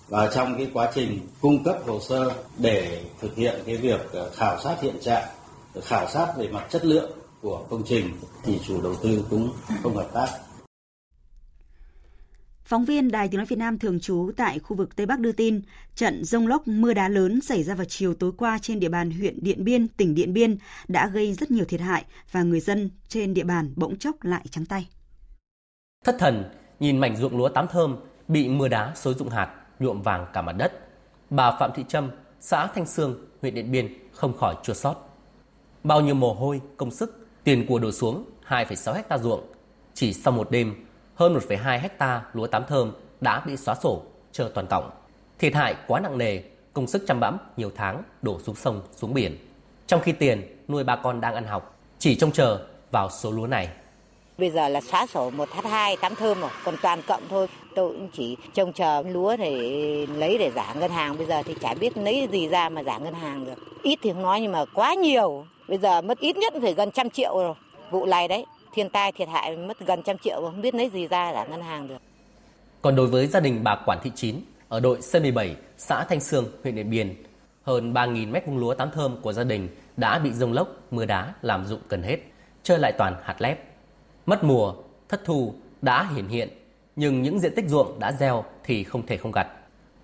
Và 0.09 0.31
trong 0.35 0.57
cái 0.59 0.71
quá 0.73 0.91
trình 0.95 1.21
cung 1.41 1.65
cấp 1.65 1.77
hồ 1.87 2.01
sơ 2.01 2.33
để 2.59 3.03
thực 3.21 3.37
hiện 3.37 3.63
cái 3.67 3.77
việc 3.77 4.13
ờ, 4.13 4.31
khảo 4.35 4.61
sát 4.61 4.81
hiện 4.81 5.01
trạng, 5.01 5.29
khảo 5.83 6.09
sát 6.09 6.33
về 6.37 6.49
mặt 6.49 6.67
chất 6.71 6.85
lượng 6.85 7.11
của 7.43 7.65
công 7.71 7.83
trình 7.87 8.11
thì 8.43 8.61
chủ 8.67 8.83
đầu 8.83 8.95
tư 9.03 9.25
cũng 9.31 9.51
không 9.83 9.97
hợp 9.97 10.09
tác. 10.13 10.29
Phóng 12.65 12.85
viên 12.85 13.11
Đài 13.11 13.29
Tiếng 13.29 13.39
Nói 13.39 13.47
Việt 13.47 13.59
Nam 13.59 13.79
thường 13.79 14.01
trú 14.01 14.31
tại 14.37 14.59
khu 14.59 14.77
vực 14.77 14.97
Tây 14.97 15.07
Bắc 15.07 15.21
đưa 15.21 15.33
tin, 15.33 15.61
trận 15.95 16.25
rông 16.25 16.47
lốc 16.47 16.69
mưa 16.69 16.95
đá 16.95 17.09
lớn 17.09 17.41
xảy 17.41 17.63
ra 17.63 17.75
vào 17.75 17.85
chiều 17.85 18.15
tối 18.15 18.33
qua 18.37 18.59
trên 18.63 18.81
địa 18.81 18.89
bàn 18.89 19.11
huyện 19.11 19.45
Điện 19.45 19.65
Biên, 19.65 19.89
tỉnh 19.89 20.15
Điện 20.15 20.33
Biên 20.33 20.57
đã 20.89 21.09
gây 21.09 21.35
rất 21.35 21.51
nhiều 21.51 21.65
thiệt 21.65 21.81
hại 21.81 22.05
và 22.33 22.43
người 22.43 22.61
dân 22.61 22.91
trên 23.09 23.35
địa 23.35 23.45
bàn 23.45 23.73
bỗng 23.77 23.97
chốc 23.97 24.17
lại 24.23 24.45
trắng 24.51 24.67
tay. 24.67 24.89
Thất 26.05 26.17
thần, 26.19 26.45
nhìn 26.81 26.99
mảnh 26.99 27.17
ruộng 27.17 27.37
lúa 27.37 27.49
tám 27.49 27.67
thơm 27.69 27.97
bị 28.29 28.49
mưa 28.49 28.69
đá 28.69 28.93
xối 28.95 29.15
rụng 29.15 29.29
hạt, 29.29 29.55
nhuộm 29.79 30.03
vàng 30.03 30.27
cả 30.33 30.43
mặt 30.43 30.53
đất. 30.53 30.89
Bà 31.31 31.57
Phạm 31.61 31.71
Thị 31.75 31.85
Trâm, 31.89 32.11
xã 32.41 32.67
Thanh 32.67 32.87
Sương, 32.87 33.27
huyện 33.41 33.55
Điện 33.55 33.73
Biên 33.73 33.89
không 34.13 34.37
khỏi 34.37 34.55
chua 34.63 34.75
xót. 34.75 34.97
Bao 35.85 36.01
nhiêu 36.01 36.15
mồ 36.15 36.35
hôi, 36.35 36.61
công 36.77 36.91
sức, 36.91 37.29
tiền 37.45 37.67
của 37.67 37.79
đổ 37.79 37.93
xuống 37.93 38.25
2,6 38.49 38.95
hecta 38.95 39.19
ruộng. 39.19 39.41
Chỉ 39.95 40.13
sau 40.13 40.33
một 40.33 40.51
đêm, 40.51 40.75
hơn 41.15 41.35
1,2 41.35 41.81
hecta 41.81 42.23
lúa 42.33 42.47
tám 42.47 42.65
thơm 42.69 42.93
đã 43.21 43.43
bị 43.47 43.57
xóa 43.57 43.75
sổ, 43.75 44.03
chờ 44.33 44.51
toàn 44.55 44.67
cọng. 44.67 44.91
Thiệt 45.39 45.55
hại 45.55 45.75
quá 45.87 46.01
nặng 46.01 46.19
nề, 46.19 46.39
công 46.73 46.87
sức 46.87 47.05
chăm 47.09 47.21
bẵm 47.21 47.39
nhiều 47.57 47.71
tháng 47.77 48.03
đổ 48.23 48.41
xuống 48.41 48.57
sông, 48.57 48.83
xuống 48.97 49.15
biển. 49.15 49.37
Trong 49.87 50.01
khi 50.01 50.13
tiền 50.13 50.43
nuôi 50.69 50.85
ba 50.85 50.97
con 50.97 51.21
đang 51.21 51.35
ăn 51.35 51.45
học, 51.45 51.77
chỉ 51.99 52.15
trông 52.15 52.33
chờ 52.33 52.67
vào 52.91 53.11
số 53.11 53.31
lúa 53.31 53.47
này. 53.47 53.69
Bây 54.39 54.51
giờ 54.51 54.69
là 54.69 54.81
xóa 54.81 55.07
sổ 55.07 55.31
một 55.31 55.49
h 55.51 55.67
hai 55.67 55.97
tám 55.97 56.15
thơm 56.15 56.41
rồi, 56.41 56.51
còn 56.65 56.75
toàn 56.83 57.03
cộng 57.07 57.23
thôi. 57.31 57.47
Tôi 57.75 57.93
cũng 57.93 58.09
chỉ 58.13 58.37
trông 58.55 58.73
chờ 58.73 59.03
lúa 59.07 59.37
để 59.37 59.51
lấy 60.17 60.39
để 60.39 60.51
giả 60.55 60.75
ngân 60.75 60.91
hàng. 60.91 61.17
Bây 61.17 61.27
giờ 61.27 61.43
thì 61.43 61.55
chả 61.61 61.75
biết 61.75 61.97
lấy 61.97 62.29
gì 62.33 62.49
ra 62.49 62.69
mà 62.69 62.83
giả 62.83 62.99
ngân 62.99 63.15
hàng 63.15 63.45
được. 63.45 63.83
Ít 63.83 63.99
thì 64.03 64.13
không 64.13 64.23
nói 64.23 64.41
nhưng 64.41 64.53
mà 64.53 64.65
quá 64.75 64.95
nhiều. 64.95 65.47
Bây 65.69 65.79
giờ 65.79 66.01
mất 66.01 66.19
ít 66.19 66.37
nhất 66.37 66.55
phải 66.63 66.75
gần 66.75 66.91
trăm 66.91 67.11
triệu 67.11 67.39
rồi. 67.39 67.55
Vụ 67.91 68.07
này 68.07 68.29
đấy, 68.29 68.47
thiên 68.75 68.91
tai 68.91 69.13
thiệt 69.13 69.29
hại 69.29 69.57
mất 69.57 69.81
gần 69.87 70.03
trăm 70.03 70.19
triệu 70.19 70.41
không 70.41 70.61
biết 70.61 70.75
lấy 70.75 70.91
gì 70.91 71.07
ra 71.07 71.33
giả 71.33 71.45
ngân 71.45 71.63
hàng 71.63 71.89
được. 71.89 71.99
Còn 72.83 72.97
đối 72.97 73.07
với 73.07 73.27
gia 73.27 73.41
đình 73.41 73.65
bà 73.65 73.77
Quản 73.87 73.99
Thị 74.03 74.11
Chín 74.15 74.37
ở 74.69 74.81
đội 74.81 74.99
C17, 74.99 75.55
xã 75.77 76.05
Thanh 76.05 76.21
Sương, 76.21 76.47
huyện 76.63 76.75
Điện 76.75 76.91
Biên, 76.91 77.15
hơn 77.63 77.93
3.000 77.93 78.31
mét 78.31 78.47
vuông 78.47 78.59
lúa 78.59 78.75
tám 78.75 78.91
thơm 78.91 79.17
của 79.23 79.33
gia 79.33 79.45
đình 79.45 79.69
đã 79.97 80.19
bị 80.19 80.33
rông 80.33 80.53
lốc, 80.53 80.69
mưa 80.91 81.05
đá 81.05 81.33
làm 81.43 81.67
rụng 81.67 81.81
gần 81.89 82.03
hết, 82.03 82.17
chơi 82.63 82.79
lại 82.79 82.93
toàn 82.99 83.17
hạt 83.23 83.37
lép. 83.39 83.59
Mất 84.27 84.45
mùa, 84.45 84.75
thất 85.09 85.21
thu 85.25 85.55
đã 85.83 86.09
hiển 86.15 86.29
hiện, 86.29 86.49
nhưng 86.97 87.23
những 87.23 87.41
diện 87.41 87.53
tích 87.57 87.69
ruộng 87.69 87.99
đã 87.99 88.13
gieo 88.13 88.45
thì 88.65 88.85
không 88.85 89.07
thể 89.07 89.17
không 89.17 89.33
gặt. 89.33 89.47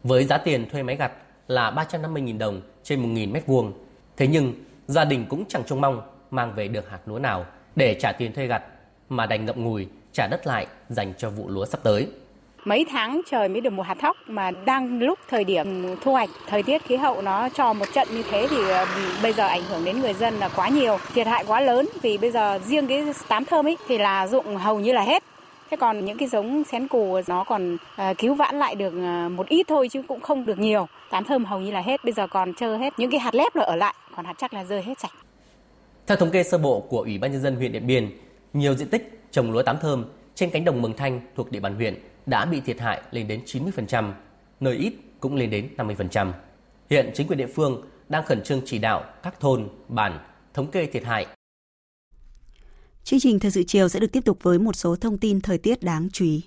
Với 0.03 0.25
giá 0.25 0.39
tiền 0.39 0.69
thuê 0.71 0.83
máy 0.83 0.97
gặt 0.97 1.13
là 1.49 1.71
350.000 1.71 2.39
đồng 2.39 2.61
trên 2.83 3.15
1.000 3.15 3.33
mét 3.33 3.47
vuông, 3.47 3.73
thế 4.17 4.27
nhưng 4.27 4.55
gia 4.87 5.05
đình 5.05 5.27
cũng 5.29 5.45
chẳng 5.49 5.65
trông 5.67 5.81
mong 5.81 6.03
mang 6.31 6.55
về 6.55 6.69
được 6.69 6.91
hạt 6.91 7.01
lúa 7.07 7.19
nào 7.19 7.47
để 7.77 7.97
trả 8.01 8.13
tiền 8.13 8.33
thuê 8.33 8.47
gặt 8.47 8.63
mà 9.09 9.27
đành 9.27 9.47
ngậm 9.47 9.65
ngùi 9.65 9.89
trả 10.13 10.27
đất 10.27 10.47
lại 10.47 10.67
dành 10.89 11.13
cho 11.19 11.31
vụ 11.31 11.49
lúa 11.49 11.67
sắp 11.67 11.81
tới. 11.83 12.07
Mấy 12.65 12.87
tháng 12.91 13.21
trời 13.31 13.49
mới 13.49 13.61
được 13.61 13.73
một 13.73 13.83
hạt 13.83 13.97
thóc 14.01 14.17
mà 14.27 14.51
đang 14.51 14.99
lúc 14.99 15.19
thời 15.29 15.45
điểm 15.45 15.97
thu 16.01 16.13
hoạch, 16.13 16.31
thời 16.47 16.63
tiết 16.63 16.85
khí 16.85 16.97
hậu 16.97 17.23
nó 17.23 17.49
cho 17.49 17.73
một 17.73 17.85
trận 17.95 18.09
như 18.11 18.23
thế 18.31 18.47
thì 18.51 18.57
ờ, 18.69 18.87
bây 19.23 19.33
giờ 19.33 19.47
ảnh 19.47 19.63
hưởng 19.63 19.85
đến 19.85 20.01
người 20.01 20.15
dân 20.15 20.35
là 20.35 20.49
quá 20.49 20.69
nhiều, 20.69 20.99
thiệt 21.15 21.27
hại 21.27 21.45
quá 21.47 21.61
lớn 21.61 21.89
vì 22.03 22.19
bây 22.19 22.31
giờ 22.31 22.59
riêng 22.67 22.87
cái 22.87 23.05
tám 23.29 23.45
thơm 23.45 23.67
ấy 23.67 23.77
thì 23.89 23.99
là 23.99 24.27
dụng 24.27 24.57
hầu 24.57 24.81
như 24.81 24.93
là 24.93 25.03
hết. 25.03 25.23
Thế 25.71 25.77
còn 25.77 26.05
những 26.05 26.19
cái 26.19 26.29
giống 26.29 26.65
xén 26.65 26.89
cù 26.89 27.21
nó 27.27 27.45
còn 27.45 27.77
ờ, 27.97 28.15
cứu 28.19 28.35
vãn 28.35 28.59
lại 28.59 28.75
được 28.75 28.93
ờ, 29.03 29.29
một 29.29 29.49
ít 29.49 29.69
thôi 29.69 29.89
chứ 29.89 30.03
cũng 30.09 30.21
không 30.21 30.47
được 30.47 30.59
nhiều. 30.59 30.87
Tám 31.11 31.25
thơm 31.25 31.45
hầu 31.45 31.61
như 31.61 31.71
là 31.71 31.81
hết, 31.81 32.05
bây 32.05 32.13
giờ 32.13 32.27
còn 32.27 32.55
trơ 32.55 32.77
hết. 32.77 32.99
Những 32.99 33.11
cái 33.11 33.21
hạt 33.21 33.35
lép 33.35 33.57
là 33.57 33.65
ở 33.65 33.77
lại, 33.77 33.95
còn 34.17 34.25
hạt 34.25 34.35
chắc 34.39 34.55
là 34.55 34.65
rơi 34.65 34.83
hết 34.83 35.01
sạch. 35.01 35.13
Theo 36.11 36.17
thống 36.17 36.31
kê 36.31 36.43
sơ 36.43 36.59
bộ 36.59 36.81
của 36.81 37.01
Ủy 37.01 37.19
ban 37.19 37.33
nhân 37.33 37.43
dân 37.43 37.57
huyện 37.57 37.73
Điện 37.73 37.87
Biên, 37.87 38.11
nhiều 38.53 38.75
diện 38.75 38.89
tích 38.89 39.21
trồng 39.31 39.53
lúa 39.53 39.63
tám 39.63 39.77
thơm 39.83 40.05
trên 40.35 40.51
cánh 40.51 40.65
đồng 40.65 40.83
Mường 40.83 40.97
Thanh 40.97 41.21
thuộc 41.37 41.51
địa 41.51 41.61
bàn 41.61 41.75
huyện 41.75 42.03
đã 42.27 42.45
bị 42.45 42.61
thiệt 42.61 42.81
hại 42.81 43.03
lên 43.11 43.29
đến 43.29 43.41
90%, 43.47 44.13
nơi 44.61 44.77
ít 44.77 44.95
cũng 45.21 45.35
lên 45.35 45.51
đến 45.51 45.69
50%. 45.77 46.33
Hiện 46.91 47.11
chính 47.15 47.27
quyền 47.27 47.39
địa 47.39 47.47
phương 47.47 47.83
đang 48.09 48.25
khẩn 48.27 48.43
trương 48.43 48.61
chỉ 48.65 48.79
đạo 48.79 49.05
các 49.23 49.41
thôn, 49.41 49.69
bản 49.89 50.19
thống 50.55 50.71
kê 50.71 50.87
thiệt 50.87 51.05
hại. 51.05 51.27
Chương 53.05 53.21
trình 53.21 53.39
thời 53.39 53.51
sự 53.51 53.63
chiều 53.67 53.89
sẽ 53.89 54.01
được 54.01 54.13
tiếp 54.13 54.25
tục 54.25 54.39
với 54.43 54.59
một 54.59 54.77
số 54.77 54.97
thông 54.97 55.19
tin 55.19 55.41
thời 55.41 55.59
tiết 55.59 55.83
đáng 55.83 56.09
chú 56.13 56.25
ý. 56.25 56.43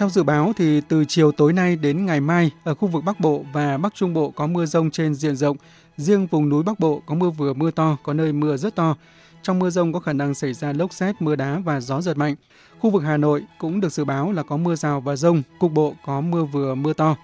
Theo 0.00 0.08
dự 0.08 0.22
báo 0.22 0.52
thì 0.56 0.80
từ 0.88 1.04
chiều 1.08 1.32
tối 1.32 1.52
nay 1.52 1.76
đến 1.76 2.06
ngày 2.06 2.20
mai 2.20 2.50
ở 2.64 2.74
khu 2.74 2.88
vực 2.88 3.04
Bắc 3.04 3.20
Bộ 3.20 3.44
và 3.52 3.78
Bắc 3.78 3.94
Trung 3.94 4.14
Bộ 4.14 4.30
có 4.30 4.46
mưa 4.46 4.66
rông 4.66 4.90
trên 4.90 5.14
diện 5.14 5.36
rộng, 5.36 5.56
riêng 5.96 6.26
vùng 6.26 6.48
núi 6.48 6.62
Bắc 6.62 6.80
Bộ 6.80 7.02
có 7.06 7.14
mưa 7.14 7.30
vừa 7.30 7.52
mưa 7.52 7.70
to, 7.70 7.96
có 8.02 8.12
nơi 8.12 8.32
mưa 8.32 8.56
rất 8.56 8.74
to. 8.74 8.96
Trong 9.42 9.58
mưa 9.58 9.70
rông 9.70 9.92
có 9.92 10.00
khả 10.00 10.12
năng 10.12 10.34
xảy 10.34 10.54
ra 10.54 10.72
lốc 10.72 10.92
xét, 10.92 11.22
mưa 11.22 11.36
đá 11.36 11.58
và 11.64 11.80
gió 11.80 12.00
giật 12.00 12.16
mạnh. 12.16 12.34
Khu 12.78 12.90
vực 12.90 13.02
Hà 13.02 13.16
Nội 13.16 13.44
cũng 13.58 13.80
được 13.80 13.92
dự 13.92 14.04
báo 14.04 14.32
là 14.32 14.42
có 14.42 14.56
mưa 14.56 14.74
rào 14.74 15.00
và 15.00 15.16
rông, 15.16 15.42
cục 15.58 15.72
bộ 15.72 15.94
có 16.04 16.20
mưa 16.20 16.44
vừa 16.44 16.74
mưa 16.74 16.92
to. 16.92 17.16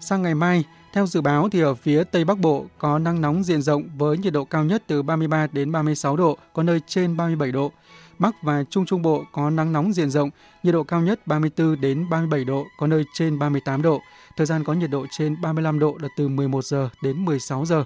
Sang 0.00 0.22
ngày 0.22 0.34
mai, 0.34 0.64
theo 0.92 1.06
dự 1.06 1.20
báo 1.20 1.48
thì 1.48 1.60
ở 1.60 1.74
phía 1.74 2.04
Tây 2.04 2.24
Bắc 2.24 2.38
Bộ 2.38 2.66
có 2.78 2.98
nắng 2.98 3.20
nóng 3.20 3.44
diện 3.44 3.62
rộng 3.62 3.82
với 3.98 4.18
nhiệt 4.18 4.32
độ 4.32 4.44
cao 4.44 4.64
nhất 4.64 4.82
từ 4.86 5.02
33 5.02 5.46
đến 5.52 5.72
36 5.72 6.16
độ, 6.16 6.38
có 6.52 6.62
nơi 6.62 6.80
trên 6.86 7.16
37 7.16 7.52
độ. 7.52 7.72
Bắc 8.18 8.42
và 8.42 8.64
Trung 8.70 8.86
Trung 8.86 9.02
Bộ 9.02 9.24
có 9.32 9.50
nắng 9.50 9.72
nóng 9.72 9.92
diện 9.92 10.10
rộng, 10.10 10.30
nhiệt 10.62 10.74
độ 10.74 10.82
cao 10.82 11.00
nhất 11.00 11.26
34 11.26 11.80
đến 11.80 12.10
37 12.10 12.44
độ, 12.44 12.66
có 12.78 12.86
nơi 12.86 13.04
trên 13.14 13.38
38 13.38 13.82
độ. 13.82 14.00
Thời 14.36 14.46
gian 14.46 14.64
có 14.64 14.72
nhiệt 14.72 14.90
độ 14.90 15.06
trên 15.10 15.40
35 15.42 15.78
độ 15.78 15.96
là 16.00 16.08
từ 16.16 16.28
11 16.28 16.64
giờ 16.64 16.88
đến 17.02 17.24
16 17.24 17.64
giờ. 17.66 17.84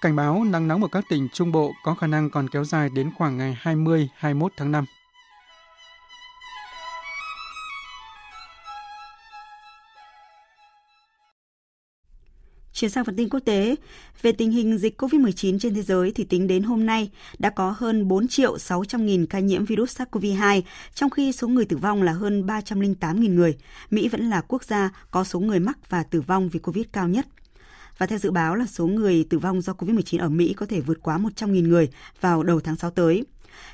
Cảnh 0.00 0.16
báo 0.16 0.44
nắng 0.44 0.68
nóng 0.68 0.82
ở 0.82 0.88
các 0.92 1.04
tỉnh 1.08 1.28
Trung 1.32 1.52
Bộ 1.52 1.72
có 1.84 1.94
khả 1.94 2.06
năng 2.06 2.30
còn 2.30 2.48
kéo 2.48 2.64
dài 2.64 2.88
đến 2.94 3.10
khoảng 3.18 3.36
ngày 3.36 3.58
20-21 3.62 4.48
tháng 4.56 4.72
5. 4.72 4.84
Chuyển 12.72 12.90
sang 12.90 13.04
phần 13.04 13.16
tin 13.16 13.28
quốc 13.28 13.40
tế, 13.40 13.76
về 14.22 14.32
tình 14.32 14.50
hình 14.50 14.78
dịch 14.78 15.02
COVID-19 15.02 15.58
trên 15.58 15.74
thế 15.74 15.82
giới 15.82 16.12
thì 16.12 16.24
tính 16.24 16.46
đến 16.46 16.62
hôm 16.62 16.86
nay 16.86 17.10
đã 17.38 17.50
có 17.50 17.74
hơn 17.78 18.08
4 18.08 18.28
triệu 18.28 18.58
600 18.58 19.06
nghìn 19.06 19.26
ca 19.26 19.38
nhiễm 19.38 19.64
virus 19.64 20.00
SARS-CoV-2, 20.00 20.62
trong 20.94 21.10
khi 21.10 21.32
số 21.32 21.48
người 21.48 21.64
tử 21.64 21.76
vong 21.76 22.02
là 22.02 22.12
hơn 22.12 22.46
308 22.46 23.20
nghìn 23.20 23.34
người. 23.34 23.56
Mỹ 23.90 24.08
vẫn 24.08 24.30
là 24.30 24.40
quốc 24.40 24.64
gia 24.64 24.90
có 25.10 25.24
số 25.24 25.40
người 25.40 25.58
mắc 25.58 25.90
và 25.90 26.02
tử 26.02 26.20
vong 26.20 26.48
vì 26.48 26.60
COVID 26.60 26.84
cao 26.92 27.08
nhất. 27.08 27.26
Và 28.00 28.06
theo 28.06 28.18
dự 28.18 28.30
báo 28.30 28.56
là 28.56 28.66
số 28.66 28.86
người 28.86 29.24
tử 29.30 29.38
vong 29.38 29.60
do 29.60 29.72
COVID-19 29.72 30.20
ở 30.20 30.28
Mỹ 30.28 30.54
có 30.56 30.66
thể 30.66 30.80
vượt 30.80 30.98
quá 31.02 31.18
100.000 31.18 31.68
người 31.68 31.88
vào 32.20 32.42
đầu 32.42 32.60
tháng 32.60 32.76
6 32.76 32.90
tới. 32.90 33.24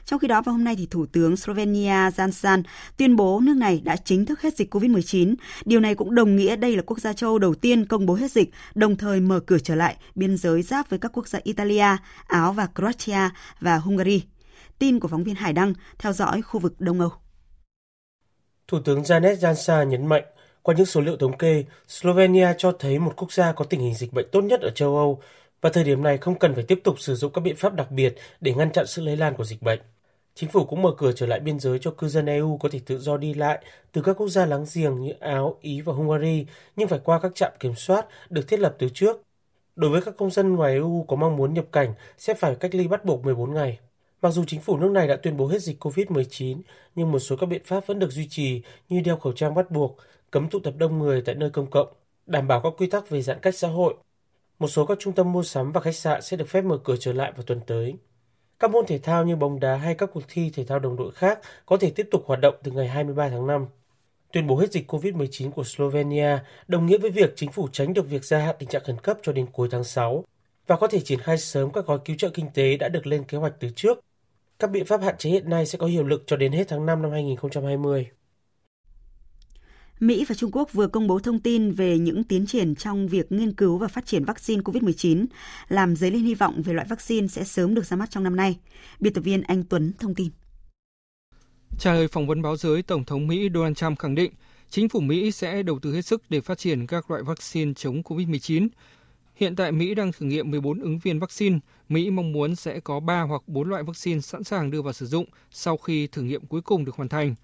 Trong 0.05 0.18
khi 0.18 0.29
đó 0.29 0.43
vào 0.43 0.53
hôm 0.53 0.64
nay 0.64 0.77
thì 0.79 0.87
Thủ 0.91 1.07
tướng 1.07 1.37
Slovenia 1.37 2.11
Jansan 2.11 2.62
tuyên 2.97 3.16
bố 3.16 3.41
nước 3.41 3.57
này 3.57 3.81
đã 3.85 3.97
chính 3.97 4.27
thức 4.27 4.41
hết 4.41 4.57
dịch 4.57 4.74
COVID-19. 4.74 5.35
Điều 5.64 5.81
này 5.81 5.95
cũng 5.95 6.14
đồng 6.14 6.37
nghĩa 6.37 6.57
đây 6.57 6.77
là 6.77 6.83
quốc 6.87 7.01
gia 7.01 7.12
châu 7.12 7.39
đầu 7.39 7.55
tiên 7.55 7.87
công 7.87 8.07
bố 8.07 8.14
hết 8.14 8.33
dịch, 8.33 8.51
đồng 8.74 8.97
thời 8.97 9.20
mở 9.20 9.41
cửa 9.41 9.59
trở 9.59 9.74
lại 9.74 9.97
biên 10.14 10.37
giới 10.37 10.62
giáp 10.62 10.91
với 10.91 10.99
các 10.99 11.12
quốc 11.12 11.29
gia 11.29 11.39
Italia, 11.43 11.97
Áo 12.27 12.53
và 12.53 12.66
Croatia 12.74 13.31
và 13.61 13.77
Hungary. 13.77 14.22
Tin 14.79 15.01
của 15.01 15.09
phóng 15.09 15.24
viên 15.24 15.35
Hải 15.35 15.53
Đăng 15.53 15.72
theo 15.99 16.12
dõi 16.12 16.43
khu 16.43 16.61
vực 16.61 16.81
Đông 16.81 17.01
Âu. 17.01 17.12
Thủ 18.68 18.79
tướng 18.85 19.03
Janet 19.03 19.35
Jansa 19.35 19.85
nhấn 19.85 20.07
mạnh, 20.07 20.24
qua 20.67 20.75
những 20.75 20.87
số 20.87 21.01
liệu 21.01 21.17
thống 21.17 21.39
kê, 21.39 21.64
Slovenia 21.89 22.55
cho 22.59 22.73
thấy 22.79 22.99
một 22.99 23.12
quốc 23.17 23.33
gia 23.33 23.53
có 23.53 23.64
tình 23.64 23.81
hình 23.81 23.95
dịch 23.95 24.12
bệnh 24.12 24.27
tốt 24.33 24.41
nhất 24.41 24.61
ở 24.61 24.71
châu 24.71 24.97
Âu 24.97 25.21
và 25.61 25.71
thời 25.71 25.85
điểm 25.85 26.03
này 26.03 26.19
không 26.19 26.39
cần 26.39 26.55
phải 26.55 26.64
tiếp 26.64 26.81
tục 26.85 27.01
sử 27.01 27.14
dụng 27.14 27.33
các 27.33 27.41
biện 27.41 27.57
pháp 27.57 27.75
đặc 27.75 27.91
biệt 27.91 28.14
để 28.41 28.55
ngăn 28.55 28.73
chặn 28.73 28.87
sự 28.87 29.03
lây 29.03 29.17
lan 29.17 29.35
của 29.35 29.45
dịch 29.45 29.62
bệnh. 29.62 29.81
Chính 30.35 30.49
phủ 30.49 30.64
cũng 30.64 30.83
mở 30.83 30.91
cửa 30.99 31.12
trở 31.12 31.27
lại 31.27 31.41
biên 31.41 31.61
giới 31.61 31.79
cho 31.79 31.91
cư 31.91 32.09
dân 32.09 32.27
EU 32.27 32.59
có 32.59 32.69
thể 32.73 32.81
tự 32.87 32.99
do 32.99 33.17
đi 33.17 33.35
lại 33.35 33.64
từ 33.93 34.03
các 34.03 34.12
quốc 34.12 34.29
gia 34.29 34.47
láng 34.47 34.64
giềng 34.75 35.01
như 35.01 35.12
Áo, 35.21 35.59
Ý 35.61 35.81
và 35.81 35.93
Hungary, 35.93 36.47
nhưng 36.77 36.89
phải 36.89 37.01
qua 37.05 37.19
các 37.19 37.35
trạm 37.35 37.53
kiểm 37.61 37.75
soát 37.75 38.07
được 38.31 38.49
thiết 38.49 38.61
lập 38.61 38.77
từ 38.79 38.89
trước. 38.95 39.23
Đối 39.77 39.91
với 39.91 40.03
các 40.03 40.17
công 40.17 40.31
dân 40.31 40.55
ngoài 40.55 40.73
EU 40.73 41.05
có 41.09 41.17
mong 41.17 41.37
muốn 41.37 41.55
nhập 41.55 41.67
cảnh 41.73 41.95
sẽ 42.19 42.35
phải 42.35 42.55
cách 42.55 42.75
ly 42.75 42.89
bắt 42.89 43.05
buộc 43.05 43.25
14 43.25 43.55
ngày. 43.55 43.79
Mặc 44.23 44.31
dù 44.31 44.45
chính 44.47 44.61
phủ 44.61 44.77
nước 44.77 44.91
này 44.91 45.09
đã 45.09 45.17
tuyên 45.17 45.37
bố 45.37 45.47
hết 45.47 45.62
dịch 45.62 45.85
COVID-19, 45.85 46.61
nhưng 46.95 47.12
một 47.12 47.19
số 47.19 47.37
các 47.37 47.47
biện 47.47 47.62
pháp 47.64 47.87
vẫn 47.87 47.99
được 47.99 48.11
duy 48.11 48.29
trì 48.29 48.62
như 48.89 49.01
đeo 49.01 49.17
khẩu 49.17 49.33
trang 49.33 49.55
bắt 49.55 49.71
buộc, 49.71 49.97
cấm 50.37 50.49
tụ 50.49 50.59
tập 50.61 50.74
đông 50.78 50.99
người 50.99 51.22
tại 51.22 51.34
nơi 51.34 51.51
công 51.51 51.70
cộng, 51.70 51.89
đảm 52.26 52.49
bảo 52.49 52.61
các 52.61 52.72
quy 52.78 52.87
tắc 52.87 53.09
về 53.09 53.22
giãn 53.22 53.39
cách 53.43 53.55
xã 53.55 53.68
hội 53.68 53.95
Một 54.59 54.68
số 54.68 54.87
các 54.87 54.99
trung 55.01 55.12
tâm 55.12 55.32
mua 55.32 55.43
sắm 55.43 55.72
và 55.72 55.80
khách 55.80 55.95
sạn 55.95 56.22
sẽ 56.22 56.37
được 56.37 56.49
phép 56.49 56.62
mở 56.62 56.78
cửa 56.84 56.97
trở 57.01 57.12
lại 57.12 57.32
vào 57.32 57.43
tuần 57.43 57.61
tới. 57.66 57.95
Các 58.59 58.70
môn 58.70 58.87
thể 58.87 58.99
thao 58.99 59.24
như 59.24 59.37
bóng 59.37 59.61
đá 59.61 59.76
hay 59.76 59.95
các 59.95 60.11
cuộc 60.12 60.22
thi 60.28 60.51
thể 60.55 60.64
thao 60.64 60.78
đồng 60.78 60.97
đội 60.97 61.12
khác 61.12 61.41
có 61.66 61.76
thể 61.76 61.91
tiếp 61.91 62.09
tục 62.11 62.22
hoạt 62.26 62.41
động 62.41 62.55
từ 62.62 62.72
ngày 62.72 62.89
23 62.89 63.28
tháng 63.28 63.47
5. 63.47 63.66
Tuyên 64.32 64.47
bố 64.47 64.57
hết 64.57 64.72
dịch 64.72 64.93
COVID-19 64.93 65.51
của 65.51 65.64
Slovenia 65.64 66.39
đồng 66.68 66.87
nghĩa 66.87 66.99
với 66.99 67.11
việc 67.11 67.32
chính 67.37 67.53
phủ 67.53 67.68
tránh 67.72 67.95
được 67.95 68.11
việc 68.11 68.24
gia 68.24 68.39
hạn 68.39 68.57
tình 68.59 68.68
trạng 68.68 68.84
khẩn 68.84 68.99
cấp 68.99 69.18
cho 69.22 69.32
đến 69.32 69.47
cuối 69.53 69.68
tháng 69.70 69.84
6 69.84 70.24
và 70.66 70.76
có 70.76 70.87
thể 70.87 71.01
triển 71.01 71.20
khai 71.20 71.39
sớm 71.39 71.70
các 71.70 71.87
gói 71.87 71.99
cứu 72.05 72.16
trợ 72.18 72.28
kinh 72.28 72.47
tế 72.55 72.76
đã 72.76 72.89
được 72.89 73.07
lên 73.07 73.24
kế 73.24 73.39
hoạch 73.39 73.55
từ 73.61 73.68
trước. 73.76 74.01
Các 74.59 74.70
biện 74.70 74.84
pháp 74.84 75.03
hạn 75.03 75.16
chế 75.18 75.30
hiện 75.30 75.51
nay 75.51 75.66
sẽ 75.66 75.78
có 75.78 75.87
hiệu 75.87 76.05
lực 76.05 76.22
cho 76.26 76.37
đến 76.37 76.53
hết 76.53 76.64
tháng 76.68 76.87
5 76.87 77.03
năm 77.03 77.11
2020. 77.11 78.11
Mỹ 80.01 80.24
và 80.28 80.34
Trung 80.34 80.51
Quốc 80.53 80.72
vừa 80.72 80.86
công 80.86 81.07
bố 81.07 81.18
thông 81.18 81.40
tin 81.40 81.72
về 81.72 81.99
những 81.99 82.24
tiến 82.24 82.47
triển 82.47 82.74
trong 82.74 83.09
việc 83.09 83.32
nghiên 83.32 83.53
cứu 83.53 83.78
và 83.78 83.88
phát 83.88 84.07
triển 84.07 84.24
vaccine 84.24 84.62
COVID-19, 84.62 85.26
làm 85.68 85.97
dấy 85.97 86.11
lên 86.11 86.22
hy 86.22 86.34
vọng 86.34 86.62
về 86.62 86.72
loại 86.72 86.86
vaccine 86.90 87.28
sẽ 87.28 87.44
sớm 87.44 87.74
được 87.74 87.86
ra 87.86 87.97
mắt 87.97 88.11
trong 88.11 88.24
năm 88.24 88.36
nay. 88.36 88.59
Biên 89.01 89.12
tập 89.12 89.20
viên 89.20 89.42
Anh 89.42 89.64
Tuấn 89.64 89.92
thông 89.99 90.14
tin. 90.14 90.28
Trả 91.78 91.92
lời 91.92 92.09
phỏng 92.09 92.26
vấn 92.26 92.42
báo 92.42 92.57
giới, 92.57 92.82
Tổng 92.82 93.05
thống 93.05 93.26
Mỹ 93.26 93.49
Donald 93.55 93.76
Trump 93.76 93.99
khẳng 93.99 94.14
định 94.14 94.32
chính 94.70 94.88
phủ 94.88 95.01
Mỹ 95.01 95.30
sẽ 95.30 95.62
đầu 95.62 95.78
tư 95.78 95.94
hết 95.94 96.03
sức 96.03 96.22
để 96.28 96.40
phát 96.40 96.59
triển 96.59 96.86
các 96.86 97.11
loại 97.11 97.22
vaccine 97.22 97.72
chống 97.74 98.03
COVID-19. 98.03 98.68
Hiện 99.34 99.57
tại 99.57 99.72
Mỹ 99.72 99.94
đang 99.94 100.12
thử 100.12 100.26
nghiệm 100.26 100.51
14 100.51 100.80
ứng 100.80 100.99
viên 100.99 101.18
vaccine. 101.18 101.59
Mỹ 101.88 102.11
mong 102.11 102.32
muốn 102.32 102.57
sẽ 102.57 102.80
có 102.80 103.01
3 103.01 103.22
hoặc 103.22 103.42
4 103.47 103.68
loại 103.68 103.82
vaccine 103.82 104.20
sẵn 104.20 104.44
sàng 104.44 104.70
đưa 104.70 104.82
vào 104.82 104.92
sử 104.92 105.07
dụng 105.07 105.26
sau 105.51 105.76
khi 105.76 106.07
thử 106.07 106.22
nghiệm 106.22 106.47
cuối 106.47 106.61
cùng 106.61 106.84
được 106.84 106.97
hoàn 106.97 107.09
thành. 107.09 107.34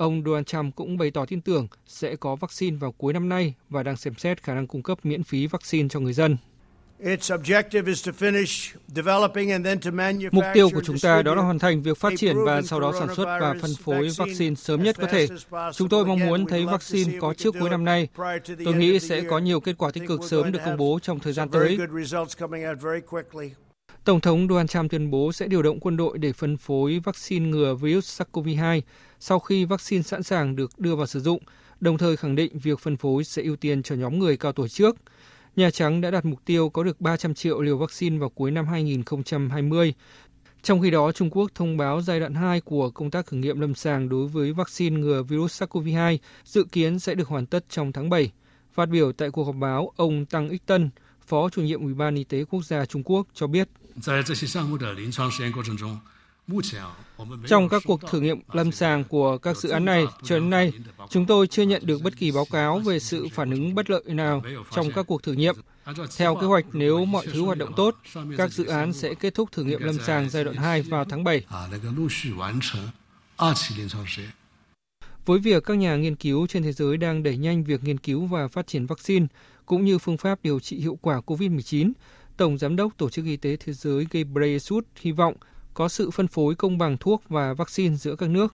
Ông 0.00 0.22
Donald 0.26 0.46
Trump 0.46 0.76
cũng 0.76 0.98
bày 0.98 1.10
tỏ 1.10 1.26
tin 1.26 1.40
tưởng 1.40 1.68
sẽ 1.86 2.16
có 2.16 2.36
vaccine 2.36 2.76
vào 2.76 2.92
cuối 2.92 3.12
năm 3.12 3.28
nay 3.28 3.54
và 3.68 3.82
đang 3.82 3.96
xem 3.96 4.14
xét 4.14 4.42
khả 4.42 4.54
năng 4.54 4.66
cung 4.66 4.82
cấp 4.82 4.98
miễn 5.02 5.22
phí 5.22 5.46
vaccine 5.46 5.88
cho 5.88 6.00
người 6.00 6.12
dân. 6.12 6.36
Mục 10.32 10.44
tiêu 10.54 10.70
của 10.74 10.82
chúng 10.84 10.98
ta 10.98 11.22
đó 11.22 11.34
là 11.34 11.42
hoàn 11.42 11.58
thành 11.58 11.82
việc 11.82 11.98
phát 11.98 12.12
triển 12.16 12.36
và 12.46 12.62
sau 12.62 12.80
đó 12.80 12.92
sản 12.98 13.14
xuất 13.14 13.24
và 13.40 13.54
phân 13.62 13.70
phối 13.82 14.08
vaccine 14.16 14.54
sớm 14.54 14.82
nhất 14.82 14.96
có 15.00 15.06
thể. 15.06 15.28
Chúng 15.74 15.88
tôi 15.88 16.06
mong 16.06 16.20
muốn 16.20 16.46
thấy 16.46 16.66
vaccine 16.66 17.18
có 17.20 17.34
trước 17.34 17.54
cuối 17.60 17.70
năm 17.70 17.84
nay. 17.84 18.08
Tôi 18.64 18.74
nghĩ 18.74 19.00
sẽ 19.00 19.20
có 19.20 19.38
nhiều 19.38 19.60
kết 19.60 19.78
quả 19.78 19.90
tích 19.90 20.08
cực 20.08 20.20
sớm 20.24 20.52
được 20.52 20.60
công 20.64 20.76
bố 20.76 20.98
trong 21.02 21.20
thời 21.20 21.32
gian 21.32 21.48
tới. 21.50 21.78
Tổng 24.04 24.20
thống 24.20 24.48
Donald 24.48 24.70
Trump 24.70 24.90
tuyên 24.90 25.10
bố 25.10 25.32
sẽ 25.32 25.46
điều 25.46 25.62
động 25.62 25.80
quân 25.80 25.96
đội 25.96 26.18
để 26.18 26.32
phân 26.32 26.56
phối 26.56 27.00
vaccine 27.04 27.48
ngừa 27.48 27.74
virus 27.74 28.20
SARS-CoV-2 28.20 28.80
sau 29.20 29.38
khi 29.38 29.64
vaccine 29.64 30.02
sẵn 30.02 30.22
sàng 30.22 30.56
được 30.56 30.78
đưa 30.78 30.96
vào 30.96 31.06
sử 31.06 31.20
dụng, 31.20 31.42
đồng 31.80 31.98
thời 31.98 32.16
khẳng 32.16 32.36
định 32.36 32.58
việc 32.58 32.78
phân 32.78 32.96
phối 32.96 33.24
sẽ 33.24 33.42
ưu 33.42 33.56
tiên 33.56 33.82
cho 33.82 33.94
nhóm 33.94 34.18
người 34.18 34.36
cao 34.36 34.52
tuổi 34.52 34.68
trước. 34.68 34.96
Nhà 35.56 35.70
Trắng 35.70 36.00
đã 36.00 36.10
đặt 36.10 36.24
mục 36.24 36.44
tiêu 36.44 36.68
có 36.68 36.82
được 36.82 37.00
300 37.00 37.34
triệu 37.34 37.60
liều 37.60 37.78
vaccine 37.78 38.18
vào 38.18 38.28
cuối 38.28 38.50
năm 38.50 38.66
2020. 38.66 39.94
Trong 40.62 40.80
khi 40.80 40.90
đó, 40.90 41.12
Trung 41.12 41.30
Quốc 41.30 41.50
thông 41.54 41.76
báo 41.76 42.02
giai 42.02 42.20
đoạn 42.20 42.34
2 42.34 42.60
của 42.60 42.90
công 42.90 43.10
tác 43.10 43.26
thử 43.26 43.36
nghiệm 43.36 43.60
lâm 43.60 43.74
sàng 43.74 44.08
đối 44.08 44.26
với 44.26 44.52
vaccine 44.52 45.00
ngừa 45.00 45.22
virus 45.22 45.62
SARS-CoV-2 45.62 46.18
dự 46.44 46.64
kiến 46.72 46.98
sẽ 46.98 47.14
được 47.14 47.28
hoàn 47.28 47.46
tất 47.46 47.64
trong 47.68 47.92
tháng 47.92 48.10
7. 48.10 48.30
Phát 48.72 48.86
biểu 48.86 49.12
tại 49.12 49.30
cuộc 49.30 49.44
họp 49.44 49.56
báo, 49.56 49.92
ông 49.96 50.26
Tăng 50.26 50.48
Ích 50.48 50.66
Tân, 50.66 50.90
Phó 51.26 51.48
chủ 51.48 51.62
nhiệm 51.62 51.80
Ủy 51.80 51.94
ban 51.94 52.14
Y 52.14 52.24
tế 52.24 52.44
Quốc 52.44 52.64
gia 52.64 52.86
Trung 52.86 53.02
Quốc 53.04 53.26
cho 53.34 53.46
biết. 53.46 53.68
Trong 57.46 57.68
các 57.68 57.82
cuộc 57.86 58.00
thử 58.10 58.20
nghiệm 58.20 58.40
lâm 58.52 58.72
sàng 58.72 59.04
của 59.04 59.38
các 59.38 59.56
dự 59.56 59.68
án 59.68 59.84
này, 59.84 60.04
cho 60.22 60.34
đến 60.38 60.50
nay, 60.50 60.72
chúng 61.10 61.26
tôi 61.26 61.46
chưa 61.46 61.62
nhận 61.62 61.86
được 61.86 62.02
bất 62.02 62.16
kỳ 62.16 62.30
báo 62.30 62.44
cáo 62.44 62.78
về 62.78 62.98
sự 62.98 63.28
phản 63.32 63.50
ứng 63.50 63.74
bất 63.74 63.90
lợi 63.90 64.02
nào 64.06 64.42
trong 64.70 64.92
các 64.92 65.06
cuộc 65.06 65.22
thử 65.22 65.32
nghiệm. 65.32 65.54
Theo 66.16 66.34
kế 66.34 66.46
hoạch, 66.46 66.64
nếu 66.72 67.04
mọi 67.04 67.26
thứ 67.26 67.42
hoạt 67.42 67.58
động 67.58 67.72
tốt, 67.76 67.96
các 68.36 68.52
dự 68.52 68.66
án 68.66 68.92
sẽ 68.92 69.14
kết 69.14 69.34
thúc 69.34 69.52
thử 69.52 69.64
nghiệm 69.64 69.82
lâm 69.82 69.98
sàng 70.06 70.30
giai 70.30 70.44
đoạn 70.44 70.56
2 70.56 70.82
vào 70.82 71.04
tháng 71.04 71.24
7. 71.24 71.44
Với 75.26 75.38
việc 75.38 75.64
các 75.64 75.74
nhà 75.74 75.96
nghiên 75.96 76.16
cứu 76.16 76.46
trên 76.46 76.62
thế 76.62 76.72
giới 76.72 76.96
đang 76.96 77.22
đẩy 77.22 77.36
nhanh 77.36 77.64
việc 77.64 77.84
nghiên 77.84 77.98
cứu 77.98 78.26
và 78.26 78.48
phát 78.48 78.66
triển 78.66 78.86
vaccine, 78.86 79.26
cũng 79.66 79.84
như 79.84 79.98
phương 79.98 80.16
pháp 80.16 80.38
điều 80.42 80.60
trị 80.60 80.80
hiệu 80.80 80.98
quả 81.02 81.20
COVID-19, 81.26 81.92
Tổng 82.36 82.58
Giám 82.58 82.76
đốc 82.76 82.96
Tổ 82.96 83.10
chức 83.10 83.24
Y 83.24 83.36
tế 83.36 83.56
Thế 83.56 83.72
giới 83.72 84.06
Ghebreyesus 84.10 84.84
hy 85.00 85.12
vọng 85.12 85.34
có 85.74 85.88
sự 85.88 86.10
phân 86.10 86.28
phối 86.28 86.54
công 86.54 86.78
bằng 86.78 86.96
thuốc 86.96 87.22
và 87.28 87.54
vaccine 87.54 87.96
giữa 87.96 88.16
các 88.16 88.30
nước. 88.30 88.52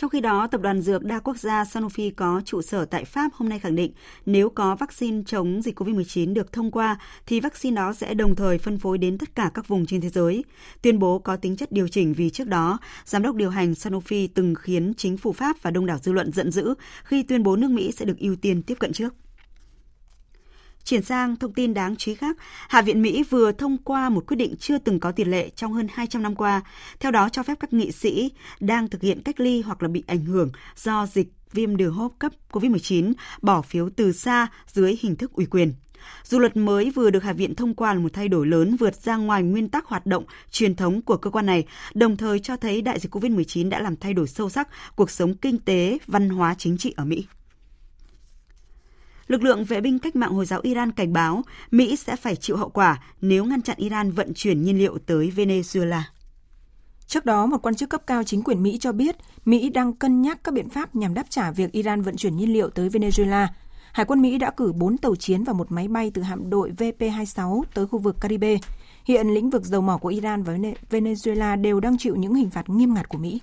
Trong 0.00 0.10
khi 0.10 0.20
đó, 0.20 0.46
tập 0.46 0.60
đoàn 0.60 0.80
dược 0.80 1.04
đa 1.04 1.18
quốc 1.18 1.36
gia 1.36 1.64
Sanofi 1.64 2.10
có 2.16 2.42
trụ 2.44 2.62
sở 2.62 2.84
tại 2.84 3.04
Pháp 3.04 3.32
hôm 3.34 3.48
nay 3.48 3.58
khẳng 3.58 3.76
định 3.76 3.92
nếu 4.26 4.50
có 4.50 4.74
vaccine 4.74 5.22
chống 5.26 5.62
dịch 5.62 5.80
COVID-19 5.80 6.34
được 6.34 6.52
thông 6.52 6.70
qua 6.70 6.98
thì 7.26 7.40
vaccine 7.40 7.76
đó 7.76 7.92
sẽ 7.92 8.14
đồng 8.14 8.34
thời 8.34 8.58
phân 8.58 8.78
phối 8.78 8.98
đến 8.98 9.18
tất 9.18 9.34
cả 9.34 9.50
các 9.54 9.68
vùng 9.68 9.86
trên 9.86 10.00
thế 10.00 10.08
giới. 10.08 10.44
Tuyên 10.82 10.98
bố 10.98 11.18
có 11.18 11.36
tính 11.36 11.56
chất 11.56 11.72
điều 11.72 11.88
chỉnh 11.88 12.12
vì 12.12 12.30
trước 12.30 12.48
đó, 12.48 12.78
giám 13.04 13.22
đốc 13.22 13.36
điều 13.36 13.50
hành 13.50 13.72
Sanofi 13.72 14.28
từng 14.34 14.54
khiến 14.54 14.92
chính 14.96 15.16
phủ 15.16 15.32
Pháp 15.32 15.56
và 15.62 15.70
đông 15.70 15.86
đảo 15.86 15.98
dư 16.02 16.12
luận 16.12 16.32
giận 16.32 16.50
dữ 16.50 16.74
khi 17.04 17.22
tuyên 17.22 17.42
bố 17.42 17.56
nước 17.56 17.70
Mỹ 17.70 17.92
sẽ 17.92 18.04
được 18.04 18.18
ưu 18.18 18.36
tiên 18.36 18.62
tiếp 18.62 18.78
cận 18.78 18.92
trước. 18.92 19.14
Chuyển 20.84 21.02
sang 21.02 21.36
thông 21.36 21.52
tin 21.52 21.74
đáng 21.74 21.96
chú 21.96 22.10
ý 22.10 22.14
khác, 22.14 22.36
Hạ 22.68 22.82
viện 22.82 23.02
Mỹ 23.02 23.22
vừa 23.30 23.52
thông 23.52 23.78
qua 23.78 24.08
một 24.08 24.24
quyết 24.26 24.36
định 24.36 24.56
chưa 24.56 24.78
từng 24.78 25.00
có 25.00 25.12
tiền 25.12 25.30
lệ 25.30 25.50
trong 25.56 25.72
hơn 25.72 25.86
200 25.92 26.22
năm 26.22 26.34
qua. 26.34 26.60
Theo 27.00 27.12
đó 27.12 27.28
cho 27.28 27.42
phép 27.42 27.54
các 27.60 27.72
nghị 27.72 27.92
sĩ 27.92 28.30
đang 28.60 28.88
thực 28.88 29.02
hiện 29.02 29.22
cách 29.22 29.40
ly 29.40 29.60
hoặc 29.60 29.82
là 29.82 29.88
bị 29.88 30.04
ảnh 30.06 30.24
hưởng 30.24 30.50
do 30.76 31.06
dịch 31.06 31.28
viêm 31.52 31.76
đường 31.76 31.94
hô 31.94 32.02
hấp 32.02 32.12
cấp 32.18 32.32
COVID-19 32.50 33.12
bỏ 33.42 33.62
phiếu 33.62 33.90
từ 33.96 34.12
xa 34.12 34.46
dưới 34.66 34.96
hình 35.00 35.16
thức 35.16 35.32
ủy 35.32 35.46
quyền. 35.46 35.72
Dù 36.24 36.38
luật 36.38 36.56
mới 36.56 36.90
vừa 36.90 37.10
được 37.10 37.22
Hạ 37.22 37.32
viện 37.32 37.54
thông 37.54 37.74
qua 37.74 37.94
là 37.94 38.00
một 38.00 38.12
thay 38.12 38.28
đổi 38.28 38.46
lớn 38.46 38.76
vượt 38.76 38.94
ra 38.94 39.16
ngoài 39.16 39.42
nguyên 39.42 39.68
tắc 39.68 39.86
hoạt 39.86 40.06
động 40.06 40.24
truyền 40.50 40.76
thống 40.76 41.02
của 41.02 41.16
cơ 41.16 41.30
quan 41.30 41.46
này, 41.46 41.64
đồng 41.94 42.16
thời 42.16 42.38
cho 42.38 42.56
thấy 42.56 42.82
đại 42.82 42.98
dịch 42.98 43.14
COVID-19 43.14 43.68
đã 43.68 43.80
làm 43.80 43.96
thay 43.96 44.14
đổi 44.14 44.28
sâu 44.28 44.48
sắc 44.48 44.68
cuộc 44.96 45.10
sống 45.10 45.34
kinh 45.34 45.58
tế, 45.58 45.98
văn 46.06 46.28
hóa 46.28 46.54
chính 46.58 46.78
trị 46.78 46.94
ở 46.96 47.04
Mỹ. 47.04 47.26
Lực 49.30 49.42
lượng 49.42 49.64
vệ 49.64 49.80
binh 49.80 49.98
cách 49.98 50.16
mạng 50.16 50.32
Hồi 50.32 50.46
giáo 50.46 50.60
Iran 50.62 50.92
cảnh 50.92 51.12
báo 51.12 51.42
Mỹ 51.70 51.96
sẽ 51.96 52.16
phải 52.16 52.36
chịu 52.36 52.56
hậu 52.56 52.68
quả 52.68 53.02
nếu 53.20 53.44
ngăn 53.44 53.62
chặn 53.62 53.76
Iran 53.80 54.10
vận 54.10 54.34
chuyển 54.34 54.62
nhiên 54.62 54.78
liệu 54.78 54.98
tới 55.06 55.32
Venezuela. 55.36 56.00
Trước 57.06 57.24
đó, 57.24 57.46
một 57.46 57.62
quan 57.62 57.74
chức 57.74 57.90
cấp 57.90 58.02
cao 58.06 58.24
chính 58.24 58.42
quyền 58.42 58.62
Mỹ 58.62 58.78
cho 58.80 58.92
biết 58.92 59.16
Mỹ 59.44 59.68
đang 59.68 59.92
cân 59.92 60.22
nhắc 60.22 60.44
các 60.44 60.54
biện 60.54 60.68
pháp 60.68 60.94
nhằm 60.94 61.14
đáp 61.14 61.24
trả 61.28 61.50
việc 61.50 61.72
Iran 61.72 62.02
vận 62.02 62.16
chuyển 62.16 62.36
nhiên 62.36 62.52
liệu 62.52 62.70
tới 62.70 62.88
Venezuela. 62.88 63.46
Hải 63.92 64.06
quân 64.06 64.22
Mỹ 64.22 64.38
đã 64.38 64.50
cử 64.50 64.72
4 64.72 64.98
tàu 64.98 65.16
chiến 65.16 65.44
và 65.44 65.52
một 65.52 65.72
máy 65.72 65.88
bay 65.88 66.10
từ 66.14 66.22
hạm 66.22 66.50
đội 66.50 66.70
VP-26 66.70 67.62
tới 67.74 67.86
khu 67.86 67.98
vực 67.98 68.16
Caribe. 68.20 68.56
Hiện 69.04 69.28
lĩnh 69.34 69.50
vực 69.50 69.64
dầu 69.64 69.80
mỏ 69.80 69.96
của 69.98 70.08
Iran 70.08 70.42
và 70.42 70.52
Venezuela 70.90 71.60
đều 71.60 71.80
đang 71.80 71.98
chịu 71.98 72.16
những 72.16 72.34
hình 72.34 72.50
phạt 72.50 72.68
nghiêm 72.68 72.94
ngặt 72.94 73.08
của 73.08 73.18
Mỹ. 73.18 73.40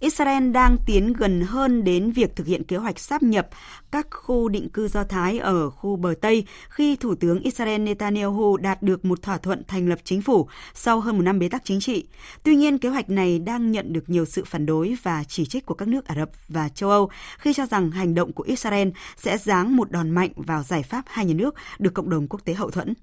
Israel 0.00 0.50
đang 0.50 0.76
tiến 0.86 1.12
gần 1.12 1.40
hơn 1.40 1.84
đến 1.84 2.10
việc 2.10 2.36
thực 2.36 2.46
hiện 2.46 2.64
kế 2.64 2.76
hoạch 2.76 2.98
sáp 2.98 3.22
nhập 3.22 3.48
các 3.90 4.06
khu 4.10 4.48
định 4.48 4.68
cư 4.68 4.88
Do 4.88 5.04
Thái 5.04 5.38
ở 5.38 5.70
khu 5.70 5.96
bờ 5.96 6.14
Tây 6.20 6.44
khi 6.68 6.96
Thủ 6.96 7.14
tướng 7.14 7.40
Israel 7.40 7.80
Netanyahu 7.80 8.56
đạt 8.56 8.82
được 8.82 9.04
một 9.04 9.22
thỏa 9.22 9.38
thuận 9.38 9.62
thành 9.68 9.88
lập 9.88 9.98
chính 10.04 10.22
phủ 10.22 10.48
sau 10.74 11.00
hơn 11.00 11.16
một 11.16 11.22
năm 11.22 11.38
bế 11.38 11.48
tắc 11.48 11.64
chính 11.64 11.80
trị. 11.80 12.06
Tuy 12.42 12.56
nhiên, 12.56 12.78
kế 12.78 12.88
hoạch 12.88 13.10
này 13.10 13.38
đang 13.38 13.72
nhận 13.72 13.92
được 13.92 14.08
nhiều 14.08 14.24
sự 14.24 14.44
phản 14.44 14.66
đối 14.66 14.96
và 15.02 15.24
chỉ 15.24 15.46
trích 15.46 15.66
của 15.66 15.74
các 15.74 15.88
nước 15.88 16.06
Ả 16.06 16.14
Rập 16.14 16.30
và 16.48 16.68
châu 16.68 16.90
Âu 16.90 17.10
khi 17.38 17.52
cho 17.52 17.66
rằng 17.66 17.90
hành 17.90 18.14
động 18.14 18.32
của 18.32 18.42
Israel 18.42 18.88
sẽ 19.16 19.38
giáng 19.38 19.76
một 19.76 19.90
đòn 19.90 20.10
mạnh 20.10 20.30
vào 20.36 20.62
giải 20.62 20.82
pháp 20.82 21.04
hai 21.06 21.24
nhà 21.24 21.34
nước 21.34 21.54
được 21.78 21.94
cộng 21.94 22.10
đồng 22.10 22.28
quốc 22.28 22.44
tế 22.44 22.54
hậu 22.54 22.70
thuẫn. 22.70 22.94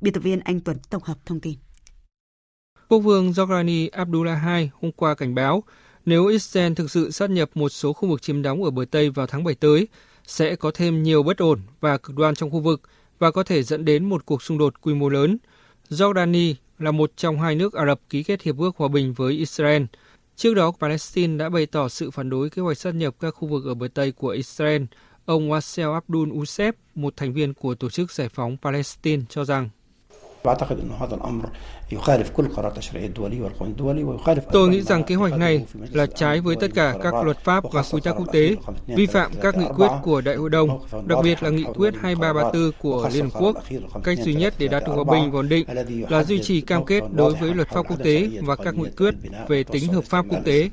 Biên 0.00 0.14
tập 0.14 0.20
viên 0.20 0.40
Anh 0.40 0.60
Tuấn 0.60 0.76
tổng 0.90 1.02
hợp 1.04 1.18
thông 1.26 1.40
tin. 1.40 1.54
Quốc 2.88 2.98
vương 2.98 3.30
Jordani 3.30 3.88
Abdullah 3.92 4.38
II 4.56 4.70
hôm 4.80 4.92
qua 4.92 5.14
cảnh 5.14 5.34
báo 5.34 5.62
nếu 6.08 6.26
Israel 6.26 6.72
thực 6.74 6.90
sự 6.90 7.10
sát 7.10 7.30
nhập 7.30 7.50
một 7.54 7.68
số 7.68 7.92
khu 7.92 8.08
vực 8.08 8.22
chiếm 8.22 8.42
đóng 8.42 8.64
ở 8.64 8.70
bờ 8.70 8.84
Tây 8.90 9.10
vào 9.10 9.26
tháng 9.26 9.44
7 9.44 9.54
tới, 9.54 9.88
sẽ 10.26 10.56
có 10.56 10.70
thêm 10.74 11.02
nhiều 11.02 11.22
bất 11.22 11.38
ổn 11.38 11.60
và 11.80 11.98
cực 11.98 12.16
đoan 12.16 12.34
trong 12.34 12.50
khu 12.50 12.60
vực 12.60 12.80
và 13.18 13.30
có 13.30 13.42
thể 13.42 13.62
dẫn 13.62 13.84
đến 13.84 14.04
một 14.04 14.26
cuộc 14.26 14.42
xung 14.42 14.58
đột 14.58 14.80
quy 14.80 14.94
mô 14.94 15.08
lớn. 15.08 15.38
Jordani 15.90 16.54
là 16.78 16.90
một 16.90 17.12
trong 17.16 17.40
hai 17.40 17.54
nước 17.54 17.72
Ả 17.74 17.86
Rập 17.86 18.00
ký 18.10 18.22
kết 18.22 18.42
hiệp 18.42 18.58
ước 18.58 18.76
hòa 18.76 18.88
bình 18.88 19.12
với 19.12 19.32
Israel. 19.32 19.82
Trước 20.36 20.54
đó, 20.54 20.72
Palestine 20.80 21.36
đã 21.36 21.48
bày 21.48 21.66
tỏ 21.66 21.88
sự 21.88 22.10
phản 22.10 22.30
đối 22.30 22.50
kế 22.50 22.62
hoạch 22.62 22.78
sát 22.78 22.94
nhập 22.94 23.14
các 23.20 23.30
khu 23.30 23.48
vực 23.48 23.64
ở 23.64 23.74
bờ 23.74 23.88
Tây 23.94 24.12
của 24.12 24.28
Israel. 24.28 24.82
Ông 25.24 25.50
Wassel 25.50 25.92
Abdul 25.92 26.28
Usef, 26.28 26.72
một 26.94 27.16
thành 27.16 27.32
viên 27.32 27.54
của 27.54 27.74
Tổ 27.74 27.90
chức 27.90 28.12
Giải 28.12 28.28
phóng 28.28 28.56
Palestine, 28.62 29.22
cho 29.28 29.44
rằng 29.44 29.68
Tôi 34.52 34.68
nghĩ 34.68 34.82
rằng 34.82 35.04
kế 35.04 35.14
hoạch 35.14 35.38
này 35.38 35.66
là 35.92 36.06
trái 36.06 36.40
với 36.40 36.56
tất 36.56 36.68
cả 36.74 36.94
các 37.02 37.14
luật 37.24 37.38
pháp 37.44 37.64
và 37.72 37.82
quy 37.92 38.00
tắc 38.00 38.14
quốc 38.16 38.32
tế, 38.32 38.56
vi 38.86 39.06
phạm 39.06 39.32
các 39.42 39.56
nghị 39.56 39.66
quyết 39.76 39.88
của 40.02 40.20
Đại 40.20 40.36
hội 40.36 40.50
đồng, 40.50 40.80
đặc 41.06 41.18
biệt 41.22 41.42
là 41.42 41.50
nghị 41.50 41.64
quyết 41.64 41.94
2334 42.00 42.72
của 42.78 43.10
Liên 43.12 43.24
Hợp 43.24 43.40
Quốc. 43.40 43.56
Cách 44.04 44.18
duy 44.18 44.34
nhất 44.34 44.54
để 44.58 44.68
đạt 44.68 44.82
được 44.86 44.92
hòa 44.92 45.04
bình 45.04 45.30
và 45.30 45.38
ổn 45.38 45.48
định 45.48 45.66
là 46.08 46.24
duy 46.24 46.42
trì 46.42 46.60
cam 46.60 46.84
kết 46.84 47.02
đối 47.12 47.34
với 47.34 47.54
luật 47.54 47.68
pháp 47.68 47.82
quốc 47.88 47.98
tế 48.04 48.30
và 48.42 48.56
các 48.56 48.74
nghị 48.74 48.90
quyết 48.96 49.14
về 49.48 49.64
tính 49.64 49.92
hợp 49.92 50.04
pháp 50.04 50.24
quốc 50.28 50.40
tế. 50.44 50.70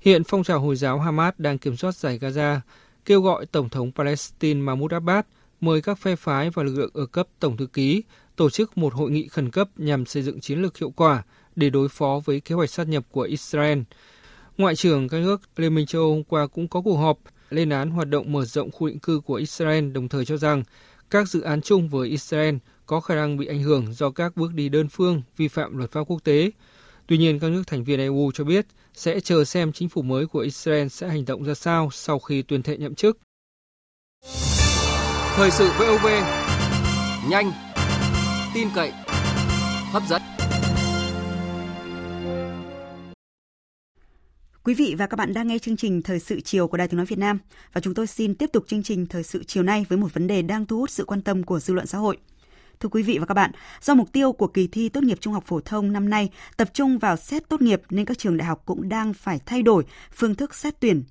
Hiện 0.00 0.24
phong 0.24 0.44
trào 0.44 0.60
Hồi 0.60 0.76
giáo 0.76 0.98
Hamas 0.98 1.34
đang 1.38 1.58
kiểm 1.58 1.76
soát 1.76 1.94
giải 1.94 2.18
Gaza 2.18 2.60
kêu 3.04 3.20
gọi 3.20 3.46
Tổng 3.46 3.68
thống 3.68 3.92
Palestine 3.92 4.60
Mahmoud 4.60 4.92
Abbas 4.92 5.24
mời 5.66 5.82
các 5.82 5.98
phe 5.98 6.16
phái 6.16 6.50
và 6.50 6.62
lực 6.62 6.78
lượng 6.78 6.90
ở 6.94 7.06
cấp 7.06 7.28
Tổng 7.40 7.56
thư 7.56 7.66
ký 7.66 8.02
tổ 8.36 8.50
chức 8.50 8.78
một 8.78 8.94
hội 8.94 9.10
nghị 9.10 9.28
khẩn 9.28 9.50
cấp 9.50 9.68
nhằm 9.76 10.06
xây 10.06 10.22
dựng 10.22 10.40
chiến 10.40 10.62
lược 10.62 10.78
hiệu 10.78 10.90
quả 10.90 11.22
để 11.56 11.70
đối 11.70 11.88
phó 11.88 12.20
với 12.24 12.40
kế 12.40 12.54
hoạch 12.54 12.70
sát 12.70 12.88
nhập 12.88 13.04
của 13.10 13.22
Israel. 13.22 13.78
Ngoại 14.58 14.76
trưởng 14.76 15.08
các 15.08 15.20
nước 15.20 15.40
Liên 15.56 15.74
minh 15.74 15.86
châu 15.86 16.02
Âu 16.02 16.10
hôm 16.10 16.24
qua 16.24 16.46
cũng 16.46 16.68
có 16.68 16.80
cuộc 16.80 16.96
họp 16.96 17.18
lên 17.50 17.70
án 17.70 17.90
hoạt 17.90 18.08
động 18.08 18.32
mở 18.32 18.44
rộng 18.44 18.70
khu 18.70 18.86
định 18.86 18.98
cư 18.98 19.20
của 19.20 19.34
Israel, 19.34 19.90
đồng 19.90 20.08
thời 20.08 20.24
cho 20.24 20.36
rằng 20.36 20.62
các 21.10 21.28
dự 21.28 21.40
án 21.40 21.60
chung 21.60 21.88
với 21.88 22.08
Israel 22.08 22.56
có 22.86 23.00
khả 23.00 23.14
năng 23.14 23.36
bị 23.36 23.46
ảnh 23.46 23.62
hưởng 23.62 23.92
do 23.92 24.10
các 24.10 24.36
bước 24.36 24.54
đi 24.54 24.68
đơn 24.68 24.88
phương 24.88 25.22
vi 25.36 25.48
phạm 25.48 25.78
luật 25.78 25.92
pháp 25.92 26.00
quốc 26.06 26.24
tế. 26.24 26.50
Tuy 27.06 27.18
nhiên, 27.18 27.38
các 27.38 27.50
nước 27.50 27.62
thành 27.66 27.84
viên 27.84 28.00
EU 28.00 28.30
cho 28.34 28.44
biết 28.44 28.66
sẽ 28.94 29.20
chờ 29.20 29.44
xem 29.44 29.72
chính 29.72 29.88
phủ 29.88 30.02
mới 30.02 30.26
của 30.26 30.40
Israel 30.40 30.88
sẽ 30.88 31.08
hành 31.08 31.24
động 31.24 31.44
ra 31.44 31.54
sao 31.54 31.88
sau 31.92 32.18
khi 32.18 32.42
tuyên 32.42 32.62
thệ 32.62 32.76
nhậm 32.76 32.94
chức. 32.94 33.18
Thời 35.36 35.50
sự 35.50 35.70
VOV, 35.78 36.06
nhanh, 37.28 37.52
tin 38.54 38.68
cậy, 38.74 38.92
hấp 39.92 40.02
dẫn. 40.08 40.22
Quý 44.64 44.74
vị 44.74 44.94
và 44.98 45.06
các 45.06 45.16
bạn 45.16 45.34
đang 45.34 45.48
nghe 45.48 45.58
chương 45.58 45.76
trình 45.76 46.02
Thời 46.02 46.18
sự 46.18 46.40
chiều 46.40 46.68
của 46.68 46.76
Đài 46.76 46.88
Tiếng 46.88 46.96
Nói 46.96 47.06
Việt 47.06 47.18
Nam 47.18 47.38
và 47.72 47.80
chúng 47.80 47.94
tôi 47.94 48.06
xin 48.06 48.34
tiếp 48.34 48.50
tục 48.52 48.64
chương 48.66 48.82
trình 48.82 49.06
Thời 49.06 49.22
sự 49.22 49.44
chiều 49.44 49.62
nay 49.62 49.86
với 49.88 49.98
một 49.98 50.14
vấn 50.14 50.26
đề 50.26 50.42
đang 50.42 50.66
thu 50.66 50.78
hút 50.78 50.90
sự 50.90 51.04
quan 51.04 51.22
tâm 51.22 51.42
của 51.42 51.60
dư 51.60 51.74
luận 51.74 51.86
xã 51.86 51.98
hội. 51.98 52.16
Thưa 52.80 52.88
quý 52.88 53.02
vị 53.02 53.18
và 53.18 53.26
các 53.26 53.34
bạn, 53.34 53.50
do 53.80 53.94
mục 53.94 54.12
tiêu 54.12 54.32
của 54.32 54.46
kỳ 54.46 54.66
thi 54.66 54.88
tốt 54.88 55.02
nghiệp 55.04 55.18
trung 55.20 55.32
học 55.32 55.44
phổ 55.46 55.60
thông 55.60 55.92
năm 55.92 56.10
nay 56.10 56.30
tập 56.56 56.68
trung 56.72 56.98
vào 56.98 57.16
xét 57.16 57.48
tốt 57.48 57.60
nghiệp 57.62 57.82
nên 57.90 58.04
các 58.04 58.18
trường 58.18 58.36
đại 58.36 58.48
học 58.48 58.62
cũng 58.66 58.88
đang 58.88 59.14
phải 59.14 59.40
thay 59.46 59.62
đổi 59.62 59.84
phương 60.12 60.34
thức 60.34 60.54
xét 60.54 60.80
tuyển 60.80 61.02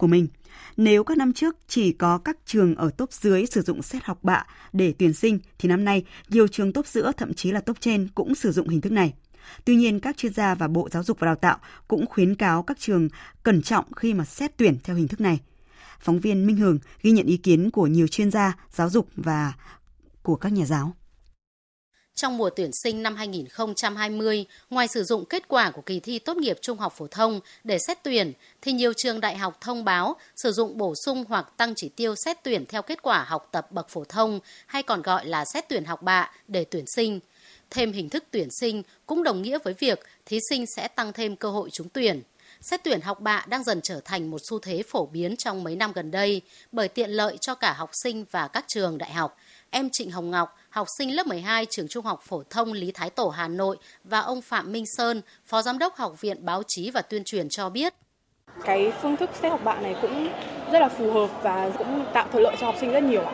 của 0.00 0.06
mình. 0.06 0.28
Nếu 0.76 1.04
các 1.04 1.18
năm 1.18 1.32
trước 1.32 1.56
chỉ 1.68 1.92
có 1.92 2.18
các 2.18 2.36
trường 2.46 2.74
ở 2.74 2.90
top 2.96 3.12
dưới 3.12 3.46
sử 3.46 3.62
dụng 3.62 3.82
xét 3.82 4.04
học 4.04 4.18
bạ 4.22 4.44
để 4.72 4.94
tuyển 4.98 5.12
sinh 5.12 5.38
thì 5.58 5.68
năm 5.68 5.84
nay 5.84 6.04
nhiều 6.28 6.48
trường 6.48 6.72
top 6.72 6.86
giữa 6.86 7.12
thậm 7.16 7.34
chí 7.34 7.50
là 7.50 7.60
top 7.60 7.80
trên 7.80 8.08
cũng 8.14 8.34
sử 8.34 8.52
dụng 8.52 8.68
hình 8.68 8.80
thức 8.80 8.92
này. 8.92 9.14
Tuy 9.64 9.76
nhiên, 9.76 10.00
các 10.00 10.16
chuyên 10.16 10.32
gia 10.32 10.54
và 10.54 10.68
Bộ 10.68 10.88
Giáo 10.92 11.02
dục 11.02 11.18
và 11.20 11.26
Đào 11.26 11.34
tạo 11.34 11.58
cũng 11.88 12.06
khuyến 12.06 12.34
cáo 12.34 12.62
các 12.62 12.78
trường 12.78 13.08
cẩn 13.42 13.62
trọng 13.62 13.92
khi 13.92 14.14
mà 14.14 14.24
xét 14.24 14.56
tuyển 14.56 14.76
theo 14.84 14.96
hình 14.96 15.08
thức 15.08 15.20
này. 15.20 15.40
Phóng 16.00 16.20
viên 16.20 16.46
Minh 16.46 16.56
Hường 16.56 16.78
ghi 17.02 17.10
nhận 17.10 17.26
ý 17.26 17.36
kiến 17.36 17.70
của 17.70 17.86
nhiều 17.86 18.06
chuyên 18.06 18.30
gia 18.30 18.56
giáo 18.70 18.90
dục 18.90 19.08
và 19.16 19.52
của 20.22 20.36
các 20.36 20.52
nhà 20.52 20.64
giáo. 20.64 20.94
Trong 22.20 22.36
mùa 22.36 22.50
tuyển 22.50 22.70
sinh 22.72 23.02
năm 23.02 23.16
2020, 23.16 24.46
ngoài 24.70 24.88
sử 24.88 25.04
dụng 25.04 25.24
kết 25.24 25.48
quả 25.48 25.70
của 25.70 25.82
kỳ 25.82 26.00
thi 26.00 26.18
tốt 26.18 26.36
nghiệp 26.36 26.58
trung 26.62 26.78
học 26.78 26.94
phổ 26.96 27.06
thông 27.06 27.40
để 27.64 27.78
xét 27.78 27.98
tuyển, 28.02 28.32
thì 28.62 28.72
nhiều 28.72 28.92
trường 28.92 29.20
đại 29.20 29.36
học 29.36 29.58
thông 29.60 29.84
báo 29.84 30.16
sử 30.36 30.52
dụng 30.52 30.76
bổ 30.78 30.94
sung 31.04 31.24
hoặc 31.28 31.52
tăng 31.56 31.74
chỉ 31.76 31.88
tiêu 31.88 32.14
xét 32.24 32.36
tuyển 32.42 32.66
theo 32.66 32.82
kết 32.82 33.02
quả 33.02 33.24
học 33.24 33.48
tập 33.52 33.72
bậc 33.72 33.88
phổ 33.88 34.04
thông 34.04 34.40
hay 34.66 34.82
còn 34.82 35.02
gọi 35.02 35.26
là 35.26 35.44
xét 35.44 35.68
tuyển 35.68 35.84
học 35.84 36.02
bạ 36.02 36.30
để 36.48 36.64
tuyển 36.64 36.84
sinh. 36.96 37.20
Thêm 37.70 37.92
hình 37.92 38.08
thức 38.08 38.24
tuyển 38.30 38.48
sinh 38.60 38.82
cũng 39.06 39.22
đồng 39.22 39.42
nghĩa 39.42 39.58
với 39.64 39.74
việc 39.74 40.00
thí 40.26 40.38
sinh 40.50 40.64
sẽ 40.76 40.88
tăng 40.88 41.12
thêm 41.12 41.36
cơ 41.36 41.50
hội 41.50 41.70
trúng 41.70 41.88
tuyển. 41.88 42.22
Xét 42.60 42.84
tuyển 42.84 43.00
học 43.00 43.20
bạ 43.20 43.44
đang 43.48 43.64
dần 43.64 43.80
trở 43.82 44.00
thành 44.04 44.30
một 44.30 44.40
xu 44.50 44.58
thế 44.58 44.82
phổ 44.88 45.06
biến 45.06 45.36
trong 45.36 45.64
mấy 45.64 45.76
năm 45.76 45.92
gần 45.92 46.10
đây 46.10 46.42
bởi 46.72 46.88
tiện 46.88 47.10
lợi 47.10 47.36
cho 47.40 47.54
cả 47.54 47.72
học 47.72 47.90
sinh 48.02 48.24
và 48.30 48.48
các 48.48 48.64
trường 48.68 48.98
đại 48.98 49.12
học. 49.12 49.36
Em 49.72 49.88
Trịnh 49.92 50.10
Hồng 50.10 50.30
Ngọc, 50.30 50.56
học 50.70 50.86
sinh 50.98 51.16
lớp 51.16 51.26
12 51.26 51.66
trường 51.70 51.88
Trung 51.88 52.04
học 52.04 52.20
phổ 52.22 52.42
thông 52.50 52.72
Lý 52.72 52.92
Thái 52.92 53.10
Tổ 53.10 53.28
Hà 53.28 53.48
Nội 53.48 53.76
và 54.04 54.20
ông 54.20 54.42
Phạm 54.42 54.72
Minh 54.72 54.84
Sơn, 54.96 55.22
Phó 55.46 55.62
Giám 55.62 55.78
đốc 55.78 55.96
Học 55.96 56.20
viện 56.20 56.44
Báo 56.44 56.62
chí 56.68 56.90
và 56.90 57.02
Tuyên 57.02 57.22
truyền 57.24 57.48
cho 57.48 57.70
biết. 57.70 57.94
Cái 58.64 58.92
phương 59.02 59.16
thức 59.16 59.30
xét 59.42 59.52
học 59.52 59.60
bạ 59.64 59.80
này 59.80 59.96
cũng 60.02 60.28
rất 60.72 60.78
là 60.80 60.88
phù 60.88 61.12
hợp 61.12 61.30
và 61.42 61.70
cũng 61.78 62.04
tạo 62.14 62.28
thuận 62.32 62.42
lợi 62.42 62.56
cho 62.60 62.66
học 62.66 62.74
sinh 62.80 62.92
rất 62.92 63.02
nhiều. 63.02 63.24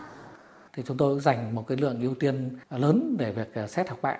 Thì 0.72 0.82
chúng 0.86 0.96
tôi 0.96 1.20
dành 1.20 1.54
một 1.54 1.64
cái 1.68 1.76
lượng 1.76 2.00
ưu 2.00 2.14
tiên 2.14 2.58
lớn 2.70 3.16
để 3.18 3.32
việc 3.32 3.54
à, 3.54 3.66
xét 3.66 3.88
học 3.88 3.98
bạ. 4.02 4.16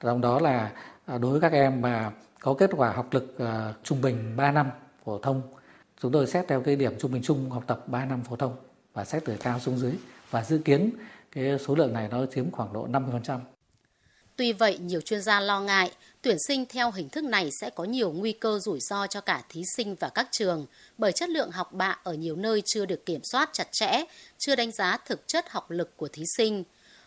Trong 0.00 0.20
đó 0.20 0.40
là 0.40 0.72
à, 1.06 1.18
đối 1.18 1.30
với 1.30 1.40
các 1.40 1.52
em 1.52 1.80
mà 1.80 2.10
có 2.40 2.54
kết 2.54 2.70
quả 2.76 2.92
học 2.92 3.06
lực 3.10 3.36
uh, 3.42 3.48
trung 3.84 4.00
bình 4.00 4.36
3 4.36 4.50
năm 4.52 4.70
phổ 5.04 5.18
thông, 5.18 5.42
chúng 6.02 6.12
tôi 6.12 6.26
xét 6.26 6.48
theo 6.48 6.60
cái 6.60 6.76
điểm 6.76 6.92
trung 6.98 7.12
bình 7.12 7.22
chung 7.22 7.50
học 7.50 7.64
tập 7.66 7.88
3 7.88 8.04
năm 8.04 8.22
phổ 8.28 8.36
thông 8.36 8.56
và 8.94 9.04
xét 9.04 9.24
từ 9.24 9.36
cao 9.42 9.60
xuống 9.60 9.78
dưới 9.78 9.92
và 10.30 10.44
dự 10.44 10.58
kiến 10.58 10.90
cái 11.44 11.58
số 11.58 11.74
lượng 11.74 11.92
này 11.92 12.08
nó 12.08 12.26
chiếm 12.26 12.50
khoảng 12.50 12.72
độ 12.72 12.86
50%. 12.86 13.38
Tuy 14.36 14.52
vậy, 14.52 14.78
nhiều 14.78 15.00
chuyên 15.00 15.22
gia 15.22 15.40
lo 15.40 15.60
ngại 15.60 15.90
tuyển 16.22 16.36
sinh 16.48 16.66
theo 16.66 16.90
hình 16.90 17.08
thức 17.08 17.24
này 17.24 17.50
sẽ 17.60 17.70
có 17.70 17.84
nhiều 17.84 18.12
nguy 18.12 18.32
cơ 18.32 18.58
rủi 18.58 18.80
ro 18.80 19.06
cho 19.06 19.20
cả 19.20 19.42
thí 19.48 19.62
sinh 19.76 19.94
và 20.00 20.08
các 20.08 20.28
trường 20.30 20.66
bởi 20.98 21.12
chất 21.12 21.28
lượng 21.28 21.50
học 21.50 21.72
bạ 21.72 21.98
ở 22.02 22.14
nhiều 22.14 22.36
nơi 22.36 22.62
chưa 22.66 22.86
được 22.86 23.06
kiểm 23.06 23.20
soát 23.32 23.50
chặt 23.52 23.68
chẽ, 23.72 24.04
chưa 24.38 24.56
đánh 24.56 24.72
giá 24.72 24.96
thực 25.06 25.28
chất 25.28 25.50
học 25.50 25.70
lực 25.70 25.96
của 25.96 26.08
thí 26.08 26.22
sinh. 26.36 26.64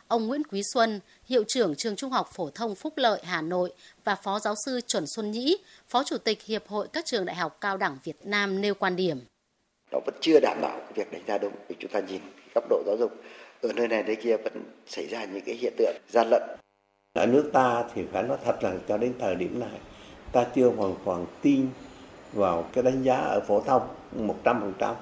Ông 0.07 0.27
Nguyễn 0.27 0.43
Quý 0.43 0.61
Xuân, 0.73 0.99
hiệu 1.25 1.43
trưởng 1.47 1.75
trường 1.75 1.95
Trung 1.95 2.11
học 2.11 2.29
phổ 2.34 2.49
thông 2.49 2.75
Phúc 2.75 2.93
Lợi 2.95 3.21
Hà 3.23 3.41
Nội 3.41 3.73
và 4.03 4.15
Phó 4.15 4.39
giáo 4.39 4.55
sư 4.65 4.82
Chuẩn 4.88 5.03
Xuân 5.07 5.32
Nhĩ, 5.32 5.57
Phó 5.88 6.03
Chủ 6.03 6.17
tịch 6.17 6.41
Hiệp 6.43 6.67
hội 6.67 6.88
các 6.93 7.05
trường 7.05 7.25
đại 7.25 7.36
học 7.36 7.57
cao 7.61 7.77
đẳng 7.77 7.97
Việt 8.03 8.25
Nam 8.25 8.61
nêu 8.61 8.73
quan 8.73 8.95
điểm. 8.95 9.19
Nó 9.91 9.99
vẫn 10.05 10.15
chưa 10.21 10.39
đảm 10.39 10.57
bảo 10.61 10.79
cái 10.79 10.93
việc 10.95 11.11
đánh 11.11 11.23
giá 11.27 11.38
đúng 11.38 11.53
vì 11.67 11.75
chúng 11.79 11.91
ta 11.91 11.99
nhìn 11.99 12.21
góc 12.55 12.63
độ 12.69 12.84
giáo 12.86 12.97
dục 12.99 13.11
ở 13.62 13.74
nơi 13.74 13.88
này 13.88 14.03
nơi 14.03 14.16
kia 14.16 14.38
vẫn 14.38 14.64
xảy 14.88 15.07
ra 15.07 15.26
những 15.26 15.43
cái 15.45 15.55
hiện 15.55 15.74
tượng 15.78 15.95
gian 16.09 16.28
lận. 16.30 16.41
Ở 17.14 17.26
nước 17.26 17.49
ta 17.53 17.84
thì 17.95 18.01
phải 18.12 18.24
nói 18.24 18.38
thật 18.45 18.64
là 18.64 18.74
cho 18.88 18.97
đến 18.97 19.14
thời 19.20 19.36
điểm 19.36 19.59
này 19.59 19.80
ta 20.32 20.45
chưa 20.55 20.70
hoàn 20.70 20.95
toàn 21.05 21.26
tin 21.41 21.70
vào 22.34 22.70
cái 22.74 22.84
đánh 22.84 23.03
giá 23.03 23.16
ở 23.16 23.41
phổ 23.47 23.62
thông 23.62 23.88
100%. 24.43 24.95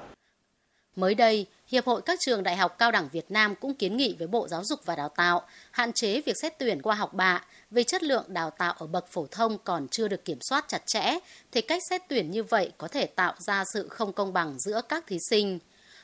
Mới 0.96 1.16
đây, 1.16 1.46
Hiệp 1.68 1.86
hội 1.86 2.02
các 2.02 2.20
trường 2.22 2.44
đại 2.44 2.56
học 2.56 2.76
cao 2.78 2.92
đẳng 2.92 3.10
Việt 3.12 3.32
Nam 3.32 3.56
cũng 3.56 3.74
kiến 3.74 3.98
nghị 3.98 4.16
với 4.20 4.28
Bộ 4.28 4.48
Giáo 4.48 4.64
dục 4.64 4.80
và 4.86 4.96
Đào 4.96 5.10
tạo 5.10 5.42
hạn 5.72 5.94
chế 5.94 6.22
việc 6.22 6.36
xét 6.42 6.60
tuyển 6.60 6.82
qua 6.82 6.96
học 6.96 7.14
bạ 7.14 7.46
vì 7.72 7.84
chất 7.84 8.04
lượng 8.04 8.24
đào 8.28 8.50
tạo 8.50 8.74
ở 8.78 8.88
bậc 8.88 9.08
phổ 9.08 9.28
thông 9.32 9.58
còn 9.64 9.88
chưa 9.88 10.08
được 10.08 10.26
kiểm 10.26 10.38
soát 10.42 10.66
chặt 10.68 10.82
chẽ, 10.86 11.20
thì 11.52 11.62
cách 11.62 11.82
xét 11.90 12.02
tuyển 12.10 12.32
như 12.32 12.44
vậy 12.44 12.72
có 12.78 12.88
thể 12.88 13.06
tạo 13.06 13.34
ra 13.38 13.64
sự 13.74 13.88
không 13.88 14.14
công 14.14 14.34
bằng 14.34 14.60
giữa 14.60 14.82
các 14.90 15.08
thí 15.08 15.18
sinh. 15.30 15.60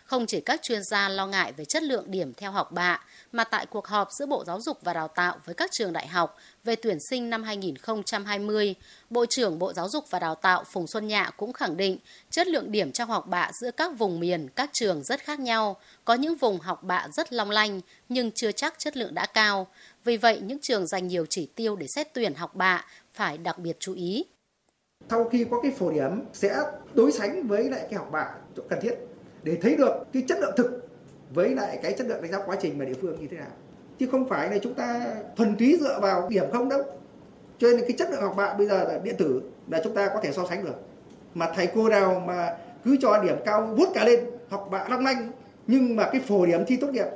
Không 0.05 0.25
chỉ 0.25 0.41
các 0.41 0.61
chuyên 0.63 0.83
gia 0.83 1.09
lo 1.09 1.27
ngại 1.27 1.53
về 1.53 1.65
chất 1.65 1.83
lượng 1.83 2.11
điểm 2.11 2.33
theo 2.33 2.51
học 2.51 2.71
bạ, 2.71 3.01
mà 3.31 3.43
tại 3.43 3.65
cuộc 3.65 3.87
họp 3.87 4.07
giữa 4.11 4.25
Bộ 4.25 4.43
Giáo 4.45 4.61
dục 4.61 4.77
và 4.83 4.93
Đào 4.93 5.07
tạo 5.07 5.37
với 5.45 5.55
các 5.55 5.69
trường 5.71 5.93
đại 5.93 6.07
học 6.07 6.37
về 6.63 6.75
tuyển 6.75 6.97
sinh 7.09 7.29
năm 7.29 7.43
2020, 7.43 8.75
Bộ 9.09 9.25
trưởng 9.29 9.59
Bộ 9.59 9.73
Giáo 9.73 9.89
dục 9.89 10.05
và 10.09 10.19
Đào 10.19 10.35
tạo 10.35 10.63
Phùng 10.63 10.87
Xuân 10.87 11.07
Nhạ 11.07 11.31
cũng 11.37 11.53
khẳng 11.53 11.77
định 11.77 11.97
chất 12.29 12.47
lượng 12.47 12.71
điểm 12.71 12.91
trong 12.91 13.09
học 13.09 13.27
bạ 13.27 13.51
giữa 13.61 13.71
các 13.71 13.97
vùng 13.97 14.19
miền, 14.19 14.49
các 14.55 14.69
trường 14.73 15.03
rất 15.03 15.19
khác 15.19 15.39
nhau. 15.39 15.75
Có 16.05 16.13
những 16.13 16.35
vùng 16.35 16.59
học 16.59 16.83
bạ 16.83 17.07
rất 17.17 17.33
long 17.33 17.51
lanh 17.51 17.81
nhưng 18.09 18.31
chưa 18.31 18.51
chắc 18.51 18.73
chất 18.77 18.97
lượng 18.97 19.13
đã 19.13 19.25
cao. 19.25 19.67
Vì 20.03 20.17
vậy, 20.17 20.39
những 20.43 20.59
trường 20.61 20.87
dành 20.87 21.07
nhiều 21.07 21.25
chỉ 21.29 21.49
tiêu 21.55 21.75
để 21.75 21.87
xét 21.95 22.13
tuyển 22.13 22.33
học 22.33 22.55
bạ 22.55 22.85
phải 23.13 23.37
đặc 23.37 23.59
biệt 23.59 23.77
chú 23.79 23.93
ý. 23.93 24.25
Sau 25.09 25.29
khi 25.31 25.45
có 25.51 25.61
cái 25.61 25.71
phổ 25.71 25.91
điểm 25.91 26.21
sẽ 26.33 26.55
đối 26.93 27.11
sánh 27.11 27.47
với 27.47 27.69
lại 27.69 27.81
cái 27.89 27.93
học 27.93 28.09
bạ 28.11 28.25
cần 28.69 28.79
thiết 28.81 28.95
để 29.45 29.57
thấy 29.61 29.75
được 29.75 29.93
cái 30.13 30.23
chất 30.27 30.39
lượng 30.39 30.53
thực 30.57 30.87
với 31.33 31.49
lại 31.49 31.79
cái 31.83 31.93
chất 31.93 32.07
lượng 32.07 32.21
đánh 32.21 32.31
giá 32.31 32.39
quá 32.45 32.57
trình 32.61 32.77
mà 32.77 32.85
địa 32.85 32.93
phương 33.01 33.21
như 33.21 33.27
thế 33.31 33.37
nào. 33.37 33.51
Chứ 33.99 34.07
không 34.11 34.29
phải 34.29 34.51
là 34.51 34.57
chúng 34.57 34.73
ta 34.73 35.15
thuần 35.35 35.55
túy 35.55 35.77
dựa 35.81 35.99
vào 36.01 36.27
điểm 36.29 36.45
không 36.51 36.69
đâu. 36.69 36.81
Cho 37.57 37.67
nên 37.67 37.81
cái 37.81 37.91
chất 37.97 38.11
lượng 38.11 38.21
học 38.21 38.33
bạ 38.37 38.53
bây 38.53 38.67
giờ 38.67 38.83
là 38.83 38.99
điện 39.03 39.15
tử 39.17 39.41
là 39.69 39.81
chúng 39.83 39.95
ta 39.95 40.09
có 40.13 40.19
thể 40.23 40.31
so 40.31 40.45
sánh 40.49 40.65
được. 40.65 40.75
Mà 41.33 41.51
thầy 41.55 41.67
cô 41.75 41.89
nào 41.89 42.23
mà 42.27 42.57
cứ 42.85 42.97
cho 43.01 43.23
điểm 43.23 43.35
cao 43.45 43.73
vút 43.77 43.89
cả 43.93 44.05
lên, 44.05 44.19
học 44.49 44.67
bạ 44.71 44.87
long 44.89 45.03
lanh, 45.05 45.31
nhưng 45.67 45.95
mà 45.95 46.09
cái 46.11 46.21
phổ 46.21 46.45
điểm 46.45 46.65
thi 46.67 46.77
tốt 46.77 46.87
nghiệp 46.87 47.07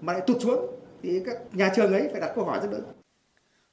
mà 0.00 0.12
lại 0.12 0.22
tụt 0.26 0.36
xuống, 0.40 0.66
thì 1.02 1.22
các 1.26 1.38
nhà 1.52 1.72
trường 1.76 1.92
ấy 1.92 2.08
phải 2.12 2.20
đặt 2.20 2.32
câu 2.34 2.44
hỏi 2.44 2.58
rất 2.62 2.72
lớn 2.72 2.82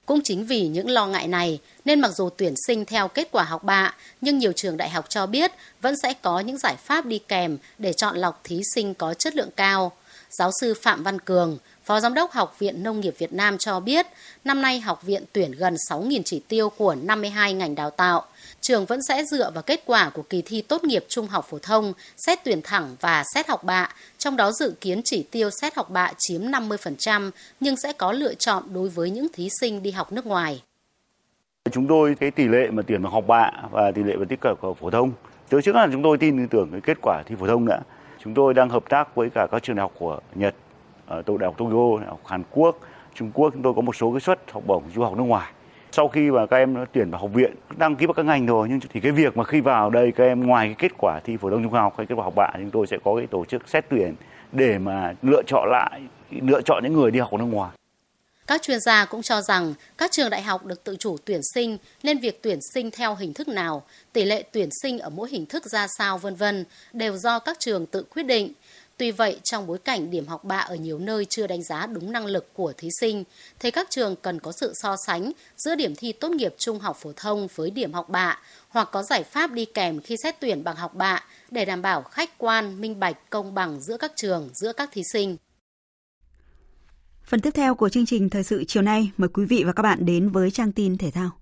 cũng 0.10 0.22
chính 0.24 0.46
vì 0.46 0.68
những 0.68 0.90
lo 0.90 1.08
ngại 1.08 1.28
này 1.28 1.60
nên 1.86 2.00
mặc 2.00 2.12
dù 2.16 2.30
tuyển 2.38 2.54
sinh 2.68 2.86
theo 2.86 3.08
kết 3.08 3.28
quả 3.32 3.44
học 3.44 3.64
bạ, 3.64 3.94
nhưng 4.22 4.38
nhiều 4.38 4.52
trường 4.52 4.78
đại 4.78 4.90
học 4.90 5.06
cho 5.10 5.26
biết 5.26 5.52
vẫn 5.82 5.96
sẽ 6.04 6.14
có 6.14 6.40
những 6.40 6.58
giải 6.58 6.76
pháp 6.76 7.06
đi 7.06 7.20
kèm 7.28 7.58
để 7.78 7.94
chọn 7.94 8.18
lọc 8.18 8.42
thí 8.44 8.62
sinh 8.76 8.94
có 8.94 9.14
chất 9.14 9.36
lượng 9.36 9.50
cao. 9.56 9.92
Giáo 10.30 10.52
sư 10.62 10.74
Phạm 10.82 11.04
Văn 11.04 11.20
Cường, 11.20 11.58
Phó 11.84 12.00
Giám 12.00 12.14
đốc 12.14 12.32
Học 12.32 12.56
viện 12.60 12.84
Nông 12.84 13.00
nghiệp 13.00 13.16
Việt 13.18 13.34
Nam 13.34 13.58
cho 13.58 13.80
biết, 13.80 14.08
năm 14.44 14.62
nay 14.62 14.80
học 14.80 15.04
viện 15.04 15.24
tuyển 15.34 15.52
gần 15.52 15.76
6.000 15.90 16.22
chỉ 16.26 16.42
tiêu 16.48 16.70
của 16.70 16.96
52 16.96 17.54
ngành 17.54 17.76
đào 17.76 17.90
tạo. 17.90 18.26
Trường 18.62 18.86
vẫn 18.86 19.00
sẽ 19.08 19.24
dựa 19.26 19.52
vào 19.52 19.64
kết 19.64 19.84
quả 19.86 20.10
của 20.10 20.22
kỳ 20.22 20.42
thi 20.42 20.62
tốt 20.62 20.84
nghiệp 20.84 21.06
trung 21.08 21.28
học 21.28 21.46
phổ 21.50 21.60
thông, 21.60 21.94
xét 22.18 22.40
tuyển 22.44 22.62
thẳng 22.64 22.96
và 23.02 23.24
xét 23.34 23.48
học 23.48 23.64
bạ, 23.64 23.90
trong 24.18 24.36
đó 24.36 24.52
dự 24.52 24.74
kiến 24.82 25.02
chỉ 25.04 25.28
tiêu 25.32 25.50
xét 25.62 25.76
học 25.76 25.90
bạ 25.90 26.12
chiếm 26.18 26.42
50%, 26.42 27.32
nhưng 27.60 27.76
sẽ 27.76 27.94
có 27.94 28.12
lựa 28.12 28.34
chọn 28.34 28.64
đối 28.74 28.90
với 28.90 29.10
những 29.10 29.28
thí 29.34 29.50
sinh 29.60 29.84
đi 29.84 29.92
học 29.92 30.12
nước 30.12 30.26
ngoài. 30.26 30.64
Chúng 31.72 31.88
tôi 31.88 32.16
cái 32.20 32.32
tỷ 32.32 32.48
lệ 32.48 32.68
mà 32.72 32.84
tuyển 32.88 33.02
vào 33.02 33.12
học 33.12 33.24
bạ 33.28 33.52
và 33.72 33.92
tỷ 33.96 34.04
lệ 34.04 34.16
vào 34.16 34.26
tích 34.26 34.42
cực 34.42 34.62
của 34.62 34.74
phổ 34.74 34.90
thông, 34.90 35.12
trước 35.52 35.62
trước 35.64 35.76
là 35.76 35.88
chúng 35.92 36.04
tôi 36.04 36.18
tin 36.18 36.48
tưởng 36.48 36.72
cái 36.72 36.82
kết 36.82 36.98
quả 37.02 37.24
thi 37.26 37.36
phổ 37.40 37.48
thông 37.48 37.68
đã. 37.68 37.80
Chúng 38.24 38.34
tôi 38.34 38.54
đang 38.54 38.70
hợp 38.70 38.84
tác 38.90 39.16
với 39.16 39.30
cả 39.30 39.48
các 39.52 39.64
trường 39.64 39.76
đại 39.76 39.82
học 39.82 39.92
của 40.00 40.20
Nhật, 40.36 40.56
ở 41.08 41.24
Đại 41.28 41.46
học 41.46 41.58
Tokyo, 41.58 42.00
Đại 42.00 42.08
học 42.08 42.22
Hàn 42.26 42.44
Quốc, 42.52 42.80
Trung 43.16 43.32
Quốc 43.34 43.54
chúng 43.54 43.64
tôi 43.64 43.74
có 43.76 43.82
một 43.82 43.96
số 43.96 44.12
cái 44.12 44.20
suất 44.20 44.52
học 44.52 44.64
bổng 44.68 44.84
du 44.96 45.04
học 45.04 45.18
nước 45.18 45.24
ngoài 45.24 45.52
sau 45.92 46.08
khi 46.08 46.32
mà 46.32 46.46
các 46.46 46.58
em 46.58 46.74
nó 46.74 46.86
tuyển 46.94 47.12
vào 47.12 47.22
học 47.22 47.32
viện 47.34 47.54
đăng 47.78 47.96
ký 47.96 48.06
vào 48.06 48.14
các 48.14 48.26
ngành 48.26 48.46
rồi 48.46 48.68
nhưng 48.70 48.80
thì 48.94 49.00
cái 49.00 49.12
việc 49.12 49.38
mà 49.38 49.44
khi 49.44 49.62
vào 49.62 49.90
đây 49.90 50.12
các 50.12 50.24
em 50.24 50.48
ngoài 50.48 50.68
cái 50.68 50.76
kết 50.80 50.98
quả 50.98 51.20
thi 51.24 51.38
phổ 51.38 51.50
thông 51.50 51.64
trung 51.64 51.74
học 51.74 51.94
hay 51.98 52.08
kết 52.08 52.16
quả 52.16 52.24
học 52.24 52.36
bạ 52.36 52.50
chúng 52.54 52.72
tôi 52.72 52.88
sẽ 52.88 52.98
có 53.04 53.16
cái 53.16 53.28
tổ 53.28 53.46
chức 53.46 53.70
xét 53.70 53.86
tuyển 53.90 54.16
để 54.52 54.78
mà 54.78 55.14
lựa 55.22 55.42
chọn 55.48 55.70
lại 55.72 56.02
lựa 56.32 56.62
chọn 56.62 56.84
những 56.84 56.94
người 56.94 57.12
đi 57.12 57.20
học 57.20 57.32
ở 57.32 57.38
nước 57.38 57.46
ngoài 57.46 57.72
các 58.50 58.62
chuyên 58.62 58.80
gia 58.80 59.06
cũng 59.06 59.22
cho 59.22 59.42
rằng 59.42 59.74
các 59.98 60.12
trường 60.12 60.30
đại 60.30 60.42
học 60.42 60.66
được 60.66 60.84
tự 60.84 60.96
chủ 61.00 61.18
tuyển 61.26 61.42
sinh 61.54 61.78
nên 62.04 62.18
việc 62.18 62.44
tuyển 62.44 62.60
sinh 62.74 62.92
theo 62.92 63.16
hình 63.16 63.34
thức 63.34 63.48
nào, 63.48 63.84
tỷ 64.14 64.26
lệ 64.26 64.44
tuyển 64.52 64.70
sinh 64.82 65.00
ở 65.00 65.10
mỗi 65.10 65.30
hình 65.30 65.46
thức 65.46 65.66
ra 65.66 65.88
sao 65.98 66.18
vân 66.18 66.36
vân 66.36 66.66
đều 66.94 67.18
do 67.18 67.40
các 67.40 67.60
trường 67.60 67.86
tự 67.86 68.04
quyết 68.04 68.24
định. 68.24 68.54
Tuy 69.00 69.12
vậy, 69.12 69.40
trong 69.44 69.68
bối 69.68 69.78
cảnh 69.78 70.12
điểm 70.12 70.28
học 70.28 70.44
bạ 70.44 70.58
ở 70.58 70.76
nhiều 70.76 71.00
nơi 71.00 71.26
chưa 71.26 71.48
đánh 71.48 71.64
giá 71.64 71.86
đúng 71.86 72.12
năng 72.12 72.26
lực 72.26 72.54
của 72.54 72.74
thí 72.78 72.90
sinh, 73.00 73.24
thì 73.60 73.72
các 73.72 73.88
trường 73.90 74.16
cần 74.16 74.40
có 74.40 74.52
sự 74.52 74.74
so 74.76 74.96
sánh 75.08 75.32
giữa 75.58 75.76
điểm 75.76 75.96
thi 75.96 76.12
tốt 76.12 76.30
nghiệp 76.30 76.56
trung 76.58 76.80
học 76.80 76.98
phổ 77.02 77.12
thông 77.16 77.48
với 77.56 77.72
điểm 77.72 77.94
học 77.94 78.10
bạ 78.10 78.40
hoặc 78.70 78.90
có 78.92 79.04
giải 79.04 79.24
pháp 79.24 79.52
đi 79.52 79.66
kèm 79.66 80.02
khi 80.02 80.16
xét 80.24 80.36
tuyển 80.40 80.64
bằng 80.64 80.76
học 80.76 80.96
bạ 80.96 81.24
để 81.52 81.66
đảm 81.66 81.82
bảo 81.82 82.02
khách 82.02 82.38
quan, 82.38 82.82
minh 82.82 83.00
bạch, 83.00 83.30
công 83.30 83.54
bằng 83.54 83.82
giữa 83.82 83.98
các 83.98 84.12
trường, 84.16 84.50
giữa 84.54 84.74
các 84.74 84.90
thí 84.92 85.02
sinh. 85.14 85.38
Phần 87.26 87.42
tiếp 87.42 87.52
theo 87.54 87.76
của 87.76 87.90
chương 87.90 88.06
trình 88.06 88.30
Thời 88.30 88.44
sự 88.44 88.64
chiều 88.68 88.84
nay, 88.84 89.12
mời 89.18 89.30
quý 89.34 89.46
vị 89.46 89.64
và 89.64 89.74
các 89.74 89.84
bạn 89.84 90.06
đến 90.06 90.30
với 90.30 90.52
trang 90.52 90.72
tin 90.72 90.98
thể 90.98 91.12
thao. 91.12 91.39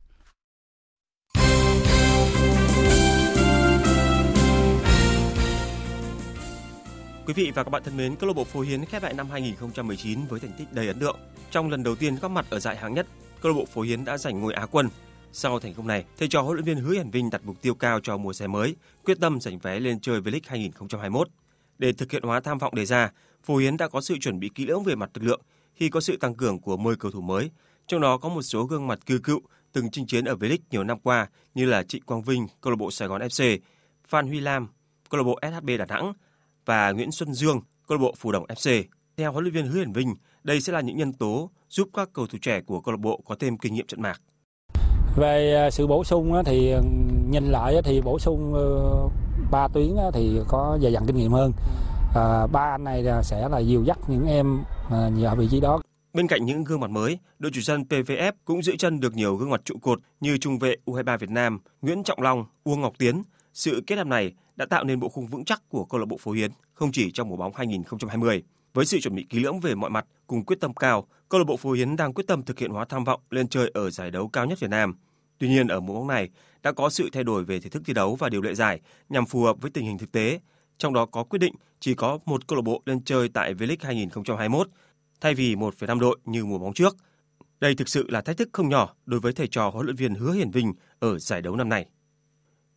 Quý 7.28 7.34
vị 7.34 7.52
và 7.56 7.64
các 7.64 7.70
bạn 7.70 7.84
thân 7.84 7.98
mến, 7.98 8.16
câu 8.16 8.28
lạc 8.28 8.34
bộ 8.34 8.44
Phố 8.44 8.62
Hiến 8.62 8.86
khép 8.86 9.04
lại 9.04 9.14
năm 9.14 9.30
2019 9.30 10.20
với 10.30 10.40
thành 10.40 10.52
tích 10.58 10.68
đầy 10.74 10.88
ấn 10.88 11.00
tượng. 11.00 11.18
Trong 11.52 11.70
lần 11.70 11.84
đầu 11.84 11.96
tiên 11.96 12.16
góp 12.22 12.32
mặt 12.32 12.46
ở 12.50 12.60
giải 12.60 12.78
hạng 12.78 12.94
nhất, 12.94 13.08
câu 13.42 13.52
lạc 13.52 13.58
bộ 13.58 13.66
Phố 13.66 13.82
Hiến 13.82 14.06
đã 14.06 14.18
giành 14.18 14.40
ngôi 14.40 14.54
Á 14.54 14.66
quân. 14.66 14.90
Sau 15.32 15.60
thành 15.60 15.74
công 15.74 15.88
này, 15.88 16.06
thầy 16.18 16.28
trò 16.28 16.42
huấn 16.42 16.56
luyện 16.56 16.66
viên 16.66 16.78
Hứa 16.78 16.94
Hiển 16.94 17.10
Vinh 17.10 17.30
đặt 17.30 17.42
mục 17.46 17.62
tiêu 17.62 17.76
cao 17.76 18.00
cho 18.04 18.18
mùa 18.18 18.34
giải 18.34 18.48
mới, 18.48 18.76
quyết 19.06 19.18
tâm 19.22 19.42
giành 19.42 19.60
vé 19.60 19.80
lên 19.80 20.00
chơi 20.00 20.22
V-League 20.22 20.40
2021. 20.46 21.30
Để 21.78 21.94
thực 21.94 22.12
hiện 22.12 22.24
hóa 22.24 22.40
tham 22.40 22.58
vọng 22.58 22.76
đề 22.76 22.86
ra, 22.86 23.12
Phố 23.44 23.58
Hiến 23.58 23.78
đã 23.78 23.88
có 23.88 24.02
sự 24.02 24.18
chuẩn 24.22 24.40
bị 24.40 24.50
kỹ 24.56 24.66
lưỡng 24.66 24.84
về 24.84 24.96
mặt 24.96 25.10
lực 25.14 25.24
lượng 25.24 25.42
khi 25.76 25.90
có 25.90 26.02
sự 26.02 26.18
tăng 26.18 26.36
cường 26.36 26.60
của 26.60 26.78
10 26.78 26.96
cầu 26.96 27.12
thủ 27.12 27.22
mới, 27.22 27.52
trong 27.88 28.02
đó 28.02 28.18
có 28.18 28.30
một 28.30 28.42
số 28.42 28.64
gương 28.64 28.88
mặt 28.88 29.00
cư 29.06 29.20
cựu 29.20 29.42
từng 29.74 29.92
chinh 29.92 30.08
chiến 30.08 30.26
ở 30.26 30.36
V-League 30.36 30.58
nhiều 30.72 30.84
năm 30.84 31.00
qua 31.00 31.28
như 31.56 31.66
là 31.66 31.84
Trịnh 31.84 32.04
Quang 32.04 32.22
Vinh, 32.22 32.48
câu 32.62 32.72
lạc 32.72 32.78
bộ 32.78 32.92
Sài 32.92 33.08
Gòn 33.08 33.22
FC, 33.22 33.60
Phan 34.08 34.28
Huy 34.28 34.40
Lam, 34.40 34.68
câu 35.10 35.18
lạc 35.18 35.24
bộ 35.24 35.40
SHB 35.42 35.70
Đà 35.80 35.86
Nẵng 35.86 36.14
và 36.68 36.92
Nguyễn 36.92 37.12
Xuân 37.12 37.34
Dương, 37.34 37.62
câu 37.88 37.98
lạc 37.98 38.02
bộ 38.02 38.14
Phù 38.18 38.32
Đồng 38.32 38.46
FC. 38.46 38.84
Theo 39.18 39.32
huấn 39.32 39.44
luyện 39.44 39.54
viên 39.54 39.68
Hứa 39.68 39.80
Hiển 39.80 39.94
Vinh, 39.94 40.16
đây 40.44 40.62
sẽ 40.62 40.74
là 40.74 40.82
những 40.82 40.98
nhân 40.98 41.14
tố 41.14 41.50
giúp 41.70 41.90
các 41.94 42.10
cầu 42.14 42.28
thủ 42.28 42.38
trẻ 42.42 42.62
của 42.62 42.82
câu 42.82 42.92
lạc 42.92 43.00
bộ 43.00 43.22
có 43.26 43.36
thêm 43.40 43.58
kinh 43.58 43.74
nghiệm 43.74 43.88
trận 43.88 44.02
mạc. 44.02 44.22
Về 45.18 45.56
à, 45.56 45.72
sự 45.72 45.88
bổ 45.88 46.04
sung 46.04 46.34
thì 46.46 46.74
nhìn 47.30 47.44
lại 47.44 47.76
thì 47.84 48.02
bổ 48.02 48.20
sung 48.20 48.54
ờ, 48.54 49.10
ba 49.52 49.68
tuyến 49.68 49.96
thì 50.14 50.40
có 50.48 50.78
dày 50.82 50.94
dặn 50.94 51.04
kinh 51.08 51.16
nghiệm 51.16 51.32
hơn. 51.32 51.52
À, 52.16 52.48
ba 52.48 52.62
anh 52.62 52.84
này 52.84 53.04
sẽ 53.24 53.50
là 53.50 53.60
dìu 53.60 53.84
dắt 53.84 53.98
những 54.08 54.28
em 54.28 54.64
ở 55.26 55.36
vị 55.38 55.48
trí 55.52 55.60
đó. 55.60 55.82
Bên 56.14 56.28
cạnh 56.28 56.46
những 56.46 56.64
gương 56.64 56.80
mặt 56.80 56.90
mới, 56.90 57.20
đội 57.40 57.52
chủ 57.56 57.62
sân 57.62 57.84
PVF 57.90 58.32
cũng 58.46 58.64
giữ 58.64 58.76
chân 58.78 59.00
được 59.00 59.16
nhiều 59.16 59.36
gương 59.36 59.50
mặt 59.50 59.62
trụ 59.66 59.76
cột 59.82 60.00
như 60.20 60.38
trung 60.38 60.60
vệ 60.60 60.76
U23 60.86 61.18
Việt 61.18 61.30
Nam 61.30 61.60
Nguyễn 61.82 62.04
Trọng 62.04 62.22
Long, 62.22 62.46
Uông 62.64 62.82
Ngọc 62.82 62.94
Tiến. 62.98 63.24
Sự 63.58 63.84
kết 63.88 63.96
hợp 63.96 64.08
này 64.08 64.34
đã 64.56 64.66
tạo 64.66 64.84
nên 64.84 65.00
bộ 65.00 65.10
khung 65.10 65.28
vững 65.28 65.46
chắc 65.46 65.62
của 65.70 65.86
câu 65.86 66.00
lạc 66.00 66.06
bộ 66.06 66.18
Phố 66.18 66.32
Hiến 66.32 66.52
không 66.74 66.92
chỉ 66.92 67.12
trong 67.12 67.30
mùa 67.30 67.36
bóng 67.36 67.54
2020. 67.56 68.44
Với 68.74 68.86
sự 68.86 69.00
chuẩn 69.00 69.16
bị 69.16 69.26
kỹ 69.30 69.40
lưỡng 69.40 69.60
về 69.60 69.76
mọi 69.76 69.90
mặt 69.90 70.06
cùng 70.28 70.46
quyết 70.46 70.60
tâm 70.60 70.74
cao, 70.74 71.08
câu 71.30 71.40
lạc 71.40 71.46
bộ 71.46 71.58
Phố 71.58 71.72
Hiến 71.72 71.96
đang 71.96 72.14
quyết 72.14 72.28
tâm 72.28 72.44
thực 72.44 72.60
hiện 72.60 72.72
hóa 72.72 72.86
tham 72.86 73.04
vọng 73.04 73.22
lên 73.30 73.48
chơi 73.48 73.72
ở 73.74 73.90
giải 73.90 74.12
đấu 74.12 74.28
cao 74.28 74.46
nhất 74.46 74.60
Việt 74.60 74.70
Nam. 74.70 74.96
Tuy 75.38 75.48
nhiên 75.48 75.68
ở 75.68 75.80
mùa 75.80 75.94
bóng 75.94 76.08
này 76.08 76.30
đã 76.64 76.72
có 76.72 76.90
sự 76.90 77.10
thay 77.14 77.24
đổi 77.24 77.44
về 77.44 77.60
thể 77.60 77.70
thức 77.70 77.84
thi 77.86 77.94
đấu 77.94 78.16
và 78.16 78.30
điều 78.30 78.42
lệ 78.42 78.54
giải 78.54 78.82
nhằm 79.10 79.26
phù 79.26 79.44
hợp 79.44 79.62
với 79.62 79.72
tình 79.72 79.86
hình 79.86 79.98
thực 79.98 80.12
tế. 80.12 80.40
Trong 80.78 80.94
đó 80.94 81.06
có 81.06 81.24
quyết 81.24 81.40
định 81.40 81.54
chỉ 81.80 81.94
có 81.94 82.20
một 82.26 82.48
câu 82.48 82.56
lạc 82.56 82.64
bộ 82.66 82.82
lên 82.86 83.04
chơi 83.04 83.30
tại 83.30 83.54
V-League 83.54 83.78
2021 83.82 84.70
thay 85.22 85.34
vì 85.34 85.56
1,5 85.56 86.00
đội 86.00 86.18
như 86.26 86.46
mùa 86.46 86.58
bóng 86.58 86.74
trước. 86.74 86.98
Đây 87.60 87.76
thực 87.76 87.90
sự 87.90 88.06
là 88.10 88.22
thách 88.22 88.38
thức 88.38 88.50
không 88.54 88.70
nhỏ 88.70 88.94
đối 89.06 89.20
với 89.20 89.34
thầy 89.34 89.48
trò 89.48 89.70
huấn 89.70 89.86
luyện 89.86 89.96
viên 89.96 90.16
Hứa 90.16 90.34
Hiển 90.34 90.52
Vinh 90.52 90.74
ở 91.00 91.20
giải 91.20 91.42
đấu 91.42 91.56
năm 91.56 91.70
nay. 91.70 91.86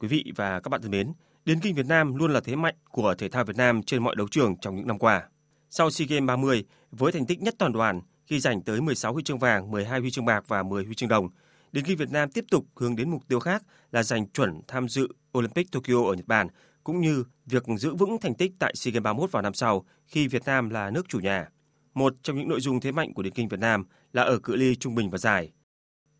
Quý 0.01 0.09
vị 0.09 0.33
và 0.37 0.61
các 0.61 0.69
bạn 0.69 0.83
thân 0.83 0.91
mến, 0.91 1.13
điền 1.45 1.61
kinh 1.61 1.75
Việt 1.75 1.87
Nam 1.87 2.15
luôn 2.15 2.33
là 2.33 2.41
thế 2.41 2.57
mạnh 2.57 2.75
của 2.91 3.15
thể 3.19 3.29
thao 3.29 3.45
Việt 3.45 3.57
Nam 3.57 3.83
trên 3.83 4.03
mọi 4.03 4.17
đấu 4.17 4.29
trường 4.31 4.57
trong 4.61 4.77
những 4.77 4.87
năm 4.87 4.99
qua. 4.99 5.29
Sau 5.71 5.91
SEA 5.91 6.07
Games 6.11 6.27
30, 6.27 6.65
với 6.91 7.13
thành 7.13 7.27
tích 7.27 7.43
nhất 7.43 7.55
toàn 7.59 7.73
đoàn 7.73 8.01
khi 8.27 8.41
giành 8.41 8.63
tới 8.63 8.81
16 8.81 9.13
huy 9.13 9.23
chương 9.23 9.39
vàng, 9.39 9.71
12 9.71 10.01
huy 10.01 10.11
chương 10.11 10.25
bạc 10.25 10.45
và 10.49 10.63
10 10.63 10.85
huy 10.85 10.95
chương 10.95 11.09
đồng, 11.09 11.29
điền 11.73 11.85
kinh 11.85 11.97
Việt 11.97 12.11
Nam 12.11 12.31
tiếp 12.31 12.45
tục 12.51 12.65
hướng 12.77 12.97
đến 12.97 13.11
mục 13.11 13.29
tiêu 13.29 13.41
khác 13.41 13.63
là 13.93 14.03
giành 14.03 14.27
chuẩn 14.27 14.61
tham 14.69 14.89
dự 14.89 15.09
Olympic 15.39 15.73
Tokyo 15.73 16.05
ở 16.07 16.15
Nhật 16.15 16.27
Bản 16.27 16.49
cũng 16.85 17.01
như 17.01 17.25
việc 17.47 17.65
giữ 17.79 17.95
vững 17.95 18.19
thành 18.21 18.35
tích 18.35 18.53
tại 18.59 18.73
SEA 18.77 18.93
Games 18.93 19.05
31 19.05 19.33
vào 19.33 19.43
năm 19.43 19.55
sau 19.55 19.85
khi 20.07 20.29
Việt 20.29 20.45
Nam 20.45 20.71
là 20.71 20.91
nước 20.91 21.09
chủ 21.09 21.21
nhà. 21.21 21.49
Một 21.95 22.15
trong 22.23 22.39
những 22.39 22.49
nội 22.49 22.61
dung 22.61 22.81
thế 22.81 22.93
mạnh 22.93 23.15
của 23.15 23.23
điền 23.23 23.33
kinh 23.33 23.49
Việt 23.49 23.61
Nam 23.61 23.85
là 24.13 24.23
ở 24.23 24.39
cự 24.39 24.57
ly 24.57 24.77
trung 24.77 24.95
bình 24.95 25.11
và 25.11 25.19
dài. 25.19 25.53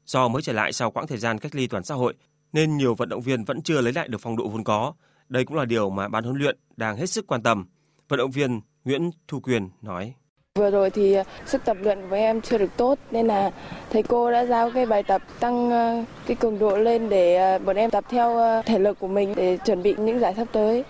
Do 0.05 0.29
mới 0.29 0.43
trở 0.43 0.53
lại 0.53 0.73
sau 0.73 0.91
quãng 0.91 1.07
thời 1.07 1.19
gian 1.19 1.39
cách 1.39 1.55
ly 1.55 1.67
toàn 1.67 1.85
xã 1.85 1.95
hội, 1.95 2.15
nên 2.53 2.77
nhiều 2.77 2.95
vận 2.95 3.09
động 3.09 3.21
viên 3.21 3.45
vẫn 3.45 3.63
chưa 3.63 3.81
lấy 3.81 3.93
lại 3.93 4.09
được 4.09 4.19
phong 4.21 4.37
độ 4.37 4.49
vốn 4.49 4.65
có. 4.65 4.93
Đây 5.29 5.45
cũng 5.45 5.57
là 5.57 5.65
điều 5.65 5.91
mà 5.91 6.09
ban 6.09 6.25
huấn 6.25 6.37
luyện 6.37 6.57
đang 6.77 6.97
hết 6.97 7.07
sức 7.07 7.27
quan 7.27 7.43
tâm. 7.43 7.67
Vận 8.09 8.19
động 8.19 8.31
viên 8.31 8.61
Nguyễn 8.85 9.11
Thu 9.29 9.41
Quyền 9.41 9.69
nói. 9.83 10.15
Vừa 10.55 10.71
rồi 10.71 10.91
thì 10.91 11.17
sức 11.47 11.65
tập 11.65 11.77
luyện 11.81 11.99
của 12.11 12.17
em 12.17 12.41
chưa 12.41 12.59
được 12.59 12.71
tốt 12.77 12.99
nên 13.11 13.27
là 13.27 13.51
thầy 13.91 14.03
cô 14.03 14.33
đã 14.33 14.47
giao 14.47 14.71
cái 14.71 14.87
bài 14.87 15.03
tập 15.03 15.23
tăng 15.41 15.71
ờ, 15.71 16.05
cái 16.27 16.37
cường 16.37 16.59
độ 16.59 16.77
lên 16.77 17.09
để 17.09 17.37
ờ, 17.37 17.59
bọn 17.59 17.77
em 17.77 17.91
tập 17.91 18.05
theo 18.09 18.37
ờ, 18.37 18.63
thể 18.67 18.79
lực 18.79 18.99
của 18.99 19.09
mình 19.09 19.35
để 19.37 19.59
chuẩn 19.67 19.83
bị 19.83 19.95
những 19.99 20.21
giải 20.21 20.35
sắp 20.37 20.49
tới. 20.53 20.85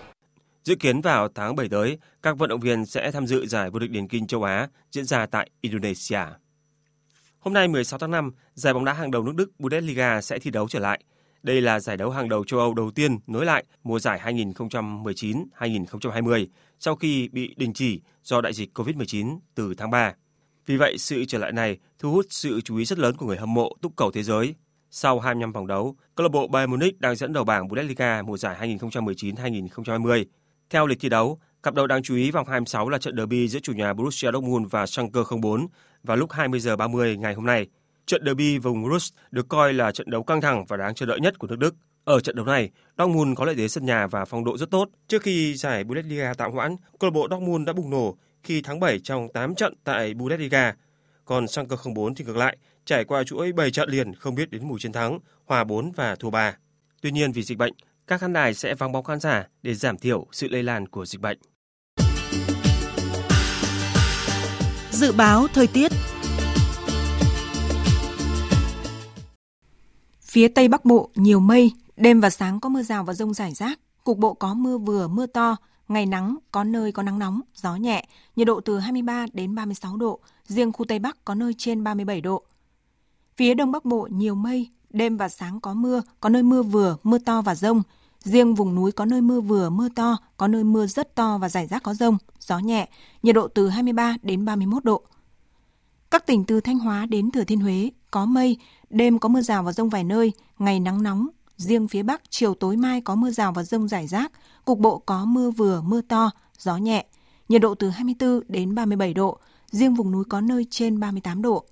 Dự 0.63 0.75
kiến 0.75 1.01
vào 1.01 1.27
tháng 1.35 1.55
7 1.55 1.69
tới, 1.69 1.97
các 2.21 2.37
vận 2.37 2.49
động 2.49 2.59
viên 2.59 2.85
sẽ 2.85 3.11
tham 3.11 3.27
dự 3.27 3.45
giải 3.45 3.69
vô 3.69 3.79
địch 3.79 3.91
điền 3.91 4.07
kinh 4.07 4.27
châu 4.27 4.43
Á 4.43 4.67
diễn 4.91 5.05
ra 5.05 5.25
tại 5.25 5.49
Indonesia. 5.61 6.21
Hôm 7.39 7.53
nay 7.53 7.67
16 7.67 7.99
tháng 7.99 8.11
5, 8.11 8.31
giải 8.53 8.73
bóng 8.73 8.85
đá 8.85 8.93
hàng 8.93 9.11
đầu 9.11 9.23
nước 9.23 9.33
Đức 9.35 9.51
Bundesliga 9.59 10.21
sẽ 10.21 10.39
thi 10.39 10.51
đấu 10.51 10.67
trở 10.69 10.79
lại. 10.79 11.03
Đây 11.43 11.61
là 11.61 11.79
giải 11.79 11.97
đấu 11.97 12.09
hàng 12.09 12.29
đầu 12.29 12.43
châu 12.43 12.59
Âu 12.59 12.73
đầu 12.73 12.91
tiên 12.91 13.17
nối 13.27 13.45
lại 13.45 13.63
mùa 13.83 13.99
giải 13.99 14.19
2019-2020 14.23 16.45
sau 16.79 16.95
khi 16.95 17.29
bị 17.31 17.53
đình 17.57 17.73
chỉ 17.73 18.01
do 18.23 18.41
đại 18.41 18.53
dịch 18.53 18.79
COVID-19 18.79 19.39
từ 19.55 19.73
tháng 19.77 19.91
3. 19.91 20.13
Vì 20.65 20.77
vậy, 20.77 20.97
sự 20.97 21.25
trở 21.25 21.37
lại 21.37 21.51
này 21.51 21.77
thu 21.99 22.11
hút 22.11 22.25
sự 22.29 22.61
chú 22.61 22.77
ý 22.77 22.85
rất 22.85 22.99
lớn 22.99 23.17
của 23.17 23.25
người 23.25 23.37
hâm 23.37 23.53
mộ 23.53 23.75
túc 23.81 23.95
cầu 23.95 24.11
thế 24.11 24.23
giới. 24.23 24.55
Sau 24.91 25.19
25 25.19 25.51
vòng 25.51 25.67
đấu, 25.67 25.95
câu 26.15 26.23
lạc 26.23 26.29
bộ 26.29 26.47
Bayern 26.47 26.71
Munich 26.71 26.99
đang 26.99 27.15
dẫn 27.15 27.33
đầu 27.33 27.43
bảng 27.43 27.67
Bundesliga 27.67 28.21
mùa 28.21 28.37
giải 28.37 28.77
2019-2020 28.77 30.25
theo 30.69 30.87
lịch 30.87 30.99
thi 30.99 31.09
đấu, 31.09 31.39
cặp 31.63 31.73
đấu 31.73 31.87
đáng 31.87 32.03
chú 32.03 32.15
ý 32.15 32.31
vòng 32.31 32.47
26 32.47 32.89
là 32.89 32.97
trận 32.97 33.17
derby 33.17 33.47
giữa 33.47 33.59
chủ 33.59 33.73
nhà 33.73 33.93
Borussia 33.93 34.31
Dortmund 34.31 34.71
và 34.71 34.85
Schalke 34.85 35.21
04 35.41 35.67
vào 36.03 36.17
lúc 36.17 36.31
20 36.31 36.59
giờ 36.59 36.75
30 36.75 37.17
ngày 37.17 37.33
hôm 37.33 37.45
nay. 37.45 37.67
Trận 38.11 38.25
derby 38.25 38.57
vùng 38.57 38.89
Rus 38.89 39.13
được 39.31 39.49
coi 39.49 39.73
là 39.73 39.91
trận 39.91 40.09
đấu 40.09 40.23
căng 40.23 40.41
thẳng 40.41 40.65
và 40.65 40.77
đáng 40.77 40.95
chờ 40.95 41.05
đợi 41.05 41.19
nhất 41.19 41.39
của 41.39 41.47
nước 41.47 41.55
Đức. 41.59 41.75
Ở 42.03 42.19
trận 42.19 42.35
đấu 42.35 42.45
này, 42.45 42.69
Dortmund 42.97 43.37
có 43.37 43.45
lợi 43.45 43.55
thế 43.55 43.67
sân 43.67 43.85
nhà 43.85 44.07
và 44.07 44.25
phong 44.25 44.43
độ 44.43 44.57
rất 44.57 44.71
tốt. 44.71 44.89
Trước 45.07 45.21
khi 45.21 45.55
giải 45.55 45.83
Bundesliga 45.83 46.33
tạm 46.33 46.51
hoãn, 46.51 46.75
câu 46.99 47.09
lạc 47.09 47.13
bộ 47.13 47.27
Dortmund 47.31 47.67
đã 47.67 47.73
bùng 47.73 47.89
nổ 47.89 48.17
khi 48.43 48.61
thắng 48.61 48.79
7 48.79 48.99
trong 48.99 49.27
8 49.33 49.55
trận 49.55 49.73
tại 49.83 50.13
Bundesliga. 50.13 50.73
Còn 51.25 51.47
Schalke 51.47 51.75
04 51.95 52.15
thì 52.15 52.25
ngược 52.25 52.37
lại, 52.37 52.57
trải 52.85 53.03
qua 53.03 53.23
chuỗi 53.23 53.51
7 53.51 53.71
trận 53.71 53.89
liền 53.89 54.15
không 54.15 54.35
biết 54.35 54.51
đến 54.51 54.67
mùi 54.67 54.79
chiến 54.79 54.91
thắng, 54.91 55.19
hòa 55.45 55.63
4 55.63 55.91
và 55.91 56.15
thua 56.15 56.29
3. 56.29 56.57
Tuy 57.01 57.11
nhiên 57.11 57.31
vì 57.31 57.43
dịch 57.43 57.57
bệnh, 57.57 57.73
các 58.07 58.21
khán 58.21 58.33
đài 58.33 58.53
sẽ 58.53 58.75
vắng 58.75 58.91
bóng 58.91 59.03
khán 59.03 59.19
giả 59.19 59.47
để 59.63 59.73
giảm 59.73 59.97
thiểu 59.97 60.27
sự 60.31 60.47
lây 60.49 60.63
lan 60.63 60.87
của 60.87 61.05
dịch 61.05 61.21
bệnh. 61.21 61.37
Dự 64.91 65.11
báo 65.11 65.47
thời 65.53 65.67
tiết 65.67 65.91
Phía 70.31 70.47
Tây 70.47 70.67
Bắc 70.67 70.85
Bộ 70.85 71.09
nhiều 71.15 71.39
mây, 71.39 71.71
đêm 71.97 72.21
và 72.21 72.29
sáng 72.29 72.59
có 72.59 72.69
mưa 72.69 72.81
rào 72.81 73.03
và 73.03 73.13
rông 73.13 73.33
rải 73.33 73.53
rác, 73.53 73.79
cục 74.03 74.17
bộ 74.17 74.33
có 74.33 74.53
mưa 74.53 74.77
vừa 74.77 75.07
mưa 75.07 75.25
to, 75.25 75.55
ngày 75.87 76.05
nắng, 76.05 76.37
có 76.51 76.63
nơi 76.63 76.91
có 76.91 77.03
nắng 77.03 77.19
nóng, 77.19 77.41
gió 77.55 77.75
nhẹ, 77.75 78.07
nhiệt 78.35 78.47
độ 78.47 78.61
từ 78.61 78.79
23 78.79 79.25
đến 79.33 79.55
36 79.55 79.97
độ, 79.97 80.19
riêng 80.47 80.71
khu 80.71 80.85
Tây 80.85 80.99
Bắc 80.99 81.25
có 81.25 81.35
nơi 81.35 81.53
trên 81.57 81.83
37 81.83 82.21
độ. 82.21 82.43
Phía 83.37 83.53
Đông 83.53 83.71
Bắc 83.71 83.85
Bộ 83.85 84.07
nhiều 84.11 84.35
mây, 84.35 84.69
đêm 84.89 85.17
và 85.17 85.29
sáng 85.29 85.59
có 85.61 85.73
mưa, 85.73 86.01
có 86.19 86.29
nơi 86.29 86.43
mưa 86.43 86.63
vừa, 86.63 86.97
mưa 87.03 87.17
to 87.17 87.41
và 87.41 87.55
rông, 87.55 87.83
Riêng 88.23 88.55
vùng 88.55 88.75
núi 88.75 88.91
có 88.91 89.05
nơi 89.05 89.21
mưa 89.21 89.41
vừa, 89.41 89.69
mưa 89.69 89.89
to, 89.95 90.17
có 90.37 90.47
nơi 90.47 90.63
mưa 90.63 90.87
rất 90.87 91.15
to 91.15 91.37
và 91.37 91.49
rải 91.49 91.67
rác 91.67 91.83
có 91.83 91.93
rông, 91.93 92.17
gió 92.39 92.59
nhẹ, 92.59 92.89
nhiệt 93.23 93.35
độ 93.35 93.47
từ 93.47 93.69
23 93.69 94.17
đến 94.21 94.45
31 94.45 94.85
độ. 94.85 95.03
Các 96.11 96.25
tỉnh 96.25 96.43
từ 96.43 96.61
Thanh 96.61 96.79
Hóa 96.79 97.05
đến 97.05 97.31
Thừa 97.31 97.43
Thiên 97.43 97.59
Huế 97.59 97.89
có 98.11 98.25
mây, 98.25 98.57
đêm 98.91 99.19
có 99.19 99.29
mưa 99.29 99.41
rào 99.41 99.63
và 99.63 99.73
rông 99.73 99.89
vài 99.89 100.03
nơi, 100.03 100.31
ngày 100.59 100.79
nắng 100.79 101.03
nóng. 101.03 101.27
Riêng 101.57 101.87
phía 101.87 102.03
Bắc, 102.03 102.21
chiều 102.29 102.53
tối 102.53 102.77
mai 102.77 103.01
có 103.01 103.15
mưa 103.15 103.31
rào 103.31 103.51
và 103.51 103.63
rông 103.63 103.87
rải 103.87 104.07
rác, 104.07 104.31
cục 104.65 104.79
bộ 104.79 104.97
có 104.97 105.25
mưa 105.25 105.51
vừa, 105.51 105.81
mưa 105.81 106.01
to, 106.01 106.31
gió 106.57 106.77
nhẹ, 106.77 107.05
nhiệt 107.49 107.61
độ 107.61 107.75
từ 107.75 107.89
24 107.89 108.41
đến 108.47 108.75
37 108.75 109.13
độ, 109.13 109.37
riêng 109.71 109.95
vùng 109.95 110.11
núi 110.11 110.23
có 110.29 110.41
nơi 110.41 110.65
trên 110.69 110.99
38 110.99 111.41
độ. 111.41 111.65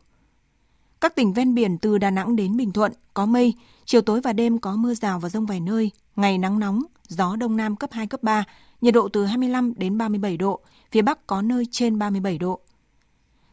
Các 1.01 1.15
tỉnh 1.15 1.33
ven 1.33 1.55
biển 1.55 1.77
từ 1.77 1.97
Đà 1.97 2.11
Nẵng 2.11 2.35
đến 2.35 2.57
Bình 2.57 2.71
Thuận 2.71 2.91
có 3.13 3.25
mây, 3.25 3.53
chiều 3.85 4.01
tối 4.01 4.21
và 4.21 4.33
đêm 4.33 4.59
có 4.59 4.75
mưa 4.75 4.93
rào 4.93 5.19
và 5.19 5.29
rông 5.29 5.45
vài 5.45 5.59
nơi, 5.59 5.91
ngày 6.15 6.37
nắng 6.37 6.59
nóng, 6.59 6.83
gió 7.07 7.35
đông 7.35 7.57
nam 7.57 7.75
cấp 7.75 7.89
2, 7.93 8.07
cấp 8.07 8.23
3, 8.23 8.43
nhiệt 8.81 8.93
độ 8.93 9.09
từ 9.13 9.25
25 9.25 9.73
đến 9.77 9.97
37 9.97 10.37
độ, 10.37 10.59
phía 10.91 11.01
Bắc 11.01 11.27
có 11.27 11.41
nơi 11.41 11.67
trên 11.71 11.99
37 11.99 12.37
độ. 12.37 12.59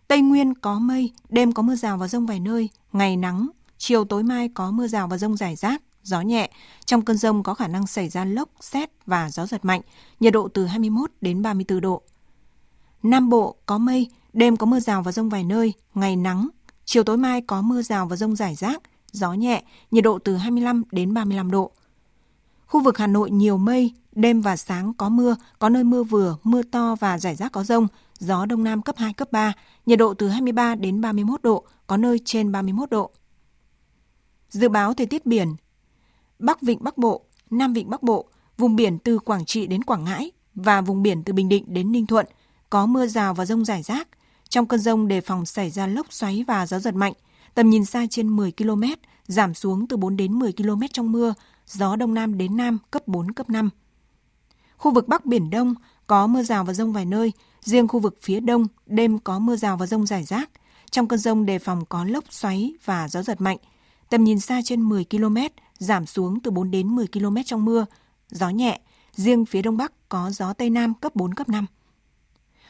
Tây 0.08 0.20
Nguyên 0.20 0.54
có 0.54 0.78
mây, 0.78 1.12
đêm 1.28 1.52
có 1.52 1.62
mưa 1.62 1.74
rào 1.74 1.96
và 1.96 2.08
rông 2.08 2.26
vài 2.26 2.40
nơi, 2.40 2.68
ngày 2.92 3.16
nắng, 3.16 3.48
chiều 3.78 4.04
tối 4.04 4.22
mai 4.22 4.48
có 4.48 4.70
mưa 4.70 4.86
rào 4.86 5.08
và 5.08 5.18
rông 5.18 5.36
rải 5.36 5.56
rác, 5.56 5.82
gió 6.02 6.20
nhẹ. 6.20 6.50
Trong 6.84 7.02
cơn 7.02 7.16
rông 7.16 7.42
có 7.42 7.54
khả 7.54 7.68
năng 7.68 7.86
xảy 7.86 8.08
ra 8.08 8.24
lốc, 8.24 8.48
xét 8.60 8.90
và 9.06 9.30
gió 9.30 9.46
giật 9.46 9.64
mạnh, 9.64 9.80
nhiệt 10.20 10.32
độ 10.32 10.48
từ 10.48 10.66
21 10.66 11.10
đến 11.20 11.42
34 11.42 11.80
độ. 11.80 12.02
Nam 13.02 13.28
Bộ 13.28 13.56
có 13.66 13.78
mây, 13.78 14.10
đêm 14.32 14.56
có 14.56 14.66
mưa 14.66 14.80
rào 14.80 15.02
và 15.02 15.12
rông 15.12 15.28
vài 15.28 15.44
nơi, 15.44 15.72
ngày 15.94 16.16
nắng, 16.16 16.48
chiều 16.84 17.04
tối 17.04 17.16
mai 17.16 17.40
có 17.40 17.62
mưa 17.62 17.82
rào 17.82 18.06
và 18.06 18.16
rông 18.16 18.36
rải 18.36 18.54
rác, 18.54 18.82
gió 19.12 19.32
nhẹ, 19.32 19.62
nhiệt 19.90 20.04
độ 20.04 20.18
từ 20.18 20.36
25 20.36 20.82
đến 20.92 21.14
35 21.14 21.50
độ. 21.50 21.70
Khu 22.66 22.82
vực 22.82 22.98
Hà 22.98 23.06
Nội 23.06 23.30
nhiều 23.30 23.58
mây, 23.58 23.94
đêm 24.12 24.40
và 24.40 24.56
sáng 24.56 24.94
có 24.94 25.08
mưa, 25.08 25.36
có 25.58 25.68
nơi 25.68 25.84
mưa 25.84 26.02
vừa, 26.02 26.36
mưa 26.42 26.62
to 26.62 26.94
và 27.00 27.18
rải 27.18 27.34
rác 27.34 27.52
có 27.52 27.64
rông, 27.64 27.88
gió 28.18 28.46
đông 28.46 28.64
nam 28.64 28.82
cấp 28.82 28.96
2, 28.98 29.12
cấp 29.12 29.32
3, 29.32 29.52
nhiệt 29.86 29.98
độ 29.98 30.14
từ 30.14 30.28
23 30.28 30.74
đến 30.74 31.00
31 31.00 31.42
độ, 31.42 31.64
có 31.86 31.96
nơi 31.96 32.20
trên 32.24 32.52
31 32.52 32.90
độ. 32.90 33.10
Dự 34.50 34.68
báo 34.68 34.94
thời 34.94 35.06
tiết 35.06 35.26
biển 35.26 35.56
Bắc 36.38 36.62
Vịnh 36.62 36.84
Bắc 36.84 36.98
Bộ, 36.98 37.24
Nam 37.50 37.72
Vịnh 37.72 37.90
Bắc 37.90 38.02
Bộ, 38.02 38.28
vùng 38.58 38.76
biển 38.76 38.98
từ 38.98 39.18
Quảng 39.18 39.44
Trị 39.44 39.66
đến 39.66 39.82
Quảng 39.82 40.04
Ngãi 40.04 40.30
và 40.54 40.80
vùng 40.80 41.02
biển 41.02 41.22
từ 41.22 41.32
Bình 41.32 41.48
Định 41.48 41.64
đến 41.66 41.92
Ninh 41.92 42.06
Thuận 42.06 42.26
có 42.70 42.86
mưa 42.86 43.06
rào 43.06 43.34
và 43.34 43.46
rông 43.46 43.64
rải 43.64 43.82
rác. 43.82 44.08
Trong 44.48 44.66
cơn 44.66 44.80
rông 44.80 45.08
đề 45.08 45.20
phòng 45.20 45.46
xảy 45.46 45.70
ra 45.70 45.86
lốc 45.86 46.12
xoáy 46.12 46.44
và 46.46 46.66
gió 46.66 46.78
giật 46.78 46.94
mạnh, 46.94 47.12
tầm 47.54 47.70
nhìn 47.70 47.84
xa 47.84 48.06
trên 48.10 48.28
10 48.28 48.52
km, 48.52 48.82
giảm 49.26 49.54
xuống 49.54 49.86
từ 49.86 49.96
4 49.96 50.16
đến 50.16 50.32
10 50.32 50.52
km 50.52 50.80
trong 50.92 51.12
mưa, 51.12 51.34
gió 51.66 51.96
đông 51.96 52.14
nam 52.14 52.38
đến 52.38 52.56
nam 52.56 52.78
cấp 52.90 53.08
4, 53.08 53.32
cấp 53.32 53.50
5. 53.50 53.70
Khu 54.76 54.92
vực 54.92 55.08
Bắc 55.08 55.26
Biển 55.26 55.50
Đông 55.50 55.74
có 56.06 56.26
mưa 56.26 56.42
rào 56.42 56.64
và 56.64 56.72
rông 56.72 56.92
vài 56.92 57.04
nơi, 57.04 57.32
riêng 57.60 57.88
khu 57.88 58.00
vực 58.00 58.18
phía 58.22 58.40
đông 58.40 58.66
đêm 58.86 59.18
có 59.18 59.38
mưa 59.38 59.56
rào 59.56 59.76
và 59.76 59.86
rông 59.86 60.06
rải 60.06 60.24
rác. 60.24 60.50
Trong 60.90 61.08
cơn 61.08 61.18
rông 61.18 61.46
đề 61.46 61.58
phòng 61.58 61.84
có 61.88 62.04
lốc 62.04 62.24
xoáy 62.30 62.72
và 62.84 63.08
gió 63.08 63.22
giật 63.22 63.40
mạnh. 63.40 63.58
Tầm 64.10 64.24
nhìn 64.24 64.40
xa 64.40 64.60
trên 64.64 64.82
10 64.82 65.04
km, 65.04 65.36
giảm 65.78 66.06
xuống 66.06 66.40
từ 66.40 66.50
4 66.50 66.70
đến 66.70 66.88
10 66.88 67.06
km 67.06 67.36
trong 67.44 67.64
mưa, 67.64 67.86
gió 68.30 68.48
nhẹ, 68.48 68.80
riêng 69.12 69.46
phía 69.46 69.62
đông 69.62 69.76
bắc 69.76 70.08
có 70.08 70.30
gió 70.30 70.52
tây 70.52 70.70
nam 70.70 70.94
cấp 70.94 71.16
4 71.16 71.34
cấp 71.34 71.48
5. 71.48 71.66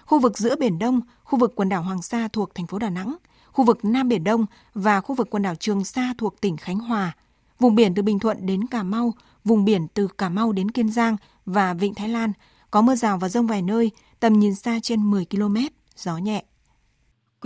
Khu 0.06 0.18
vực 0.18 0.38
giữa 0.38 0.56
Biển 0.56 0.78
Đông, 0.78 1.00
khu 1.24 1.38
vực 1.38 1.52
quần 1.56 1.68
đảo 1.68 1.82
Hoàng 1.82 2.02
Sa 2.02 2.28
thuộc 2.28 2.54
thành 2.54 2.66
phố 2.66 2.78
Đà 2.78 2.90
Nẵng, 2.90 3.16
khu 3.52 3.64
vực 3.64 3.84
Nam 3.84 4.08
Biển 4.08 4.24
Đông 4.24 4.46
và 4.74 5.00
khu 5.00 5.14
vực 5.14 5.30
quần 5.30 5.42
đảo 5.42 5.54
Trường 5.54 5.84
Sa 5.84 6.14
thuộc 6.18 6.40
tỉnh 6.40 6.56
Khánh 6.56 6.78
Hòa, 6.78 7.12
vùng 7.58 7.74
biển 7.74 7.94
từ 7.94 8.02
Bình 8.02 8.18
Thuận 8.18 8.46
đến 8.46 8.66
Cà 8.66 8.82
Mau, 8.82 9.12
vùng 9.44 9.64
biển 9.64 9.86
từ 9.94 10.08
Cà 10.08 10.28
Mau 10.28 10.52
đến 10.52 10.70
Kiên 10.70 10.90
Giang 10.90 11.16
và 11.46 11.74
Vịnh 11.74 11.94
Thái 11.94 12.08
Lan 12.08 12.32
có 12.70 12.82
mưa 12.82 12.94
rào 12.94 13.18
và 13.18 13.28
rông 13.28 13.46
vài 13.46 13.62
nơi, 13.62 13.90
tầm 14.20 14.38
nhìn 14.38 14.54
xa 14.54 14.78
trên 14.82 15.10
10 15.10 15.24
km, 15.24 15.56
gió 15.96 16.16
nhẹ. 16.16 16.44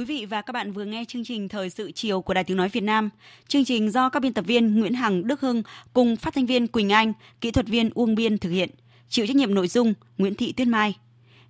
Quý 0.00 0.06
vị 0.06 0.26
và 0.26 0.42
các 0.42 0.52
bạn 0.52 0.72
vừa 0.72 0.84
nghe 0.84 1.04
chương 1.08 1.24
trình 1.24 1.48
Thời 1.48 1.70
sự 1.70 1.92
chiều 1.92 2.20
của 2.20 2.34
Đài 2.34 2.44
Tiếng 2.44 2.56
Nói 2.56 2.68
Việt 2.68 2.80
Nam. 2.80 3.10
Chương 3.48 3.64
trình 3.64 3.90
do 3.90 4.08
các 4.08 4.20
biên 4.20 4.32
tập 4.32 4.44
viên 4.46 4.80
Nguyễn 4.80 4.94
Hằng, 4.94 5.26
Đức 5.26 5.40
Hưng 5.40 5.62
cùng 5.92 6.16
phát 6.16 6.34
thanh 6.34 6.46
viên 6.46 6.66
Quỳnh 6.66 6.92
Anh, 6.92 7.12
kỹ 7.40 7.50
thuật 7.50 7.68
viên 7.68 7.90
Uông 7.94 8.14
Biên 8.14 8.38
thực 8.38 8.50
hiện. 8.50 8.70
Chịu 9.08 9.26
trách 9.26 9.36
nhiệm 9.36 9.54
nội 9.54 9.68
dung 9.68 9.94
Nguyễn 10.18 10.34
Thị 10.34 10.52
Tuyết 10.52 10.68
Mai. 10.68 10.96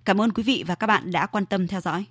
Cảm 0.05 0.21
ơn 0.21 0.31
quý 0.31 0.43
vị 0.43 0.63
và 0.67 0.75
các 0.75 0.87
bạn 0.87 1.11
đã 1.11 1.25
quan 1.25 1.45
tâm 1.45 1.67
theo 1.67 1.81
dõi. 1.81 2.05